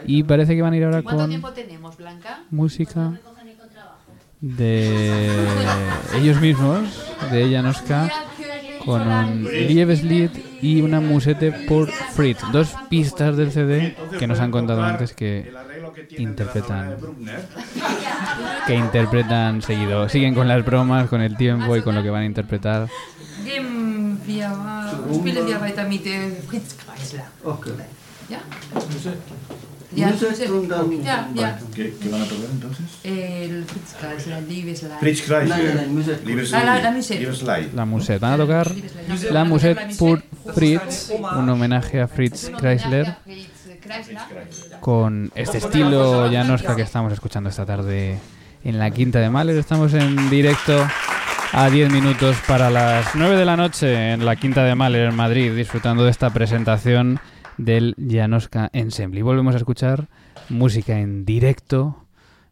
y 0.04 0.22
parece 0.24 0.54
que 0.56 0.62
van 0.62 0.72
a 0.72 0.76
ir 0.76 0.84
ahora 0.84 1.02
¿Cuánto 1.02 1.16
con 1.18 1.30
tiempo 1.30 1.50
tenemos, 1.50 1.96
Blanca? 1.96 2.40
música 2.50 3.12
de 4.40 5.28
ellos 6.14 6.40
mismos, 6.40 6.80
de 7.30 7.50
Janoska, 7.52 8.10
con 8.84 9.06
un 9.06 9.44
Liebeslied 9.44 10.30
y 10.62 10.80
una 10.80 11.00
musete 11.00 11.52
por 11.52 11.90
Fritz. 11.90 12.40
Dos 12.52 12.74
pistas 12.88 13.36
del 13.36 13.52
CD 13.52 13.96
que 14.18 14.26
nos 14.26 14.40
han 14.40 14.50
contado 14.50 14.82
antes 14.82 15.12
que 15.12 15.52
interpretan. 16.18 16.96
que 18.66 18.74
interpretan 18.74 19.62
seguido. 19.62 20.08
Siguen 20.08 20.34
con 20.34 20.48
las 20.48 20.64
bromas, 20.64 21.08
con 21.08 21.20
el 21.20 21.36
tiempo 21.36 21.76
y 21.76 21.82
con 21.82 21.94
lo 21.94 22.02
que 22.02 22.10
van 22.10 22.22
a 22.22 22.26
interpretar. 22.26 22.88
Okay. 27.42 27.72
Ja? 29.96 30.08
Musik 30.08 30.36
sí. 30.36 30.44
und 30.44 30.68
dann 30.68 31.04
Ja, 31.04 31.28
ja. 31.34 31.58
¿Qué, 31.74 31.92
qué 32.00 32.08
van 32.08 32.22
a 32.22 32.24
tocar 32.24 32.50
entonces? 32.52 32.84
El 33.02 33.64
Fritz 33.64 33.94
Kreisler, 34.00 34.42
Liebesleid. 34.44 34.98
Fritz 35.00 35.22
Kreisler. 35.22 35.74
La- 35.74 36.80
la-. 36.80 36.90
Liebesleid. 36.90 37.72
La 37.74 37.84
musette. 37.84 38.20
Van 38.20 38.32
a 38.34 38.36
tocar 38.36 38.70
la 39.30 39.44
musette 39.44 39.96
por 39.98 40.22
Fritz, 40.54 41.10
un 41.36 41.48
homenaje 41.48 42.00
a 42.00 42.06
Fritz 42.08 42.50
Kreisler 42.58 43.16
con 44.80 45.30
este 45.34 45.58
estilo 45.58 46.30
Janoska 46.30 46.76
que 46.76 46.82
estamos 46.82 47.12
escuchando 47.12 47.50
esta 47.50 47.66
tarde 47.66 48.18
en 48.64 48.78
la 48.78 48.90
Quinta 48.90 49.18
de 49.18 49.30
Mahler. 49.30 49.56
Estamos 49.56 49.92
en 49.94 50.30
directo 50.30 50.86
a 51.52 51.68
10 51.68 51.90
minutos 51.92 52.36
para 52.46 52.70
las 52.70 53.06
9 53.14 53.36
de 53.36 53.44
la 53.44 53.56
noche 53.56 54.12
en 54.12 54.24
la 54.24 54.36
Quinta 54.36 54.62
de 54.64 54.74
Mahler 54.74 55.08
en 55.08 55.16
Madrid, 55.16 55.52
disfrutando 55.54 56.04
de 56.04 56.10
esta 56.10 56.30
presentación 56.30 57.18
del 57.64 57.94
Janoska 57.98 58.70
Ensemble. 58.72 59.20
Y 59.20 59.22
volvemos 59.22 59.54
a 59.54 59.58
escuchar 59.58 60.08
música 60.48 60.98
en 60.98 61.24
directo 61.24 62.06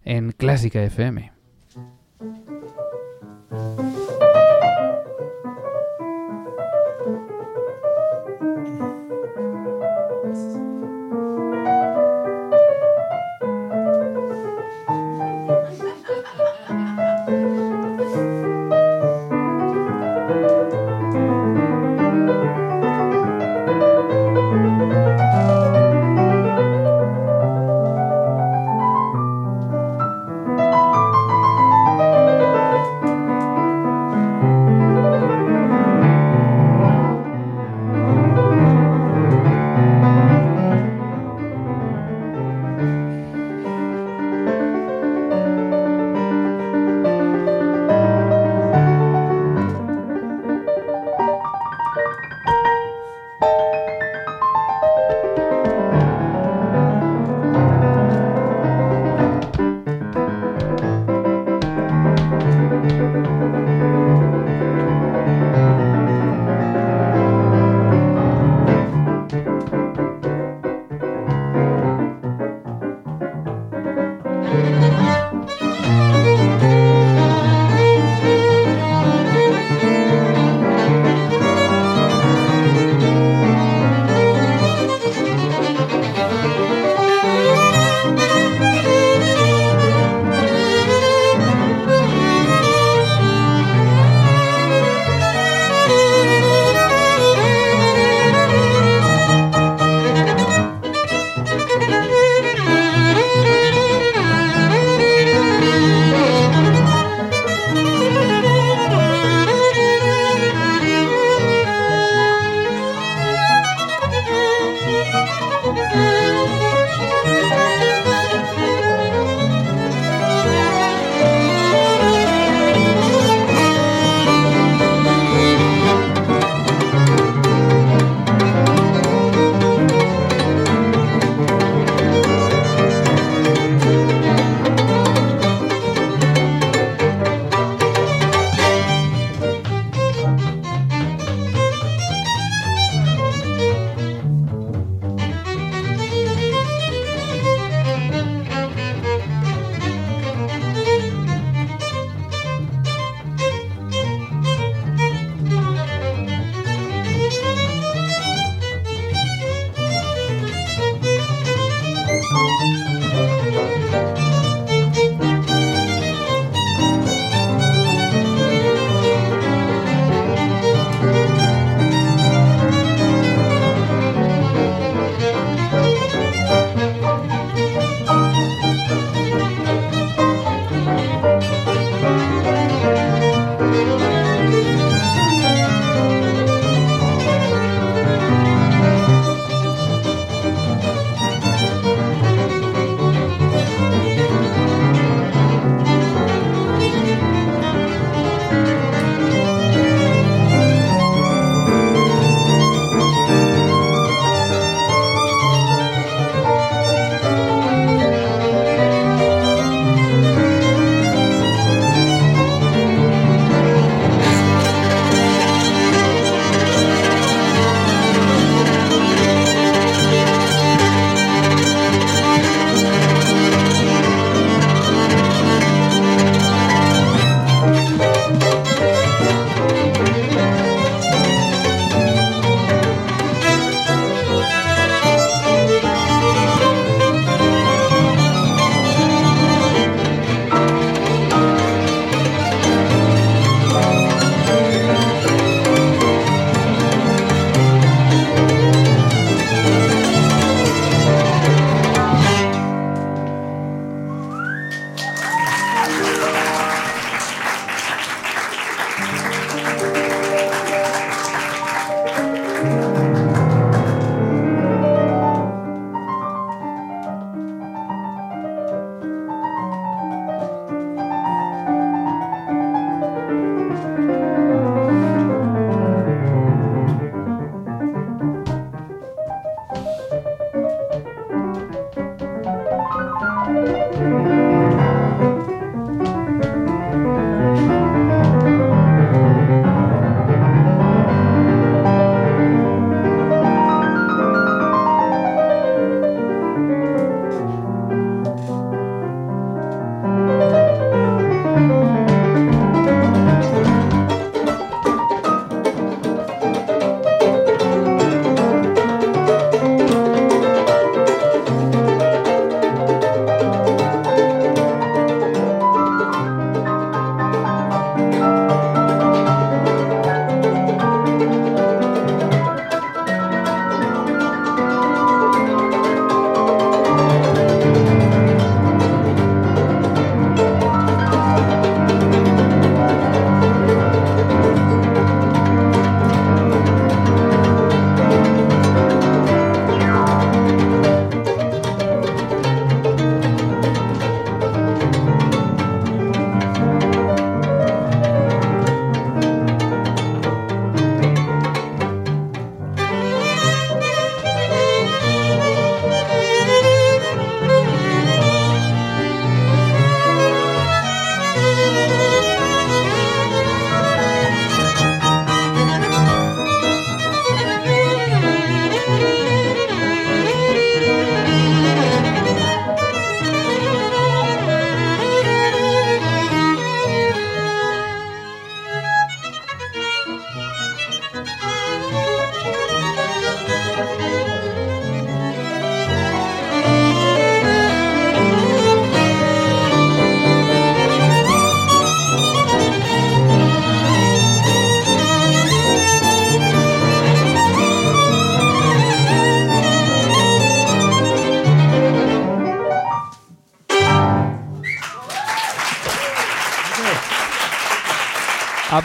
en 0.04 0.32
Clásica 0.32 0.82
FM. 0.82 1.32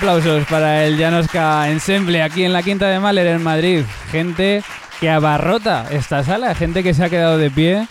Aplausos 0.03 0.43
para 0.47 0.83
el 0.83 0.97
Janoska 0.97 1.69
Ensemble 1.69 2.21
aquí 2.21 2.43
en 2.43 2.51
la 2.51 2.61
Quinta 2.61 2.89
de 2.89 2.99
Mahler 2.99 3.25
en 3.27 3.41
Madrid. 3.41 3.85
Gente 4.11 4.61
que 4.99 5.09
abarrota 5.09 5.85
esta 5.91 6.25
sala, 6.25 6.53
gente 6.55 6.83
que 6.83 6.93
se 6.93 7.05
ha 7.05 7.09
quedado 7.09 7.37
de 7.37 7.49
pie 7.49 7.87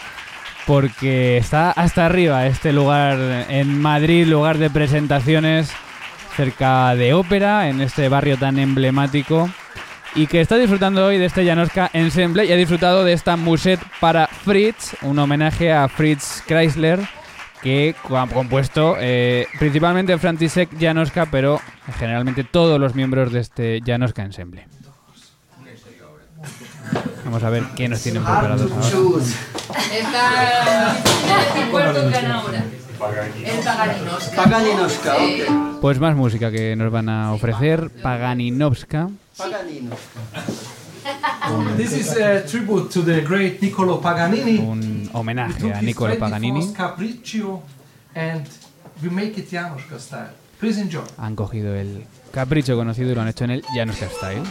porque 0.66 1.38
está 1.38 1.70
hasta 1.70 2.04
arriba 2.04 2.46
este 2.46 2.74
lugar 2.74 3.46
en 3.48 3.80
Madrid, 3.80 4.26
lugar 4.26 4.58
de 4.58 4.68
presentaciones 4.68 5.72
cerca 6.36 6.94
de 6.96 7.14
ópera, 7.14 7.70
en 7.70 7.80
este 7.80 8.10
barrio 8.10 8.36
tan 8.36 8.58
emblemático 8.58 9.48
y 10.14 10.26
que 10.26 10.42
está 10.42 10.56
disfrutando 10.56 11.06
hoy 11.06 11.16
de 11.16 11.24
este 11.24 11.46
Janoska 11.46 11.88
Ensemble 11.94 12.44
y 12.44 12.52
ha 12.52 12.56
disfrutado 12.56 13.04
de 13.04 13.14
esta 13.14 13.38
muset 13.38 13.80
para 14.00 14.26
Fritz, 14.26 14.96
un 15.00 15.18
homenaje 15.18 15.72
a 15.72 15.88
Fritz 15.88 16.42
Chrysler 16.46 17.00
que 17.62 17.94
ha 18.10 18.26
compuesto 18.26 18.96
eh, 18.98 19.46
principalmente 19.58 20.18
František 20.18 20.78
Janoska, 20.78 21.26
pero 21.26 21.60
generalmente 21.98 22.44
todos 22.44 22.78
los 22.80 22.94
miembros 22.94 23.32
de 23.32 23.40
este 23.40 23.80
Janoska 23.84 24.22
Ensemble. 24.22 24.66
Vamos 27.24 27.42
a 27.44 27.50
ver 27.50 27.64
qué 27.76 27.88
nos 27.88 28.02
tienen 28.02 28.22
preparados 28.24 28.70
ahora. 28.70 28.88
Está 29.92 30.96
el 31.56 31.70
cuarto 31.70 32.10
que 32.10 32.26
ahora. 32.26 32.64
El 33.44 34.36
Paganinovska. 34.36 35.16
Pues 35.80 35.98
más 35.98 36.14
música 36.14 36.50
que 36.50 36.76
nos 36.76 36.92
van 36.92 37.08
a 37.08 37.32
ofrecer. 37.32 37.90
Paganinovska. 38.02 39.08
Paganinovska. 39.36 40.20
This 41.76 41.92
is 41.92 42.16
a 42.16 42.44
tribute 42.46 42.90
to 42.90 43.02
the 43.02 43.20
great 43.22 43.60
Niccolo 43.60 43.98
Paganini. 43.98 44.58
Un 44.58 45.08
homenaje 45.12 45.72
a 45.72 45.80
Niccolo 45.80 46.14
24th 46.14 46.18
Paganini. 46.18 46.72
Capriccio 46.72 47.62
and 48.14 48.46
we 49.02 49.08
make 49.10 49.38
it 49.38 49.50
Januszka 49.50 49.98
style. 49.98 50.30
Please 50.60 50.80
enjoy. 50.80 51.04
Han 51.18 51.34
cogido 51.34 51.74
el 51.74 52.04
capricho 52.30 52.76
conocido 52.76 53.10
y 53.10 53.14
lo 53.14 53.22
han 53.22 53.28
hecho 53.28 53.44
en 53.44 53.50
el 53.50 53.64
Janoska 53.74 54.08
Style. 54.08 54.42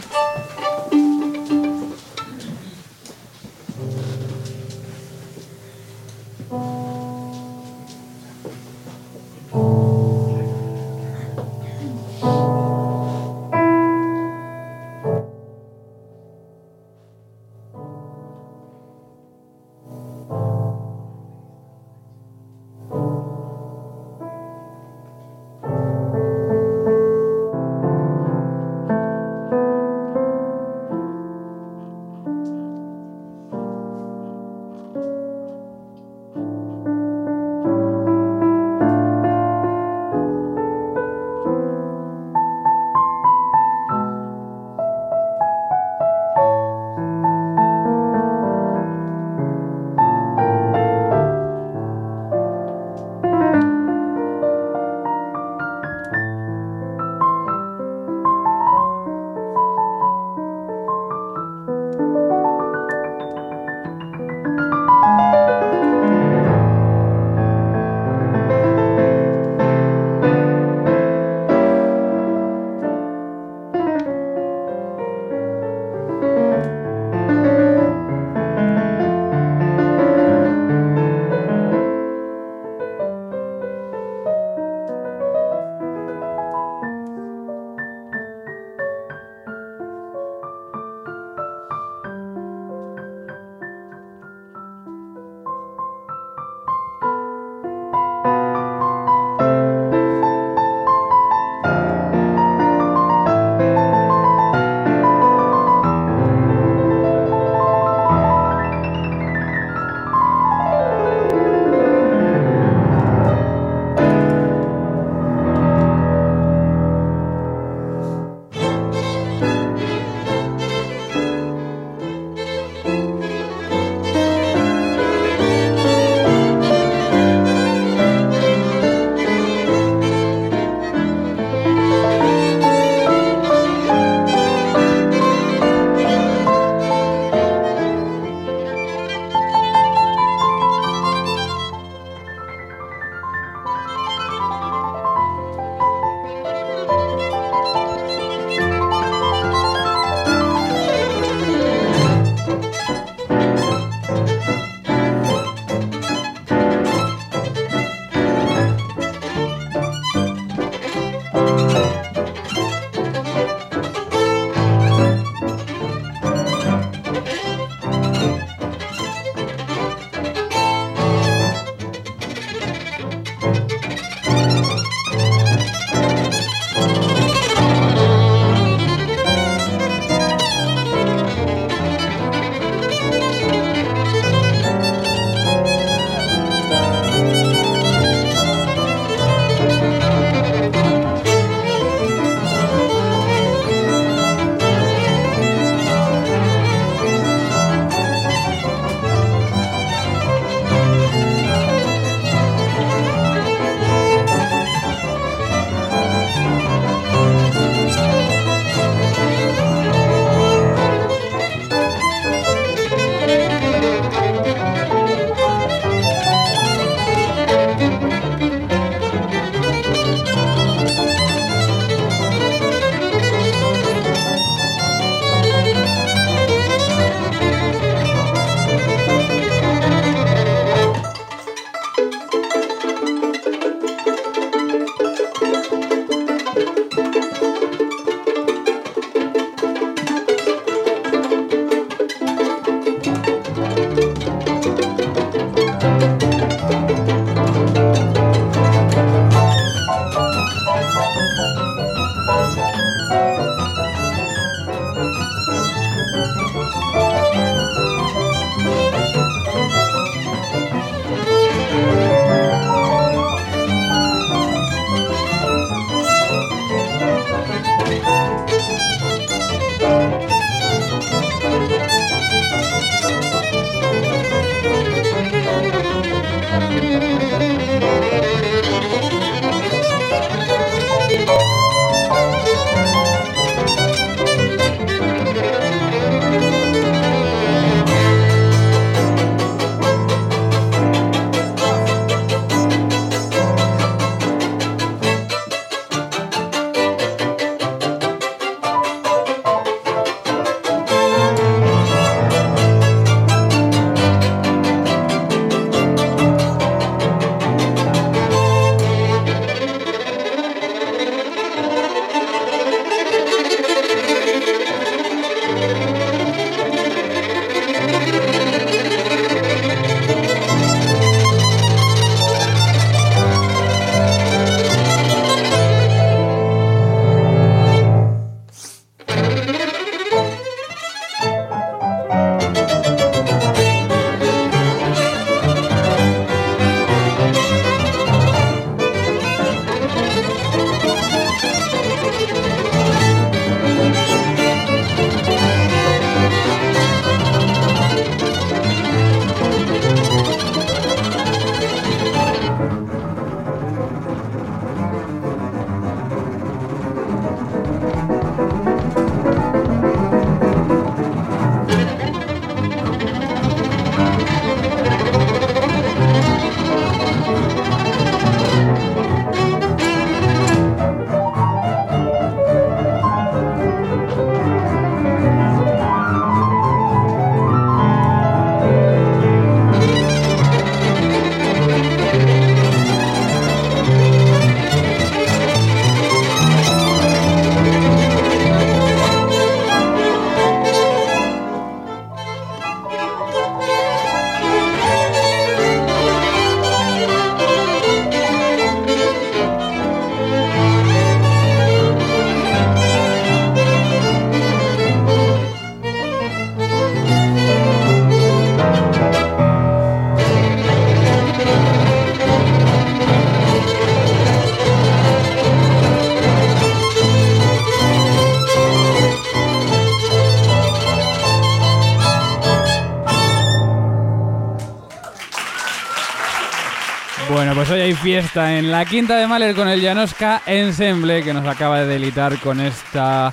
Fiesta 428.02 428.58
en 428.58 428.72
la 428.72 428.84
Quinta 428.84 429.16
de 429.16 429.28
Mahler 429.28 429.54
con 429.54 429.68
el 429.68 429.80
Janoska 429.80 430.42
Ensemble 430.46 431.22
que 431.22 431.32
nos 431.32 431.46
acaba 431.46 431.78
de 431.78 431.86
delitar 431.86 432.36
con 432.40 432.60
esta 432.60 433.32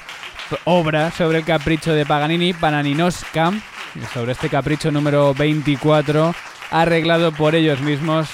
obra 0.65 1.09
sobre 1.09 1.39
el 1.39 1.43
capricho 1.43 1.91
de 1.91 2.05
Paganini, 2.05 2.53
Pananinoska, 2.53 3.51
sobre 4.13 4.34
este 4.34 4.47
capricho 4.47 4.91
número 4.91 5.34
24, 5.34 6.36
arreglado 6.70 7.32
por 7.32 7.55
ellos 7.55 7.82
mismos 7.82 8.30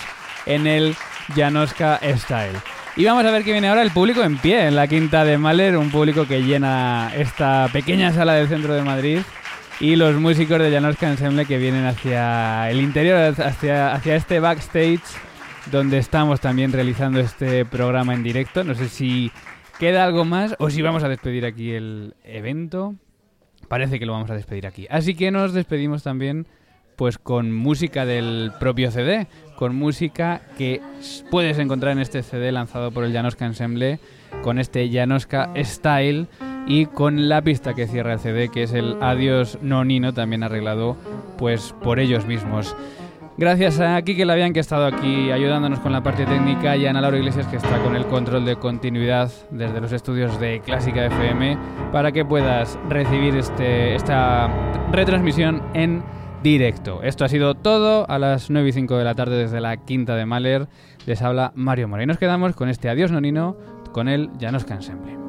en 0.45 0.67
el 0.67 0.97
Janoska 1.33 2.01
Style. 2.03 2.59
Y 2.97 3.05
vamos 3.05 3.23
a 3.23 3.31
ver 3.31 3.45
qué 3.45 3.53
viene 3.53 3.69
ahora 3.69 3.81
el 3.81 3.91
público 3.91 4.21
en 4.21 4.38
pie 4.38 4.67
en 4.67 4.75
la 4.75 4.88
Quinta 4.88 5.23
de 5.23 5.38
Mahler, 5.38 5.77
un 5.77 5.89
público 5.89 6.27
que 6.27 6.43
llena 6.43 7.13
esta 7.15 7.69
pequeña 7.71 8.11
sala 8.11 8.33
del 8.33 8.49
centro 8.49 8.73
de 8.73 8.81
Madrid 8.81 9.19
y 9.79 9.95
los 9.95 10.15
músicos 10.15 10.59
de 10.59 10.69
Janoska 10.69 11.07
Ensemble 11.07 11.45
que 11.45 11.57
vienen 11.57 11.86
hacia 11.86 12.69
el 12.69 12.81
interior, 12.81 13.33
hacia, 13.41 13.93
hacia 13.93 14.15
este 14.17 14.41
backstage 14.41 14.99
donde 15.72 15.97
estamos 15.97 16.39
también 16.39 16.72
realizando 16.72 17.20
este 17.20 17.66
programa 17.66 18.13
en 18.13 18.24
directo. 18.24 18.63
No 18.63 18.76
sé 18.76 18.89
si 18.89 19.32
queda 19.80 20.03
algo 20.03 20.26
más 20.26 20.55
o 20.59 20.70
si 20.70 20.82
vamos 20.82 21.03
a 21.03 21.09
despedir 21.09 21.45
aquí 21.45 21.72
el 21.72 22.16
evento. 22.24 22.95
Parece 23.68 23.99
que 23.99 24.05
lo 24.05 24.13
vamos 24.13 24.30
a 24.30 24.36
despedir 24.36 24.68
aquí. 24.68 24.88
Así 24.89 25.16
que 25.16 25.32
nos 25.32 25.53
despedimos 25.53 26.03
también 26.03 26.47
pues 26.95 27.18
con 27.18 27.51
música 27.51 28.05
del 28.05 28.51
propio 28.59 28.89
CD, 28.91 29.28
con 29.57 29.76
música 29.76 30.41
que 30.57 30.82
puedes 31.30 31.57
encontrar 31.59 31.93
en 31.93 31.99
este 31.99 32.24
CD 32.24 32.51
lanzado 32.51 32.91
por 32.91 33.03
el 33.03 33.11
Janoska 33.11 33.45
Ensemble, 33.45 33.99
con 34.43 34.59
este 34.59 34.89
Janoska 34.89 35.51
Style 35.57 36.28
y 36.68 36.86
con 36.86 37.28
la 37.28 37.41
pista 37.41 37.74
que 37.74 37.88
cierra 37.88 38.13
el 38.13 38.20
CD, 38.20 38.49
que 38.49 38.63
es 38.63 38.74
el 38.74 38.97
Adiós 39.01 39.59
Nonino, 39.61 40.13
también 40.13 40.43
arreglado 40.43 40.95
pues 41.38 41.74
por 41.84 41.99
ellos 41.99 42.26
mismos. 42.26 42.76
Gracias 43.38 43.81
a 43.81 44.01
Kike 44.01 44.23
Labian 44.25 44.53
que 44.53 44.59
ha 44.59 44.61
estado 44.61 44.86
aquí 44.86 45.29
ayudándonos 45.29 45.81
con 45.81 45.91
la 45.91 46.01
parte 46.01 46.25
técnica 46.25 46.77
y 46.77 46.86
a 46.86 46.91
Ana 46.91 47.01
Laura 47.01 47.17
Iglesias 47.17 47.47
que 47.47 47.57
está 47.57 47.79
con 47.79 47.93
el 47.93 48.05
control 48.05 48.45
de 48.45 48.55
continuidad 48.55 49.29
desde 49.51 49.81
los 49.81 49.91
estudios 49.91 50.39
de 50.39 50.61
Clásica 50.61 51.05
FM 51.05 51.57
para 51.91 52.13
que 52.13 52.23
puedas 52.23 52.79
recibir 52.88 53.36
este, 53.36 53.93
esta 53.95 54.49
retransmisión 54.89 55.61
en 55.73 56.01
directo. 56.43 57.03
Esto 57.03 57.25
ha 57.25 57.27
sido 57.27 57.55
todo 57.55 58.09
a 58.09 58.19
las 58.19 58.49
9 58.49 58.69
y 58.69 58.71
5 58.71 58.97
de 58.97 59.03
la 59.03 59.15
tarde 59.15 59.36
desde 59.36 59.59
la 59.59 59.75
Quinta 59.77 60.15
de 60.15 60.25
Mahler. 60.25 60.69
Les 61.05 61.21
habla 61.21 61.51
Mario 61.55 61.89
Mora 61.89 62.03
y 62.03 62.05
nos 62.05 62.17
quedamos 62.17 62.55
con 62.55 62.69
este 62.69 62.88
Adiós 62.88 63.11
Nonino 63.11 63.57
con 63.91 64.07
el 64.07 64.29
Llanos 64.38 64.65
Ensemble. 64.69 65.24